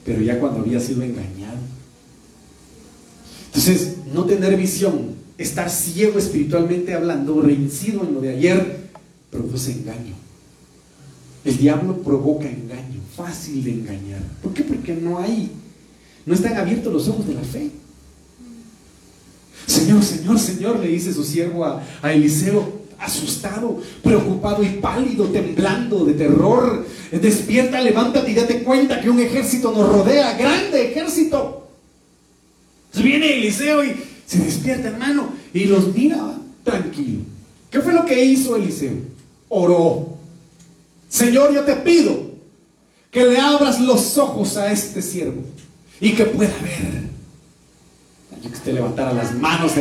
pero 0.05 0.21
ya 0.21 0.39
cuando 0.39 0.61
había 0.61 0.79
sido 0.79 1.03
engañado. 1.03 1.57
Entonces, 3.47 3.97
no 4.13 4.25
tener 4.25 4.55
visión, 4.57 5.15
estar 5.37 5.69
ciego 5.69 6.19
espiritualmente 6.19 6.93
hablando, 6.93 7.41
reincido 7.41 8.03
en 8.03 8.13
lo 8.13 8.21
de 8.21 8.29
ayer, 8.29 8.89
produce 9.31 9.71
engaño. 9.71 10.15
El 11.45 11.57
diablo 11.57 12.01
provoca 12.03 12.49
engaño, 12.49 12.99
fácil 13.15 13.63
de 13.63 13.71
engañar. 13.71 14.21
¿Por 14.43 14.53
qué? 14.53 14.63
Porque 14.63 14.93
no 14.93 15.19
hay, 15.19 15.51
no 16.25 16.33
están 16.33 16.57
abiertos 16.57 16.91
los 16.91 17.07
ojos 17.07 17.27
de 17.27 17.33
la 17.33 17.41
fe. 17.41 17.71
Señor, 19.69 20.03
Señor, 20.03 20.39
Señor, 20.39 20.79
le 20.79 20.87
dice 20.87 21.13
su 21.13 21.23
siervo 21.23 21.63
a, 21.63 21.83
Eliseo, 22.11 22.79
asustado, 22.97 23.79
preocupado 24.03 24.63
y 24.63 24.69
pálido, 24.81 25.25
temblando 25.25 26.05
de 26.05 26.13
terror. 26.13 26.87
Despierta, 27.11 27.79
levántate 27.79 28.31
y 28.31 28.33
date 28.33 28.63
cuenta 28.63 28.99
que 28.99 29.11
un 29.11 29.19
ejército 29.19 29.71
nos 29.71 29.87
rodea, 29.87 30.35
grande 30.35 30.89
ejército. 30.89 31.67
Entonces 32.87 33.03
viene 33.03 33.37
Eliseo 33.37 33.85
y 33.85 33.95
se 34.25 34.39
despierta, 34.39 34.87
hermano, 34.87 35.33
y 35.53 35.65
los 35.65 35.93
mira 35.93 36.35
tranquilo. 36.63 37.21
¿Qué 37.69 37.79
fue 37.81 37.93
lo 37.93 38.05
que 38.05 38.25
hizo 38.25 38.55
Eliseo? 38.55 38.93
Oró. 39.49 40.17
Señor, 41.07 41.53
yo 41.53 41.63
te 41.63 41.75
pido 41.75 42.31
que 43.11 43.23
le 43.23 43.39
abras 43.39 43.79
los 43.79 44.17
ojos 44.17 44.57
a 44.57 44.71
este 44.71 45.03
siervo 45.03 45.43
y 46.01 46.13
que 46.13 46.25
pueda 46.25 46.53
ver 46.63 47.18
que 48.41 48.47
usted 48.47 48.73
levantara 48.73 49.13
las 49.13 49.33
manos. 49.35 49.73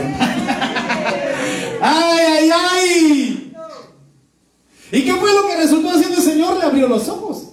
¡Ay, 1.80 2.18
ay, 2.26 2.50
ay! 2.52 3.52
¿Y 4.90 5.02
qué 5.02 5.14
fue 5.14 5.32
lo 5.32 5.46
que 5.48 5.56
resultó 5.56 5.90
haciendo 5.90 6.16
el 6.16 6.22
Señor? 6.22 6.56
Le 6.58 6.64
abrió 6.64 6.88
los 6.88 7.08
ojos. 7.08 7.48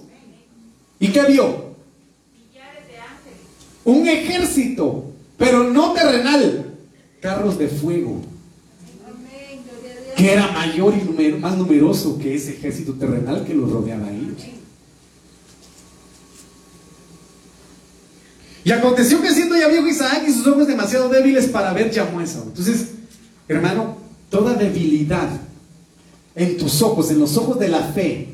¿Y 0.98 1.08
qué 1.08 1.22
vio? 1.22 1.66
Un 3.84 4.08
ejército, 4.08 5.12
pero 5.36 5.64
no 5.64 5.92
terrenal, 5.92 6.74
carros 7.20 7.56
de 7.56 7.68
fuego, 7.68 8.20
que 10.16 10.32
era 10.32 10.48
mayor 10.48 10.94
y 10.94 11.32
más 11.34 11.56
numeroso 11.56 12.18
que 12.18 12.34
ese 12.34 12.54
ejército 12.54 12.94
terrenal 12.94 13.44
que 13.44 13.54
los 13.54 13.70
rodeaba 13.70 14.08
ahí. 14.08 14.55
Y 18.66 18.72
aconteció 18.72 19.22
que 19.22 19.30
siendo 19.30 19.56
ya 19.56 19.68
viejo 19.68 19.86
Isaac 19.86 20.24
y 20.26 20.32
sus 20.32 20.44
ojos 20.44 20.66
demasiado 20.66 21.08
débiles 21.08 21.46
para 21.46 21.72
ver, 21.72 21.88
llamó 21.92 22.18
a 22.18 22.24
Entonces, 22.24 22.86
hermano, 23.46 23.96
toda 24.28 24.54
debilidad 24.54 25.28
en 26.34 26.56
tus 26.56 26.82
ojos, 26.82 27.12
en 27.12 27.20
los 27.20 27.36
ojos 27.36 27.60
de 27.60 27.68
la 27.68 27.78
fe, 27.78 28.30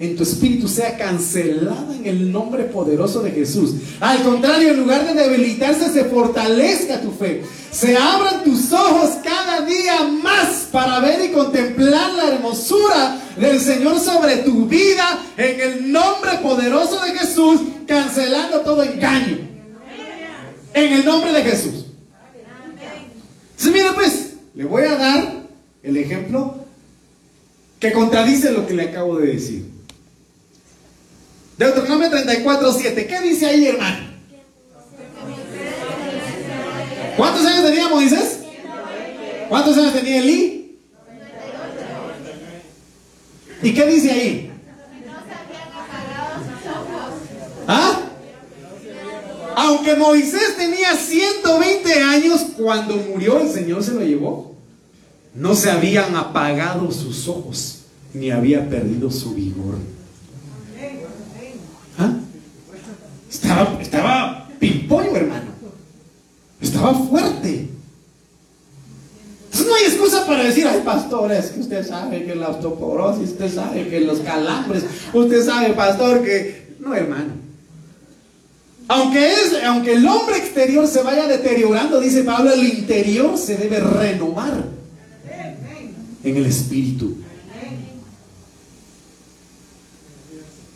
en 0.00 0.16
tu 0.16 0.24
espíritu 0.24 0.66
sea 0.66 0.96
cancelada 0.96 1.94
en 1.94 2.04
el 2.04 2.32
nombre 2.32 2.64
poderoso 2.64 3.22
de 3.22 3.30
Jesús. 3.30 3.74
Al 4.00 4.24
contrario, 4.24 4.70
en 4.70 4.80
lugar 4.80 5.06
de 5.06 5.14
debilitarse, 5.14 5.88
se 5.92 6.06
fortalezca 6.06 7.00
tu 7.00 7.12
fe. 7.12 7.44
Se 7.70 7.96
abran 7.96 8.42
tus 8.42 8.72
ojos 8.72 9.10
cada 9.22 9.60
día 9.60 10.02
más 10.20 10.66
para 10.72 10.98
ver 10.98 11.26
y 11.26 11.32
contemplar 11.32 12.12
la 12.14 12.34
hermosura 12.34 13.22
del 13.36 13.60
Señor 13.60 14.00
sobre 14.00 14.38
tu 14.38 14.66
vida 14.66 15.20
en 15.36 15.60
el 15.60 15.92
nombre 15.92 16.38
poderoso 16.42 17.00
de 17.04 17.16
Jesús, 17.16 17.60
cancelando 17.86 18.62
todo 18.62 18.82
engaño. 18.82 19.54
En 20.76 20.92
el 20.92 21.06
nombre 21.06 21.32
de 21.32 21.42
Jesús. 21.42 21.86
Entonces, 23.52 23.72
mira 23.72 23.94
pues, 23.94 24.34
le 24.54 24.64
voy 24.66 24.82
a 24.82 24.94
dar 24.94 25.32
el 25.82 25.96
ejemplo 25.96 26.66
que 27.80 27.92
contradice 27.92 28.52
lo 28.52 28.66
que 28.66 28.74
le 28.74 28.82
acabo 28.90 29.16
de 29.16 29.28
decir. 29.28 29.64
Deuteronomio 31.56 32.10
34, 32.10 32.72
7. 32.74 33.06
¿Qué 33.06 33.20
dice 33.22 33.46
ahí, 33.46 33.68
hermano? 33.68 34.06
¿Cuántos 37.16 37.46
años 37.46 37.64
tenía 37.64 37.88
Moisés? 37.88 38.40
¿Cuántos 39.48 39.78
años 39.78 39.94
tenía 39.94 40.18
Elí? 40.18 40.78
¿Y 43.62 43.72
qué 43.72 43.86
dice 43.86 44.10
ahí? 44.10 44.52
¿Ah? 47.66 48.05
Aunque 49.58 49.96
Moisés 49.96 50.54
tenía 50.58 50.94
120 50.94 51.90
años 51.94 52.42
cuando 52.58 52.94
murió, 52.94 53.40
el 53.40 53.48
Señor 53.48 53.82
se 53.82 53.92
lo 53.92 54.02
llevó. 54.02 54.54
No 55.34 55.54
se 55.54 55.70
habían 55.70 56.14
apagado 56.14 56.92
sus 56.92 57.26
ojos, 57.26 57.84
ni 58.12 58.30
había 58.30 58.68
perdido 58.68 59.10
su 59.10 59.32
vigor. 59.32 59.76
¿Ah? 61.96 62.16
Estaba, 63.30 63.78
estaba 63.80 64.48
pimpollo, 64.60 65.16
hermano. 65.16 65.52
Estaba 66.60 66.92
fuerte. 66.92 67.70
Entonces 69.44 69.66
no 69.66 69.74
hay 69.74 69.84
excusa 69.84 70.26
para 70.26 70.44
decir, 70.44 70.66
ay, 70.66 70.82
pastor 70.84 71.28
pastor, 71.30 71.32
es 71.32 71.46
que 71.46 71.60
usted 71.60 71.88
sabe 71.88 72.26
que 72.26 72.34
la 72.34 72.50
osteoporosis, 72.50 73.30
usted 73.30 73.54
sabe 73.54 73.88
que 73.88 74.00
los 74.02 74.18
calambres, 74.18 74.84
usted 75.14 75.42
sabe, 75.42 75.70
pastor, 75.72 76.22
que... 76.22 76.76
No, 76.78 76.94
hermano. 76.94 77.45
Aunque, 78.88 79.32
es, 79.32 79.64
aunque 79.64 79.94
el 79.94 80.06
hombre 80.06 80.36
exterior 80.36 80.86
se 80.86 81.02
vaya 81.02 81.26
deteriorando, 81.26 82.00
dice 82.00 82.22
Pablo, 82.22 82.52
el 82.52 82.64
interior 82.64 83.36
se 83.36 83.56
debe 83.56 83.80
renovar 83.80 84.64
en 86.22 86.36
el 86.36 86.46
espíritu. 86.46 87.16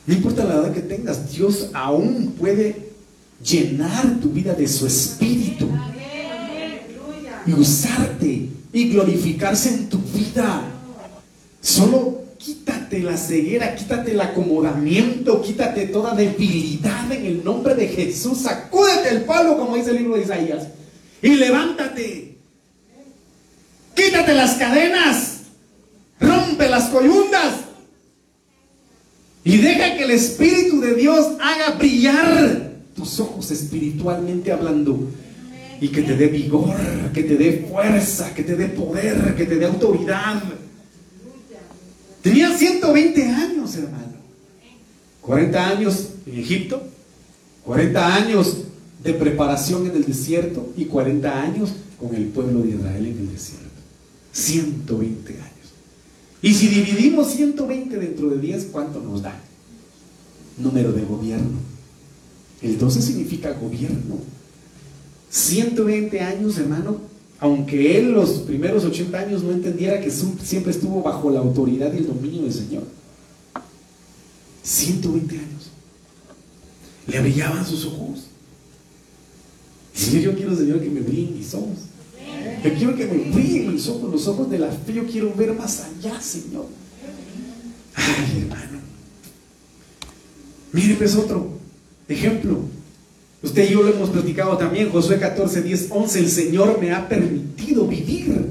No 0.07 0.15
importa 0.15 0.45
la 0.45 0.55
edad 0.55 0.73
que 0.73 0.81
tengas, 0.81 1.31
Dios 1.33 1.71
aún 1.73 2.35
puede 2.37 2.91
llenar 3.45 4.19
tu 4.21 4.31
vida 4.31 4.55
de 4.55 4.67
su 4.67 4.87
espíritu 4.87 5.69
y 7.47 7.53
usarte 7.53 8.49
y 8.73 8.89
glorificarse 8.89 9.69
en 9.69 9.89
tu 9.89 9.99
vida. 9.99 10.63
Solo 11.61 12.20
quítate 12.43 13.01
la 13.01 13.16
ceguera, 13.16 13.74
quítate 13.74 14.12
el 14.12 14.20
acomodamiento, 14.20 15.43
quítate 15.43 15.86
toda 15.86 16.14
debilidad 16.14 17.12
en 17.12 17.26
el 17.26 17.45
nombre 17.45 17.74
de 17.74 17.88
Jesús. 17.88 18.38
Sacúdete 18.38 19.11
el 19.11 19.22
palo, 19.22 19.59
como 19.59 19.76
dice 19.76 19.91
el 19.91 19.99
libro 19.99 20.16
de 20.16 20.22
Isaías, 20.22 20.66
y 21.22 21.36
levántate. 21.36 22.38
Quítate 23.95 24.34
las 24.34 24.55
cadenas, 24.55 25.41
rompe 26.18 26.68
las 26.68 26.88
coyundas 26.88 27.57
y 29.45 29.59
deja 29.59 29.97
que 29.97 30.05
el 30.05 30.12
Espíritu 30.12 30.80
de 30.80 30.95
Dios 30.95 31.26
haga 31.41 31.72
brillar 31.76 32.72
tus 32.97 33.20
ojos 33.20 33.51
espiritualmente 33.51 34.51
hablando 34.51 35.09
y 35.80 35.88
que 35.88 36.03
te 36.03 36.16
dé 36.16 36.28
vigor, 36.28 36.74
que 37.12 37.22
te 37.22 37.36
dé 37.36 37.66
fuerza, 37.70 38.34
que 38.34 38.43
te 38.43 38.57
dé 38.57 38.68
poder, 38.68 39.34
que 39.36 39.45
te 39.45 39.57
dé 39.57 39.66
autoridad. 39.66 40.43
Tenía 42.23 42.57
120 42.57 43.25
años, 43.29 43.75
hermano. 43.77 44.11
40 45.23 45.68
años 45.68 46.09
en 46.27 46.39
Egipto, 46.39 46.83
40 47.64 48.14
años 48.14 48.57
de 49.03 49.14
preparación 49.14 49.87
en 49.87 49.97
el 49.97 50.05
desierto 50.05 50.73
y 50.77 50.87
40 50.87 51.43
años 51.43 51.71
con 51.99 52.14
el 52.14 52.27
pueblo 52.27 52.62
de 52.62 52.71
Israel 52.71 53.07
en 53.07 53.18
el 53.18 53.33
desierto. 53.33 53.68
120 54.33 55.33
años. 55.35 55.47
Y 56.43 56.55
si 56.55 56.68
dividimos 56.68 57.29
120 57.33 57.97
dentro 57.97 58.31
de 58.31 58.39
10, 58.39 58.68
¿cuánto 58.73 59.01
nos 59.01 59.23
da? 59.23 59.39
Número 60.59 60.93
de 60.93 61.03
gobierno. 61.03 61.59
El 62.62 62.79
12 62.79 63.03
significa 63.03 63.53
gobierno. 63.53 64.18
120 65.31 66.21
años, 66.21 66.59
hermano, 66.59 66.99
aunque 67.41 67.99
él 67.99 68.12
los 68.12 68.30
primeros 68.41 68.84
80 68.84 69.18
años 69.18 69.43
no 69.43 69.51
entendiera 69.51 70.01
que 70.01 70.11
siempre 70.11 70.70
estuvo 70.70 71.03
bajo 71.03 71.30
la 71.30 71.41
autoridad 71.41 71.93
y 71.95 71.99
el 71.99 72.07
dominio 72.07 72.43
del 72.43 72.53
Señor. 72.53 72.82
120 74.62 75.34
años. 75.36 75.70
Le 77.07 77.20
brillaban 77.20 77.64
sus 77.64 77.86
ojos. 77.86 78.26
Señor, 79.95 80.22
yo 80.22 80.36
quiero, 80.36 80.55
Señor, 80.55 80.80
que 80.80 80.91
me 80.91 81.01
brillen 81.01 81.38
mis 81.38 81.55
ojos. 81.55 81.78
Yo 82.62 82.74
quiero 82.74 82.95
que 82.95 83.07
me 83.07 83.30
brillen 83.30 83.72
mis 83.72 83.88
ojos, 83.88 84.11
los 84.11 84.28
ojos 84.28 84.51
de 84.51 84.59
la 84.59 84.70
fe. 84.70 84.93
Yo 84.93 85.07
quiero 85.07 85.34
ver 85.34 85.55
más 85.55 85.80
allá, 85.80 86.20
Señor. 86.20 86.66
Ay, 87.95 88.43
hermano. 88.43 88.80
Mire, 90.72 90.95
pues 90.95 91.16
otro 91.16 91.59
ejemplo. 92.07 92.61
Usted 93.43 93.68
y 93.68 93.72
yo 93.72 93.82
lo 93.82 93.88
hemos 93.88 94.11
platicado 94.11 94.57
también, 94.59 94.91
Josué 94.91 95.18
14, 95.18 95.62
10, 95.62 95.86
11, 95.91 96.18
el 96.18 96.30
Señor 96.30 96.78
me 96.80 96.93
ha 96.93 97.09
permitido 97.09 97.86
vivir. 97.86 98.51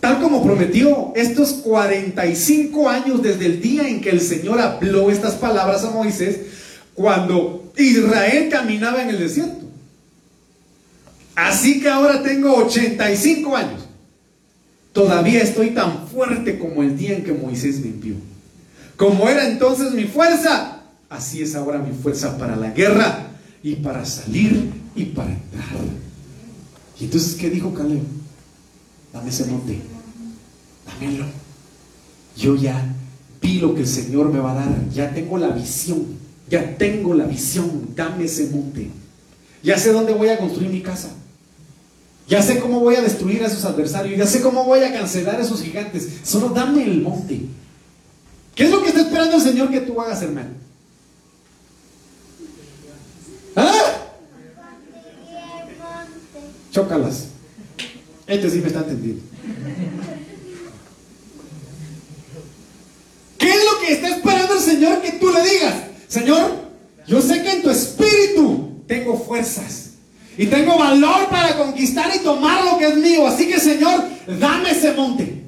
Tal 0.00 0.20
como 0.20 0.44
prometió, 0.44 1.12
estos 1.16 1.54
45 1.54 2.88
años 2.88 3.22
desde 3.22 3.46
el 3.46 3.60
día 3.60 3.88
en 3.88 4.00
que 4.00 4.10
el 4.10 4.20
Señor 4.20 4.60
habló 4.60 5.10
estas 5.10 5.34
palabras 5.34 5.84
a 5.84 5.90
Moisés, 5.90 6.38
cuando 6.94 7.72
Israel 7.76 8.48
caminaba 8.48 9.02
en 9.02 9.10
el 9.10 9.18
desierto. 9.18 9.66
Así 11.34 11.80
que 11.80 11.88
ahora 11.88 12.22
tengo 12.22 12.54
85 12.54 13.56
años. 13.56 13.82
Todavía 14.92 15.42
estoy 15.42 15.70
tan 15.70 16.06
fuerte 16.08 16.58
como 16.58 16.82
el 16.82 16.96
día 16.96 17.16
en 17.16 17.24
que 17.24 17.32
Moisés 17.32 17.80
me 17.80 17.88
envió. 17.88 18.14
Como 18.96 19.28
era 19.28 19.46
entonces 19.46 19.92
mi 19.92 20.04
fuerza, 20.04 20.75
Así 21.08 21.42
es 21.42 21.54
ahora 21.54 21.78
mi 21.78 21.92
fuerza 21.92 22.36
para 22.36 22.56
la 22.56 22.70
guerra 22.70 23.28
y 23.62 23.76
para 23.76 24.04
salir 24.04 24.72
y 24.94 25.04
para 25.06 25.32
entrar. 25.32 25.64
Y 26.98 27.04
entonces, 27.04 27.34
¿qué 27.34 27.50
dijo 27.50 27.72
Caleb? 27.72 28.02
Dame 29.12 29.30
ese 29.30 29.44
monte, 29.46 29.80
dámelo. 30.84 31.26
Yo 32.36 32.56
ya 32.56 32.94
vi 33.40 33.60
lo 33.60 33.74
que 33.74 33.82
el 33.82 33.86
Señor 33.86 34.32
me 34.32 34.40
va 34.40 34.52
a 34.52 34.54
dar, 34.54 34.90
ya 34.90 35.14
tengo 35.14 35.38
la 35.38 35.48
visión, 35.48 36.04
ya 36.50 36.76
tengo 36.76 37.14
la 37.14 37.24
visión, 37.24 37.94
dame 37.94 38.24
ese 38.24 38.50
monte. 38.50 38.90
Ya 39.62 39.78
sé 39.78 39.92
dónde 39.92 40.12
voy 40.12 40.28
a 40.28 40.38
construir 40.38 40.70
mi 40.70 40.80
casa. 40.80 41.10
Ya 42.28 42.42
sé 42.42 42.58
cómo 42.58 42.80
voy 42.80 42.96
a 42.96 43.02
destruir 43.02 43.42
a 43.44 43.46
esos 43.46 43.64
adversarios. 43.64 44.18
Ya 44.18 44.26
sé 44.26 44.40
cómo 44.40 44.64
voy 44.64 44.80
a 44.80 44.92
cancelar 44.92 45.36
a 45.36 45.42
esos 45.42 45.62
gigantes. 45.62 46.08
Solo 46.24 46.48
dame 46.48 46.84
el 46.84 47.02
monte. 47.02 47.46
¿Qué 48.54 48.64
es 48.64 48.70
lo 48.70 48.82
que 48.82 48.88
está 48.88 49.02
esperando 49.02 49.36
el 49.36 49.42
Señor 49.42 49.70
que 49.70 49.80
tú 49.80 50.00
hagas, 50.00 50.22
hermano? 50.22 50.65
Chócalas. 56.76 57.28
Este 58.26 58.50
sí 58.50 58.58
me 58.58 58.66
está 58.66 58.80
entendiendo. 58.80 59.22
¿Qué 63.38 63.48
es 63.48 63.64
lo 63.64 63.80
que 63.80 63.92
está 63.94 64.08
esperando 64.08 64.52
el 64.52 64.60
Señor 64.60 65.00
que 65.00 65.12
tú 65.12 65.30
le 65.32 65.42
digas? 65.42 65.74
Señor, 66.06 66.50
yo 67.06 67.22
sé 67.22 67.42
que 67.42 67.50
en 67.50 67.62
tu 67.62 67.70
espíritu 67.70 68.82
tengo 68.86 69.18
fuerzas 69.18 69.92
y 70.36 70.48
tengo 70.48 70.76
valor 70.76 71.30
para 71.30 71.56
conquistar 71.56 72.14
y 72.14 72.18
tomar 72.18 72.62
lo 72.62 72.76
que 72.76 72.88
es 72.88 72.96
mío. 72.96 73.26
Así 73.26 73.48
que 73.48 73.58
Señor, 73.58 74.04
dame 74.38 74.72
ese 74.72 74.92
monte. 74.92 75.44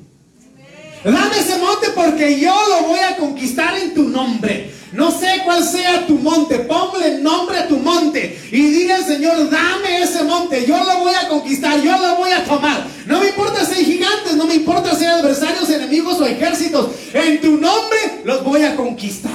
Dame 1.05 1.39
ese 1.39 1.59
monte 1.59 1.89
porque 1.95 2.41
yo 2.41 2.55
lo 2.70 2.89
voy 2.89 3.01
a 3.01 3.18
conquistar 3.18 3.76
en 3.76 3.93
tu 3.93 4.05
nombre. 4.05 4.70
No 4.93 5.11
sé 5.11 5.43
cuál 5.45 5.62
sea 5.62 6.07
tu 6.07 6.16
monte, 6.18 6.61
ponle 6.61 7.18
nombre 7.18 7.59
a 7.59 7.68
tu 7.68 7.76
monte 7.76 8.41
y 8.51 8.70
diga 8.70 8.97
al 8.97 9.05
Señor, 9.05 9.51
dame 9.51 10.03
ese 10.03 10.24
monte, 10.24 10.64
yo 10.66 10.82
lo 10.82 11.01
voy 11.01 11.14
a 11.14 11.28
conquistar, 11.28 11.80
yo 11.82 11.97
lo 11.99 12.16
voy 12.16 12.30
a 12.30 12.45
tomar. 12.45 12.86
No 13.07 13.20
me 13.20 13.28
importa 13.28 13.64
si 13.66 13.80
hay 13.80 13.84
gigantes, 13.84 14.34
no 14.34 14.47
me 14.47 14.55
importa 14.55 14.95
si 14.95 15.05
hay 15.05 15.20
adversarios, 15.20 15.68
enemigos 15.68 16.18
o 16.20 16.26
ejércitos, 16.26 16.91
en 17.12 17.41
tu 17.41 17.59
nombre 17.59 17.99
los 18.24 18.43
voy 18.45 18.62
a 18.64 18.76
conquistar. 18.76 19.32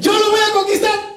Yo 0.00 0.12
lo 0.12 0.30
voy 0.30 0.40
a 0.40 0.52
conquistar. 0.52 1.14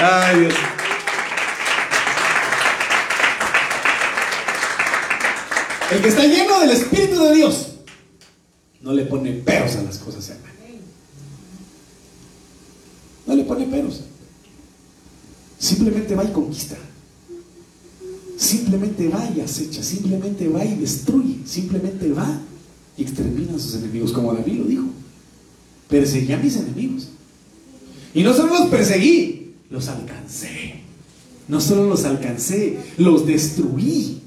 Ay, 0.00 0.40
Dios. 0.40 0.77
El 5.90 6.02
que 6.02 6.08
está 6.08 6.26
lleno 6.26 6.60
del 6.60 6.70
Espíritu 6.70 7.22
de 7.24 7.34
Dios 7.36 7.68
no 8.82 8.92
le 8.92 9.06
pone 9.06 9.32
peros 9.32 9.76
a 9.76 9.82
las 9.82 9.98
cosas, 9.98 10.28
hermano. 10.28 10.48
No 13.26 13.34
le 13.34 13.44
pone 13.44 13.66
peros. 13.66 14.00
Simplemente 15.58 16.14
va 16.14 16.24
y 16.24 16.32
conquista. 16.32 16.76
Simplemente 18.36 19.08
va 19.08 19.28
y 19.36 19.40
acecha. 19.40 19.82
Simplemente 19.82 20.48
va 20.48 20.64
y 20.64 20.76
destruye. 20.76 21.38
Simplemente 21.44 22.10
va 22.12 22.40
y 22.96 23.02
extermina 23.02 23.56
a 23.56 23.58
sus 23.58 23.74
enemigos, 23.74 24.12
como 24.12 24.32
David 24.32 24.58
lo 24.58 24.64
dijo. 24.64 24.84
Perseguí 25.88 26.32
a 26.32 26.38
mis 26.38 26.56
enemigos. 26.56 27.08
Y 28.14 28.22
no 28.22 28.34
solo 28.34 28.54
los 28.54 28.68
perseguí, 28.68 29.54
los 29.70 29.88
alcancé. 29.88 30.80
No 31.48 31.60
solo 31.60 31.88
los 31.88 32.04
alcancé, 32.04 32.78
los 32.98 33.26
destruí. 33.26 34.17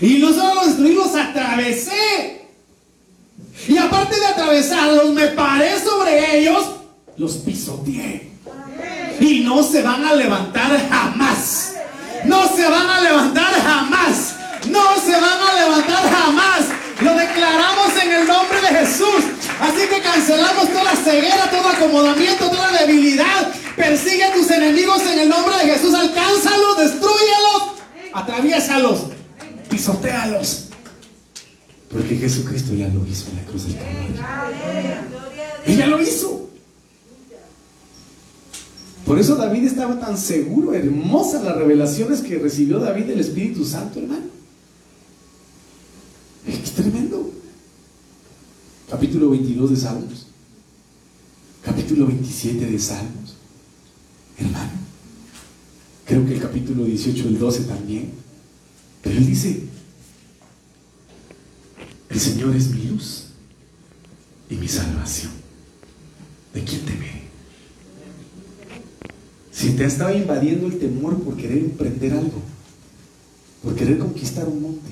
Y 0.00 0.18
no 0.18 0.32
solo 0.32 0.54
los 0.54 0.66
destruí, 0.66 0.94
los 0.94 1.14
atravesé. 1.14 2.46
Y 3.66 3.76
aparte 3.76 4.18
de 4.18 4.26
atravesarlos, 4.26 5.12
me 5.12 5.26
paré 5.28 5.78
sobre 5.80 6.38
ellos, 6.38 6.66
los 7.16 7.32
pisoteé. 7.38 8.30
Y 9.20 9.40
no 9.40 9.62
se 9.62 9.82
van 9.82 10.04
a 10.04 10.14
levantar 10.14 10.88
jamás. 10.88 11.74
No 12.24 12.48
se 12.54 12.68
van 12.68 12.88
a 12.88 13.00
levantar 13.00 13.52
jamás. 13.60 14.34
No 14.70 15.00
se 15.04 15.12
van 15.12 15.38
a 15.40 15.60
levantar 15.60 16.10
jamás. 16.10 16.66
Lo 17.00 17.14
declaramos 17.14 17.92
en 18.02 18.12
el 18.12 18.28
nombre 18.28 18.60
de 18.60 18.68
Jesús. 18.68 19.24
Así 19.60 19.88
que 19.88 20.00
cancelamos 20.00 20.68
toda 20.72 20.94
ceguera, 20.94 21.50
todo 21.50 21.68
acomodamiento, 21.68 22.48
toda 22.48 22.70
debilidad. 22.70 23.52
Persigue 23.74 24.24
a 24.24 24.32
tus 24.32 24.48
enemigos 24.50 25.02
en 25.02 25.18
el 25.18 25.28
nombre 25.28 25.56
de 25.58 25.72
Jesús. 25.72 25.92
Alcánzalos, 25.94 26.78
destruyelos, 26.78 27.62
atraviésalos 28.12 29.17
pisotealos. 29.68 30.66
Porque 31.90 32.16
Jesucristo 32.16 32.74
ya 32.74 32.88
lo 32.88 33.06
hizo 33.06 33.30
en 33.30 33.36
la 33.36 33.42
cruz 33.44 33.64
del 33.64 33.76
Calvario. 33.76 34.14
Él 35.66 35.76
ya 35.76 35.86
lo 35.86 36.00
hizo. 36.02 36.48
Por 39.04 39.18
eso 39.18 39.36
David 39.36 39.64
estaba 39.64 39.98
tan 39.98 40.18
seguro, 40.18 40.74
hermosas 40.74 41.42
las 41.42 41.56
revelaciones 41.56 42.20
que 42.20 42.38
recibió 42.38 42.78
David 42.78 43.04
del 43.04 43.20
Espíritu 43.20 43.64
Santo, 43.64 44.00
hermano. 44.00 44.26
Es 46.46 46.72
tremendo. 46.72 47.30
Capítulo 48.90 49.30
22 49.30 49.70
de 49.70 49.76
Salmos. 49.76 50.26
Capítulo 51.64 52.06
27 52.06 52.66
de 52.66 52.78
Salmos. 52.78 53.36
Hermano. 54.38 54.72
Creo 56.04 56.26
que 56.26 56.34
el 56.34 56.40
capítulo 56.40 56.84
18, 56.84 57.28
el 57.28 57.38
12 57.38 57.64
también. 57.64 58.12
Pero 59.02 59.16
él 59.16 59.26
dice, 59.26 59.62
el 62.10 62.20
Señor 62.20 62.56
es 62.56 62.68
mi 62.70 62.84
luz 62.84 63.24
y 64.50 64.56
mi 64.56 64.68
salvación. 64.68 65.32
¿De 66.54 66.64
quién 66.64 66.80
temeré? 66.84 67.22
Si 69.52 69.70
te 69.70 69.84
ha 69.84 69.88
estado 69.88 70.16
invadiendo 70.16 70.66
el 70.66 70.78
temor 70.78 71.20
por 71.22 71.36
querer 71.36 71.58
emprender 71.58 72.12
algo, 72.12 72.40
por 73.62 73.74
querer 73.74 73.98
conquistar 73.98 74.48
un 74.48 74.62
monte, 74.62 74.90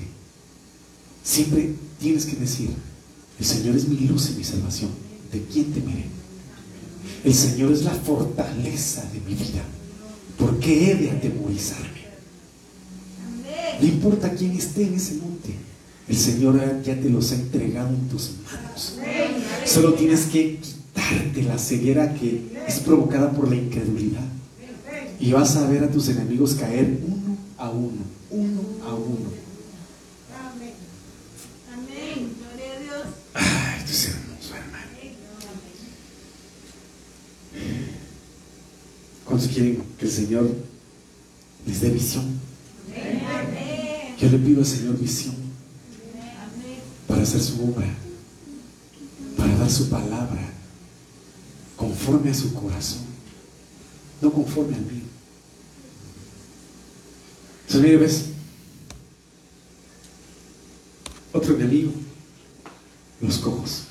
siempre 1.23 1.73
tienes 1.99 2.25
que 2.25 2.35
decir, 2.35 2.69
el 3.39 3.45
Señor 3.45 3.75
es 3.75 3.87
mi 3.87 4.07
luz 4.07 4.29
y 4.31 4.37
mi 4.37 4.43
salvación. 4.43 4.91
¿De 5.31 5.41
quién 5.43 5.73
temeré? 5.73 6.05
El 7.23 7.33
Señor 7.33 7.71
es 7.71 7.83
la 7.83 7.91
fortaleza 7.91 9.03
de 9.11 9.19
mi 9.21 9.35
vida. 9.35 9.63
¿Por 10.37 10.59
qué 10.59 10.91
he 10.91 10.95
de 10.95 11.11
atemorizarme? 11.11 11.96
No 13.79 13.87
importa 13.87 14.31
quién 14.31 14.51
esté 14.51 14.83
en 14.87 14.95
ese 14.95 15.15
monte. 15.15 15.53
El 16.07 16.15
Señor 16.17 16.81
ya 16.83 16.95
te 16.99 17.09
los 17.09 17.31
ha 17.31 17.35
entregado 17.35 17.89
en 17.89 18.07
tus 18.07 18.31
manos. 18.45 18.97
Solo 19.65 19.93
tienes 19.93 20.25
que 20.25 20.57
quitarte 20.57 21.43
la 21.43 21.57
ceguera 21.57 22.13
que 22.13 22.43
es 22.67 22.79
provocada 22.79 23.31
por 23.31 23.49
la 23.49 23.55
incredulidad. 23.55 24.23
Y 25.19 25.31
vas 25.31 25.55
a 25.57 25.67
ver 25.67 25.83
a 25.83 25.91
tus 25.91 26.07
enemigos 26.09 26.55
caer 26.55 26.99
uno 27.05 27.37
a 27.57 27.69
uno, 27.69 28.03
uno 28.29 28.61
a 28.85 28.93
uno. 28.93 29.29
Amén. 30.39 30.73
Amén. 31.73 32.33
Gloria 32.39 32.73
a 32.73 32.79
Dios. 32.79 33.07
Ay, 33.33 33.79
esto 33.79 33.91
es 33.91 34.05
hermoso, 34.05 34.55
hermano. 34.55 34.87
¿Cuántos 39.25 39.49
quieren 39.49 39.83
que 39.97 40.05
el 40.05 40.11
Señor 40.11 40.55
les 41.65 41.81
dé 41.81 41.89
visión? 41.89 42.39
Amén. 42.95 43.66
Yo 44.19 44.29
le 44.29 44.39
pido 44.39 44.61
al 44.61 44.65
Señor 44.65 44.97
visión 44.97 45.35
para 47.07 47.21
hacer 47.21 47.41
su 47.41 47.63
obra, 47.63 47.87
para 49.37 49.55
dar 49.55 49.69
su 49.69 49.89
palabra 49.89 50.41
conforme 51.75 52.31
a 52.31 52.33
su 52.33 52.53
corazón, 52.53 53.05
no 54.21 54.31
conforme 54.31 54.75
al 54.75 54.81
mío. 54.81 55.03
Entonces, 57.67 57.81
mire, 57.81 57.97
ves, 57.97 58.25
otro 61.31 61.55
enemigo, 61.55 61.91
los 63.21 63.37
cojos. 63.37 63.83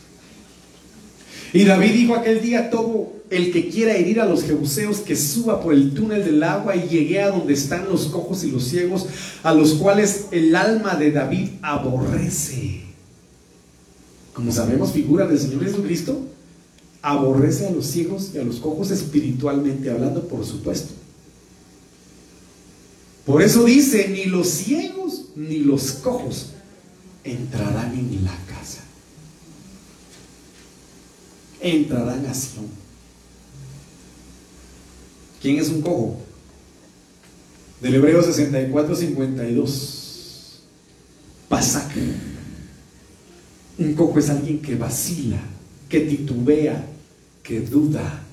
Y 1.52 1.64
David 1.64 1.92
dijo 1.92 2.14
aquel 2.16 2.42
día, 2.42 2.68
todo 2.68 3.15
el 3.30 3.52
que 3.52 3.68
quiera 3.68 3.96
herir 3.96 4.20
a 4.20 4.26
los 4.26 4.44
jebuseos, 4.44 4.98
que 4.98 5.16
suba 5.16 5.60
por 5.60 5.74
el 5.74 5.92
túnel 5.94 6.24
del 6.24 6.42
agua 6.42 6.76
y 6.76 6.88
llegue 6.88 7.20
a 7.20 7.30
donde 7.30 7.54
están 7.54 7.88
los 7.88 8.06
cojos 8.06 8.44
y 8.44 8.50
los 8.50 8.64
ciegos, 8.64 9.06
a 9.42 9.52
los 9.52 9.74
cuales 9.74 10.26
el 10.30 10.54
alma 10.54 10.94
de 10.94 11.10
David 11.10 11.48
aborrece. 11.62 12.82
Como 14.32 14.52
sabemos, 14.52 14.92
figura 14.92 15.26
del 15.26 15.38
Señor 15.38 15.64
Jesucristo, 15.64 16.20
aborrece 17.02 17.66
a 17.66 17.70
los 17.70 17.86
ciegos 17.86 18.30
y 18.34 18.38
a 18.38 18.44
los 18.44 18.56
cojos 18.56 18.90
espiritualmente 18.90 19.90
hablando, 19.90 20.28
por 20.28 20.44
supuesto. 20.44 20.92
Por 23.24 23.42
eso 23.42 23.64
dice, 23.64 24.08
ni 24.08 24.26
los 24.26 24.48
ciegos 24.48 25.26
ni 25.34 25.58
los 25.58 25.92
cojos 25.94 26.50
entrarán 27.24 27.92
en 27.92 28.24
la 28.24 28.36
casa. 28.46 28.82
Entrarán 31.60 32.24
a 32.26 32.34
Sion. 32.34 32.85
¿Quién 35.46 35.60
es 35.60 35.68
un 35.68 35.80
cojo? 35.80 36.16
Del 37.80 37.94
Hebreo 37.94 38.20
64, 38.20 38.96
52. 38.96 40.62
Pasac. 41.48 41.92
Un 43.78 43.94
cojo 43.94 44.18
es 44.18 44.28
alguien 44.28 44.60
que 44.60 44.74
vacila, 44.74 45.38
que 45.88 46.00
titubea, 46.00 46.84
que 47.44 47.60
duda, 47.60 48.24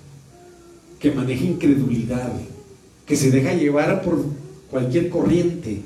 que 0.97 1.11
maneja 1.11 1.43
incredulidad, 1.43 2.33
que 3.05 3.15
se 3.15 3.29
deja 3.29 3.53
llevar 3.53 4.01
por 4.01 4.25
cualquier 4.71 5.11
corriente 5.11 5.81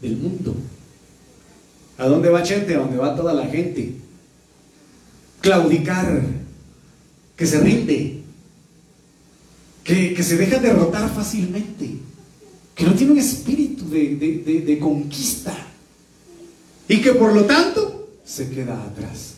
del 0.00 0.16
mundo. 0.16 0.54
¿A 1.96 2.06
dónde 2.06 2.28
va 2.28 2.46
gente? 2.46 2.76
A 2.76 2.78
dónde 2.78 2.98
va 2.98 3.16
toda 3.16 3.34
la 3.34 3.46
gente. 3.48 3.94
Claudicar, 5.40 6.22
que 7.34 7.46
se 7.46 7.58
rinde, 7.58 8.17
que, 9.88 10.12
que 10.12 10.22
se 10.22 10.36
deja 10.36 10.58
derrotar 10.58 11.08
fácilmente, 11.14 11.96
que 12.74 12.84
no 12.84 12.92
tiene 12.92 13.12
un 13.12 13.18
espíritu 13.18 13.88
de, 13.88 14.16
de- 14.16 14.38
de- 14.44 14.60
de 14.60 14.78
conquista 14.78 15.56
y 16.86 17.00
que 17.00 17.12
por 17.14 17.32
lo 17.32 17.44
tanto 17.46 18.10
se 18.22 18.50
queda 18.50 18.82
atrás. 18.84 19.32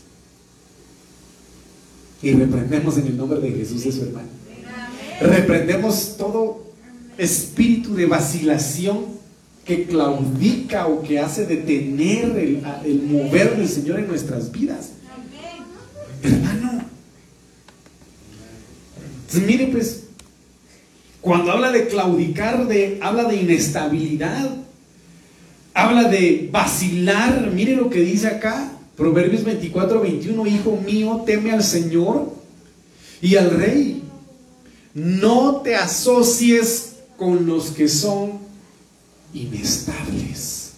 Y 2.20 2.32
reprendemos 2.32 2.98
en 2.98 3.06
el 3.06 3.16
nombre 3.16 3.38
de 3.38 3.52
Jesús 3.52 3.86
eso, 3.86 4.02
hermano. 4.02 4.26
Reprendemos 5.20 6.16
todo 6.18 6.64
espíritu 7.16 7.94
de 7.94 8.06
vacilación 8.06 9.04
que 9.64 9.84
claudica 9.86 10.88
o 10.88 11.02
que 11.02 11.20
hace 11.20 11.46
detener 11.46 12.36
el, 12.36 12.62
el 12.84 13.02
mover 13.02 13.56
del 13.56 13.68
Señor 13.68 14.00
en 14.00 14.08
nuestras 14.08 14.50
vidas. 14.50 14.90
Hermano. 16.24 16.82
Entonces, 19.26 19.46
mire 19.46 19.68
pues, 19.68 20.04
cuando 21.20 21.52
habla 21.52 21.70
de 21.70 21.86
claudicar, 21.88 22.66
de, 22.66 22.98
habla 23.02 23.24
de 23.24 23.36
inestabilidad, 23.36 24.50
habla 25.74 26.04
de 26.04 26.48
vacilar, 26.50 27.50
mire 27.52 27.76
lo 27.76 27.90
que 27.90 28.00
dice 28.00 28.28
acá, 28.28 28.72
Proverbios 28.96 29.44
24, 29.44 30.00
21, 30.00 30.46
hijo 30.46 30.78
mío, 30.84 31.22
teme 31.24 31.52
al 31.52 31.64
Señor 31.64 32.34
y 33.22 33.36
al 33.36 33.50
rey. 33.50 34.02
No 34.92 35.62
te 35.62 35.76
asocies 35.76 36.96
con 37.16 37.46
los 37.46 37.70
que 37.70 37.88
son 37.88 38.40
inestables. 39.32 40.72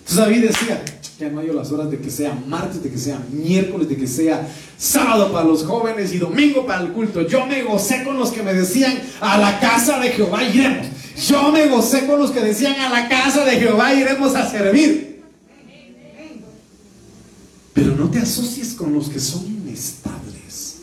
Entonces 0.00 0.16
David 0.16 0.44
decía, 0.46 0.84
ya 1.18 1.28
no 1.28 1.40
hay 1.40 1.48
las 1.48 1.72
horas 1.72 1.90
de 1.90 1.98
que 1.98 2.10
sea 2.10 2.40
martes, 2.46 2.80
de 2.80 2.90
que 2.90 2.98
sea 2.98 3.20
miércoles, 3.32 3.88
de 3.88 3.96
que 3.96 4.06
sea 4.06 4.48
sábado 4.78 5.32
para 5.32 5.44
los 5.46 5.64
jóvenes 5.64 6.12
y 6.12 6.18
domingo 6.18 6.64
para 6.64 6.82
el 6.82 6.92
culto. 6.92 7.22
Yo 7.22 7.44
me 7.44 7.64
gocé 7.64 8.04
con 8.04 8.16
los 8.16 8.30
que 8.30 8.42
me 8.42 8.54
decían, 8.54 9.00
a 9.20 9.36
la 9.36 9.58
casa 9.58 9.98
de 9.98 10.10
Jehová 10.10 10.44
iremos. 10.44 10.86
Yo 11.26 11.50
me 11.50 11.66
gocé 11.66 12.06
con 12.06 12.20
los 12.20 12.30
que 12.30 12.40
decían, 12.40 12.78
a 12.78 12.88
la 12.90 13.08
casa 13.08 13.44
de 13.44 13.58
Jehová 13.58 13.92
iremos 13.94 14.36
a 14.36 14.48
servir. 14.48 15.24
Pero 17.74 17.96
no 17.96 18.08
te 18.10 18.20
asocies 18.20 18.74
con 18.74 18.92
los 18.92 19.08
que 19.08 19.18
son 19.18 19.44
inestables. 19.44 20.76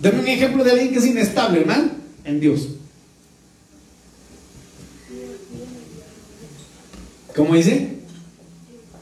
Dame 0.00 0.20
un 0.20 0.28
ejemplo 0.28 0.64
de 0.64 0.70
alguien 0.70 0.92
que 0.92 0.98
es 0.98 1.06
inestable, 1.06 1.60
hermano, 1.60 1.90
en 2.24 2.40
Dios. 2.40 2.68
¿Cómo 7.34 7.54
dice? 7.54 7.98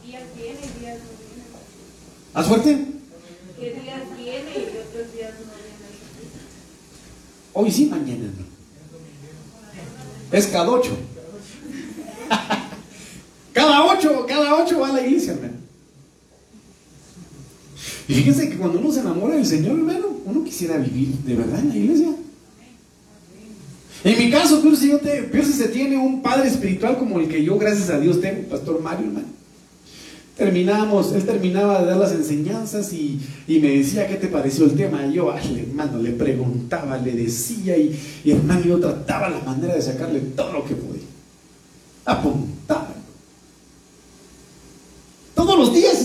Días 0.07 0.23
viene 0.37 0.59
y 0.63 0.81
días 0.81 0.99
no. 0.99 2.41
¿Haz 2.41 2.47
fuerte? 2.47 2.87
¿Qué 3.59 3.71
días 3.73 4.03
viene 4.17 4.51
y 4.51 4.79
otros 4.79 5.13
días 5.13 5.33
no 5.33 5.53
viene? 5.53 6.31
Hoy 7.53 7.73
sí, 7.73 7.87
mañana 7.87 8.27
no. 8.27 8.51
Es 10.37 10.47
cada 10.47 10.71
ocho. 10.71 10.97
cada 13.53 13.85
ocho, 13.87 14.27
cada 14.29 14.63
ocho 14.63 14.79
va 14.79 14.91
a 14.91 14.93
la 14.93 15.07
iglesia, 15.07 15.33
hermano. 15.33 15.55
Y 18.07 18.15
fíjense 18.15 18.49
que 18.49 18.59
cuando 18.59 18.79
uno 18.79 18.93
se 18.93 19.01
enamora 19.01 19.35
del 19.35 19.47
Señor, 19.47 19.77
hermano, 19.79 20.07
uno 20.25 20.45
quisiera 20.45 20.77
vivir 20.77 21.09
de 21.19 21.35
verdad 21.35 21.59
en 21.59 21.69
la 21.71 21.77
iglesia. 21.77 22.09
En 24.03 24.19
mi 24.19 24.31
caso, 24.31 24.61
pero 24.63 24.77
si, 24.77 24.89
yo 24.89 24.99
se 24.99 25.69
tiene 25.69 25.99
un 25.99 26.23
padre 26.23 26.49
espiritual 26.49 26.99
como 26.99 27.21
el 27.21 27.29
que 27.29 27.45
yo, 27.45 27.59
gracias 27.59 27.91
a 27.91 28.01
Dios, 28.01 28.21
tengo, 28.21 28.49
Pastor 28.49 28.81
Mario, 28.81 29.07
hermano. 29.07 29.27
Terminamos, 30.37 31.13
él 31.13 31.25
terminaba 31.25 31.81
de 31.81 31.87
dar 31.87 31.99
las 31.99 32.13
enseñanzas 32.13 32.95
y, 32.95 33.21
y 33.47 33.59
me 33.59 33.77
decía, 33.77 34.09
¿qué 34.09 34.15
te 34.15 34.29
pareció 34.29 34.65
el 34.65 34.75
tema? 34.75 35.07
Yo, 35.07 35.31
ay, 35.31 35.67
hermano, 35.69 35.99
le 35.99 36.13
preguntaba, 36.13 36.97
le 36.97 37.13
decía 37.13 37.77
y, 37.77 37.99
y 38.25 38.31
hermano, 38.31 38.65
yo 38.65 38.81
trataba 38.81 39.29
la 39.29 39.41
manera 39.41 39.75
de 39.75 39.83
sacarle 39.83 40.21
todo 40.21 40.53
lo 40.55 40.65
que 40.65 40.75
podía. 40.75 41.03
Apuntaba. 42.07 43.01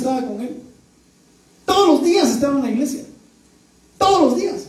estaba 0.06 0.22
con 0.22 0.42
él. 0.42 0.58
Todos 1.66 1.88
los 1.88 2.04
días 2.04 2.30
estaba 2.30 2.58
en 2.58 2.64
la 2.64 2.72
iglesia. 2.72 3.04
Todos 3.98 4.22
los 4.22 4.36
días. 4.36 4.65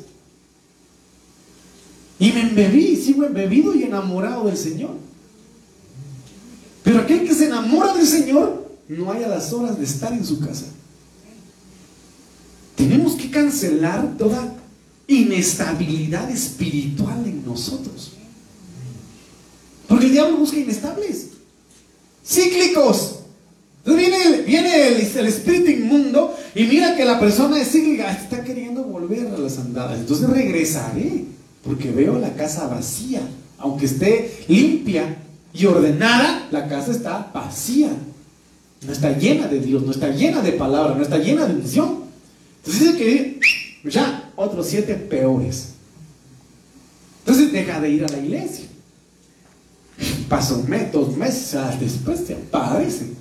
Y 2.18 2.32
me 2.32 2.42
embebí, 2.42 2.96
sigo 2.96 3.24
embebido 3.24 3.74
y 3.74 3.82
enamorado 3.82 4.46
del 4.46 4.56
Señor. 4.56 4.92
Pero 6.82 7.00
aquel 7.00 7.26
que 7.26 7.34
se 7.34 7.46
enamora 7.46 7.94
del 7.94 8.06
Señor 8.06 8.70
no 8.88 9.12
hay 9.12 9.24
a 9.24 9.28
las 9.28 9.52
horas 9.52 9.78
de 9.78 9.84
estar 9.84 10.12
en 10.12 10.24
su 10.24 10.40
casa. 10.40 10.66
Tenemos 12.76 13.14
que 13.14 13.30
cancelar 13.30 14.16
toda 14.16 14.54
inestabilidad 15.08 16.30
espiritual 16.30 17.24
en 17.26 17.44
nosotros. 17.44 18.12
Porque 19.88 20.06
el 20.06 20.12
diablo 20.12 20.38
busca 20.38 20.58
inestables, 20.58 21.28
cíclicos. 22.24 23.20
Entonces 23.84 24.08
viene, 24.08 24.42
viene 24.42 24.88
el, 24.88 25.26
espíritu 25.26 25.70
inmundo 25.70 26.34
y 26.54 26.64
mira 26.64 26.96
que 26.96 27.04
la 27.04 27.20
persona 27.20 27.60
es 27.60 27.70
cíclica, 27.70 28.10
está 28.10 28.42
queriendo 28.42 28.82
volver 28.82 29.28
a 29.28 29.38
las 29.38 29.58
andadas. 29.58 30.00
Entonces 30.00 30.28
regresaré, 30.28 31.24
porque 31.66 31.90
veo 31.90 32.18
la 32.18 32.34
casa 32.34 32.68
vacía. 32.68 33.20
Aunque 33.58 33.86
esté 33.86 34.44
limpia 34.48 35.16
y 35.52 35.66
ordenada, 35.66 36.48
la 36.50 36.68
casa 36.68 36.92
está 36.92 37.30
vacía. 37.34 37.90
No 38.82 38.92
está 38.92 39.16
llena 39.16 39.48
de 39.48 39.60
Dios, 39.60 39.82
no 39.82 39.90
está 39.90 40.08
llena 40.08 40.42
de 40.42 40.52
palabra, 40.52 40.94
no 40.94 41.02
está 41.02 41.18
llena 41.18 41.46
de 41.46 41.54
unción. 41.54 42.04
Entonces 42.58 42.82
dice 42.82 42.96
que 42.96 43.40
ya, 43.88 44.30
otros 44.36 44.66
siete 44.66 44.94
peores. 44.94 45.70
Entonces 47.20 47.52
deja 47.52 47.80
de 47.80 47.90
ir 47.90 48.04
a 48.04 48.08
la 48.08 48.18
iglesia. 48.18 48.66
Pasa 50.28 50.54
un 50.54 50.66
dos 50.92 51.16
meses, 51.16 51.58
después 51.80 52.20
se 52.26 52.34
aparece. 52.34 53.12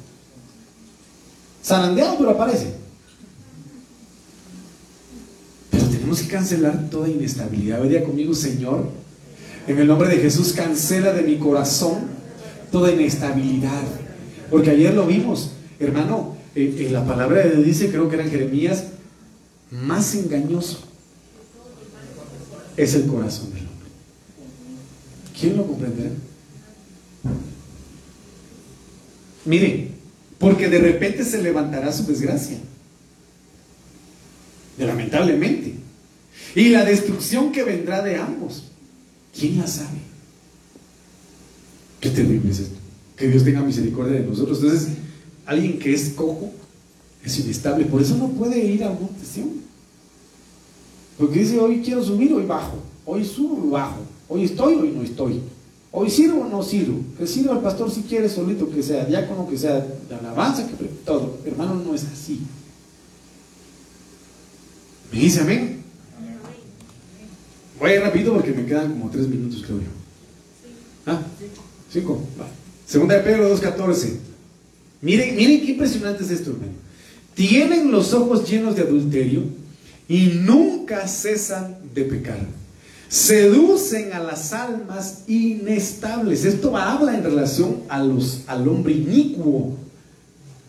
Zarandeado, 1.63 2.17
pero 2.17 2.31
aparece. 2.31 2.73
Pero 5.71 5.83
tenemos 6.05 6.21
que 6.21 6.27
cancelar 6.27 6.87
toda 6.91 7.09
inestabilidad. 7.09 7.81
Venía 7.81 8.03
conmigo, 8.03 8.35
Señor. 8.35 8.91
En 9.67 9.79
el 9.79 9.87
nombre 9.87 10.07
de 10.07 10.17
Jesús, 10.17 10.53
cancela 10.53 11.11
de 11.13 11.23
mi 11.23 11.37
corazón 11.37 11.95
toda 12.71 12.91
inestabilidad. 12.91 13.81
Porque 14.51 14.69
ayer 14.69 14.93
lo 14.93 15.07
vimos, 15.07 15.53
hermano, 15.79 16.37
en 16.53 16.93
la 16.93 17.03
palabra 17.03 17.41
de 17.41 17.55
Dios 17.55 17.65
dice, 17.65 17.89
creo 17.89 18.07
que 18.07 18.17
era 18.17 18.23
en 18.23 18.29
Jeremías, 18.29 18.83
más 19.71 20.13
engañoso 20.13 20.81
es 22.77 22.93
el 22.93 23.07
corazón 23.07 23.51
del 23.55 23.63
hombre. 23.63 23.89
¿Quién 25.39 25.57
lo 25.57 25.65
comprenderá? 25.65 26.11
Mire, 29.45 29.89
porque 30.37 30.69
de 30.69 30.77
repente 30.77 31.23
se 31.23 31.41
levantará 31.41 31.91
su 31.91 32.05
desgracia. 32.05 32.59
Lamentablemente. 34.77 35.84
Y 36.55 36.69
la 36.69 36.85
destrucción 36.85 37.51
que 37.51 37.63
vendrá 37.63 38.01
de 38.01 38.15
ambos. 38.15 38.63
¿Quién 39.37 39.57
la 39.57 39.67
sabe? 39.67 39.99
Qué 41.99 42.09
terrible 42.09 42.49
es 42.49 42.59
esto. 42.59 42.77
Que 43.17 43.27
Dios 43.27 43.43
tenga 43.43 43.61
misericordia 43.61 44.21
de 44.21 44.25
nosotros. 44.25 44.59
Entonces, 44.63 44.89
alguien 45.45 45.77
que 45.77 45.93
es 45.93 46.13
cojo 46.15 46.53
es 47.23 47.39
inestable. 47.39 47.85
Por 47.85 48.01
eso 48.01 48.15
no 48.15 48.29
puede 48.29 48.63
ir 48.63 48.85
a 48.85 48.91
una 48.91 49.09
sesión. 49.19 49.49
Porque 51.17 51.39
dice, 51.39 51.59
hoy 51.59 51.81
quiero 51.83 52.03
subir, 52.03 52.33
hoy 52.33 52.45
bajo. 52.45 52.77
Hoy 53.05 53.25
subo, 53.25 53.61
hoy 53.61 53.69
bajo. 53.71 53.99
Hoy 54.29 54.45
estoy, 54.45 54.75
hoy 54.75 54.93
no 54.95 55.03
estoy. 55.03 55.41
Hoy 55.91 56.09
sirvo 56.09 56.41
o 56.41 56.47
no 56.47 56.63
sirvo. 56.63 57.01
Que 57.17 57.27
sirva 57.27 57.53
el 57.53 57.59
pastor 57.59 57.91
si 57.91 58.01
quiere 58.03 58.29
solito, 58.29 58.69
que 58.69 58.81
sea 58.81 59.05
diácono, 59.05 59.47
que 59.47 59.57
sea 59.57 59.79
de 59.79 60.15
alabanza, 60.15 60.67
que 60.67 60.85
todo. 61.05 61.39
Hermano, 61.45 61.75
no 61.75 61.93
es 61.93 62.03
así. 62.05 62.41
¿Me 65.11 65.19
dice 65.19 65.41
amén? 65.41 65.84
Voy 67.79 67.91
a 67.91 67.95
ir 67.95 68.01
rápido 68.01 68.33
porque 68.33 68.51
me 68.51 68.65
quedan 68.65 68.91
como 68.91 69.09
tres 69.09 69.27
minutos, 69.27 69.63
creo 69.65 69.79
yo. 69.79 69.87
¿Ah? 71.05 71.21
Cinco. 71.91 72.21
Segunda 72.87 73.15
de 73.15 73.21
Pedro 73.21 73.55
2.14. 73.55 74.13
Miren, 75.01 75.35
miren 75.35 75.61
qué 75.61 75.71
impresionante 75.71 76.23
es 76.23 76.31
esto, 76.31 76.51
hermano. 76.51 76.73
Tienen 77.33 77.91
los 77.91 78.13
ojos 78.13 78.49
llenos 78.49 78.75
de 78.75 78.83
adulterio 78.83 79.43
y 80.07 80.27
nunca 80.45 81.07
cesan 81.07 81.77
de 81.93 82.03
pecar 82.05 82.39
seducen 83.07 84.13
a 84.13 84.19
las 84.19 84.53
almas 84.53 85.23
inestables. 85.27 86.45
Esto 86.45 86.75
habla 86.75 87.15
en 87.15 87.23
relación 87.23 87.83
a 87.87 88.03
los, 88.03 88.43
al 88.47 88.67
hombre 88.67 88.93
inicuo, 88.93 89.77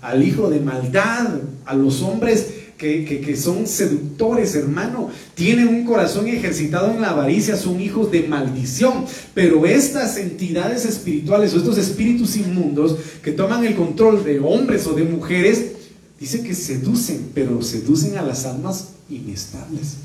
al 0.01 0.23
hijo 0.23 0.49
de 0.51 0.61
maldad, 0.61 1.41
a 1.65 1.75
los 1.75 2.03
hombres 2.03 2.47
que, 2.77 3.37
son 3.37 3.67
seductores, 3.67 4.55
hermano. 4.55 5.11
Tienen 5.35 5.69
un 5.69 5.85
corazón 5.85 6.29
ejercitado 6.29 6.91
en 6.91 7.01
la 7.01 7.11
avaricia, 7.11 7.57
son 7.57 7.81
hijos 7.81 8.11
de 8.11 8.25
maldición. 8.25 9.07
Pero 9.35 9.67
estas 9.67 10.17
entidades 10.19 10.85
espirituales 10.85 11.55
o 11.55 11.59
estos 11.59 11.79
espíritus 11.79 12.37
inmundos 12.37 12.97
que 13.23 13.33
toman 13.33 13.65
el 13.65 13.75
control 13.75 14.25
de 14.25 14.39
hombres 14.41 14.87
o 14.87 14.93
de 14.93 15.05
mujeres, 15.05 15.73
dice 16.21 16.43
que 16.43 16.55
seducen, 16.55 17.31
pero 17.35 17.63
seducen 17.63 18.19
a 18.19 18.23
las 18.23 18.45
almas 18.45 18.89
inestables. 19.09 19.97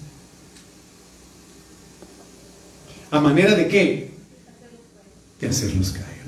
¿A 3.09 3.19
manera 3.19 3.55
de 3.55 3.67
qué? 3.67 4.11
De 5.39 5.47
hacerlos 5.47 5.91
caer. 5.91 6.20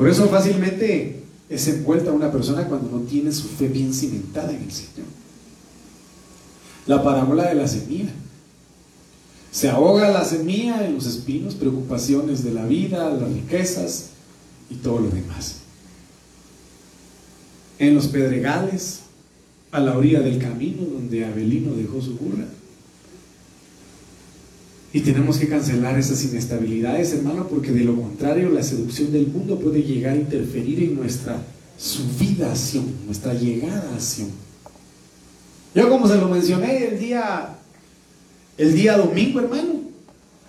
Por 0.00 0.08
eso 0.08 0.28
fácilmente 0.28 1.20
es 1.50 1.68
envuelta 1.68 2.10
una 2.10 2.32
persona 2.32 2.66
cuando 2.66 2.90
no 2.90 3.04
tiene 3.04 3.30
su 3.32 3.48
fe 3.48 3.68
bien 3.68 3.92
cimentada 3.92 4.50
en 4.50 4.62
el 4.62 4.72
Señor. 4.72 5.06
La 6.86 7.02
parábola 7.04 7.50
de 7.50 7.54
la 7.56 7.68
semilla. 7.68 8.08
Se 9.52 9.68
ahoga 9.68 10.08
la 10.08 10.24
semilla 10.24 10.86
en 10.86 10.94
los 10.94 11.04
espinos, 11.04 11.54
preocupaciones 11.54 12.42
de 12.42 12.54
la 12.54 12.64
vida, 12.64 13.10
las 13.10 13.30
riquezas 13.30 14.06
y 14.70 14.76
todo 14.76 15.00
lo 15.00 15.10
demás. 15.10 15.56
En 17.78 17.94
los 17.94 18.06
pedregales, 18.06 19.00
a 19.70 19.80
la 19.80 19.98
orilla 19.98 20.20
del 20.20 20.38
camino 20.38 20.82
donde 20.82 21.26
Abelino 21.26 21.74
dejó 21.74 22.00
su 22.00 22.14
burra. 22.16 22.46
Y 24.92 25.00
tenemos 25.00 25.38
que 25.38 25.48
cancelar 25.48 25.98
esas 25.98 26.24
inestabilidades, 26.24 27.12
hermano, 27.12 27.46
porque 27.46 27.70
de 27.70 27.84
lo 27.84 27.94
contrario 27.94 28.50
la 28.50 28.62
seducción 28.62 29.12
del 29.12 29.28
mundo 29.28 29.58
puede 29.58 29.82
llegar 29.82 30.14
a 30.14 30.16
interferir 30.16 30.82
en 30.82 30.96
nuestra 30.96 31.40
subida 31.78 32.50
acción, 32.50 32.86
nuestra 33.06 33.32
llegada 33.34 33.90
a 33.92 33.94
acción. 33.94 34.28
Yo 35.74 35.88
como 35.88 36.08
se 36.08 36.16
lo 36.16 36.28
mencioné 36.28 36.88
el 36.88 36.98
día, 36.98 37.56
el 38.58 38.74
día 38.74 38.96
domingo, 38.96 39.38
hermano, 39.38 39.80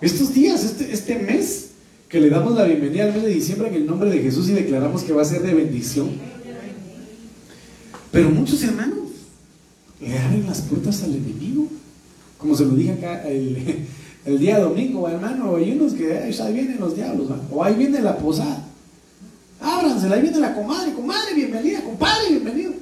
estos 0.00 0.34
días, 0.34 0.64
este, 0.64 0.92
este 0.92 1.16
mes, 1.20 1.68
que 2.08 2.20
le 2.20 2.28
damos 2.28 2.54
la 2.54 2.64
bienvenida 2.64 3.04
al 3.04 3.14
mes 3.14 3.22
de 3.22 3.28
diciembre 3.28 3.68
en 3.68 3.74
el 3.74 3.86
nombre 3.86 4.10
de 4.10 4.18
Jesús 4.18 4.48
y 4.48 4.52
declaramos 4.52 5.04
que 5.04 5.12
va 5.12 5.22
a 5.22 5.24
ser 5.24 5.42
de 5.42 5.54
bendición. 5.54 6.10
Pero 8.10 8.28
muchos 8.30 8.62
hermanos 8.64 8.98
le 10.00 10.18
abren 10.18 10.46
las 10.46 10.62
puertas 10.62 11.02
al 11.04 11.14
enemigo. 11.14 11.68
Como 12.36 12.56
se 12.56 12.64
lo 12.64 12.74
dije 12.74 12.92
acá 12.92 13.26
el, 13.26 13.86
día 14.24 14.58
domingo, 14.60 15.08
hermano, 15.08 15.56
hay 15.56 15.72
unos 15.72 15.94
que 15.94 16.16
ahí 16.16 16.52
vienen 16.52 16.78
los 16.80 16.94
diablos, 16.94 17.28
o 17.50 17.64
ahí 17.64 17.74
viene 17.74 18.00
la 18.00 18.16
posada. 18.16 18.64
Ábransela, 19.60 20.16
ahí 20.16 20.22
viene 20.22 20.38
la 20.38 20.54
comadre, 20.54 20.92
comadre, 20.92 21.34
bienvenida, 21.34 21.82
compadre, 21.82 22.30
bienvenido. 22.30 22.72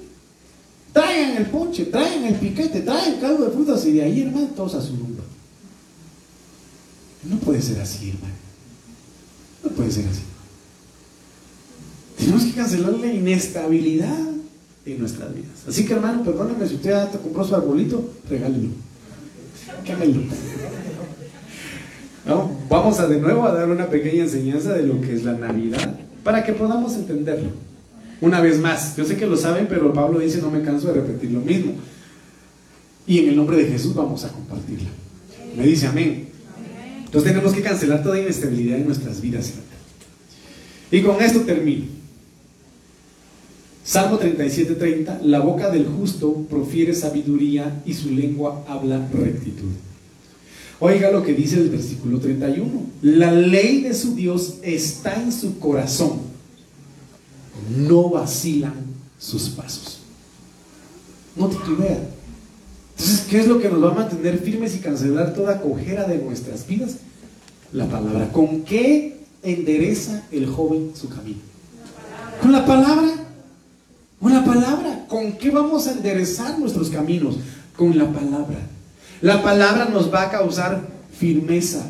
Traigan 0.93 1.37
el 1.37 1.47
ponche, 1.47 1.87
traigan 1.87 2.25
el 2.25 2.35
piquete, 2.35 2.81
traigan 2.81 3.15
el 3.15 3.21
caldo 3.21 3.45
de 3.45 3.51
frutas 3.53 3.85
y 3.87 3.93
de 3.93 4.03
ahí, 4.03 4.23
hermano, 4.23 4.49
todos 4.49 4.75
a 4.75 4.83
su 4.83 4.97
rumbo. 4.97 5.23
No 7.25 7.37
puede 7.37 7.61
ser 7.61 7.81
así, 7.81 8.11
hermano. 8.11 8.35
No 9.63 9.71
puede 9.71 9.91
ser 9.91 10.07
así. 10.09 10.23
Tenemos 12.19 12.45
que 12.45 12.53
cancelar 12.53 12.93
la 12.95 13.07
inestabilidad 13.07 14.19
en 14.87 14.99
nuestras 14.99 15.35
vidas. 15.35 15.51
Así 15.69 15.85
que 15.85 15.93
hermano, 15.93 16.23
perdóneme 16.23 16.67
si 16.67 16.75
usted 16.75 17.09
compró 17.23 17.45
su 17.45 17.55
arbolito, 17.55 18.11
regálelo. 18.29 18.71
Quémelo. 22.25 22.51
vamos 22.69 23.01
a 23.01 23.07
de 23.07 23.19
nuevo 23.21 23.45
a 23.45 23.53
dar 23.53 23.71
una 23.71 23.87
pequeña 23.87 24.25
enseñanza 24.25 24.73
de 24.73 24.85
lo 24.85 25.01
que 25.01 25.15
es 25.15 25.25
la 25.25 25.33
Navidad 25.33 25.99
para 26.23 26.45
que 26.45 26.53
podamos 26.53 26.95
entenderlo. 26.95 27.51
Una 28.21 28.41
vez 28.41 28.59
más, 28.59 28.97
yo 28.97 29.05
sé 29.05 29.17
que 29.17 29.27
lo 29.27 29.37
saben, 29.37 29.67
pero 29.69 29.93
Pablo 29.93 30.19
dice, 30.19 30.43
no 30.43 30.51
me 30.51 30.63
canso 30.63 30.89
de 30.89 30.95
repetir 31.01 31.31
lo 31.31 31.41
mismo. 31.41 31.73
Y 33.07 33.19
en 33.19 33.31
el 33.31 33.37
nombre 33.37 33.57
de 33.57 33.67
Jesús 33.67 33.95
vamos 33.95 34.25
a 34.25 34.29
compartirla. 34.29 34.91
Me 35.57 35.65
dice 35.65 35.87
amén. 35.87 36.29
Entonces 37.05 37.33
tenemos 37.33 37.53
que 37.53 37.63
cancelar 37.63 38.03
toda 38.03 38.21
inestabilidad 38.21 38.79
en 38.79 38.87
nuestras 38.87 39.21
vidas. 39.21 39.53
Y 40.91 41.03
con 41.03 41.21
esto 41.23 41.41
termino. 41.41 41.87
Salmo 43.83 44.19
37:30, 44.19 45.23
la 45.23 45.41
boca 45.41 45.71
del 45.71 45.87
justo 45.87 46.47
profiere 46.49 46.95
sabiduría 46.95 47.83
y 47.87 47.95
su 47.95 48.11
lengua 48.11 48.65
habla 48.69 49.09
rectitud. 49.13 49.73
Oiga 50.81 51.11
lo 51.11 51.23
que 51.23 51.35
dice 51.35 51.57
el 51.57 51.69
versículo 51.69 52.19
31. 52.19 52.71
La 53.03 53.31
ley 53.33 53.83
de 53.83 53.93
su 53.93 54.15
Dios 54.15 54.55
está 54.63 55.23
en 55.23 55.31
su 55.31 55.59
corazón. 55.59 56.21
No 57.77 58.09
vacilan 58.09 58.73
sus 59.19 59.51
pasos. 59.51 59.99
No 61.37 61.49
titubea. 61.49 62.01
Entonces, 62.97 63.27
¿qué 63.29 63.41
es 63.41 63.47
lo 63.47 63.61
que 63.61 63.69
nos 63.69 63.85
va 63.85 63.91
a 63.91 63.95
mantener 63.95 64.39
firmes 64.39 64.75
y 64.75 64.79
cancelar 64.79 65.35
toda 65.35 65.61
cojera 65.61 66.09
de 66.09 66.17
nuestras 66.17 66.67
vidas? 66.67 66.97
La 67.73 67.87
palabra. 67.87 68.33
¿Con 68.33 68.63
qué 68.63 69.21
endereza 69.43 70.23
el 70.33 70.47
joven 70.47 70.93
su 70.95 71.11
camino? 71.11 71.39
Con 72.41 72.53
la 72.53 72.65
palabra. 72.65 73.11
Con 74.19 74.33
la 74.33 74.45
palabra. 74.45 75.07
¿Con 75.09 75.33
qué 75.33 75.51
vamos 75.51 75.87
a 75.87 75.93
enderezar 75.93 76.59
nuestros 76.59 76.89
caminos? 76.89 77.37
Con 77.77 77.97
la 77.99 78.11
palabra. 78.11 78.59
La 79.23 79.43
palabra 79.43 79.87
nos 79.87 80.13
va 80.13 80.23
a 80.23 80.31
causar 80.31 80.81
firmeza. 81.19 81.87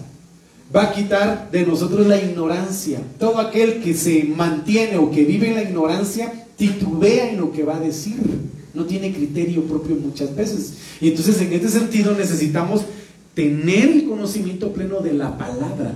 Va 0.74 0.84
a 0.84 0.92
quitar 0.92 1.50
de 1.50 1.66
nosotros 1.66 2.06
la 2.06 2.20
ignorancia. 2.20 3.00
Todo 3.18 3.38
aquel 3.38 3.82
que 3.82 3.94
se 3.94 4.24
mantiene 4.24 4.98
o 4.98 5.10
que 5.10 5.24
vive 5.24 5.48
en 5.48 5.54
la 5.54 5.62
ignorancia 5.62 6.32
titubea 6.56 7.30
en 7.30 7.38
lo 7.38 7.52
que 7.52 7.64
va 7.64 7.76
a 7.76 7.80
decir. 7.80 8.18
No 8.74 8.84
tiene 8.84 9.12
criterio 9.12 9.64
propio 9.64 9.96
muchas 9.96 10.34
veces. 10.34 10.74
Y 11.00 11.08
entonces 11.08 11.40
en 11.40 11.52
este 11.52 11.68
sentido 11.68 12.14
necesitamos 12.14 12.82
tener 13.34 13.90
el 13.90 14.08
conocimiento 14.08 14.72
pleno 14.72 15.00
de 15.00 15.14
la 15.14 15.36
palabra 15.36 15.94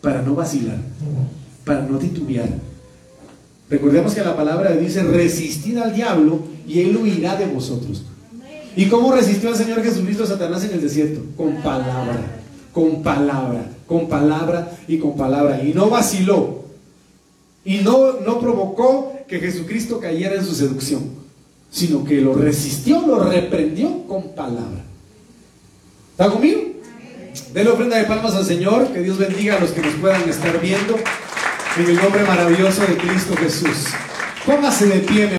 para 0.00 0.22
no 0.22 0.34
vacilar, 0.34 0.78
para 1.64 1.82
no 1.82 1.98
titubear. 1.98 2.48
Recordemos 3.68 4.14
que 4.14 4.20
la 4.20 4.36
palabra 4.36 4.76
dice, 4.76 5.02
resistid 5.02 5.78
al 5.78 5.94
diablo 5.94 6.40
y 6.68 6.80
él 6.80 6.96
huirá 6.96 7.36
de 7.36 7.46
vosotros. 7.46 8.04
¿Y 8.76 8.86
cómo 8.88 9.10
resistió 9.12 9.48
al 9.48 9.56
Señor 9.56 9.82
Jesucristo 9.82 10.26
Satanás 10.26 10.62
en 10.64 10.72
el 10.72 10.82
desierto? 10.82 11.22
Con 11.34 11.62
palabra, 11.62 12.20
con 12.72 13.02
palabra, 13.02 13.64
con 13.86 14.06
palabra 14.06 14.70
y 14.86 14.98
con 14.98 15.16
palabra. 15.16 15.62
Y 15.64 15.72
no 15.72 15.88
vaciló. 15.88 16.66
Y 17.64 17.78
no, 17.78 18.20
no 18.20 18.38
provocó 18.38 19.14
que 19.26 19.40
Jesucristo 19.40 19.98
cayera 19.98 20.34
en 20.34 20.44
su 20.44 20.54
seducción, 20.54 21.02
sino 21.70 22.04
que 22.04 22.20
lo 22.20 22.34
resistió, 22.34 23.04
lo 23.06 23.24
reprendió 23.24 24.06
con 24.06 24.34
palabra. 24.34 24.84
¿Está 26.12 26.30
conmigo? 26.30 26.60
Denle 27.52 27.70
ofrenda 27.70 27.96
de 27.96 28.04
palmas 28.04 28.34
al 28.34 28.44
Señor, 28.44 28.88
que 28.92 29.00
Dios 29.00 29.18
bendiga 29.18 29.56
a 29.56 29.60
los 29.60 29.70
que 29.70 29.80
nos 29.80 29.94
puedan 29.94 30.28
estar 30.28 30.60
viendo, 30.60 30.96
en 31.78 31.86
el 31.86 31.96
nombre 31.96 32.24
maravilloso 32.24 32.82
de 32.82 32.96
Cristo 32.96 33.34
Jesús. 33.36 33.88
Póngase 34.44 34.86
de 34.86 35.00
pie. 35.00 35.28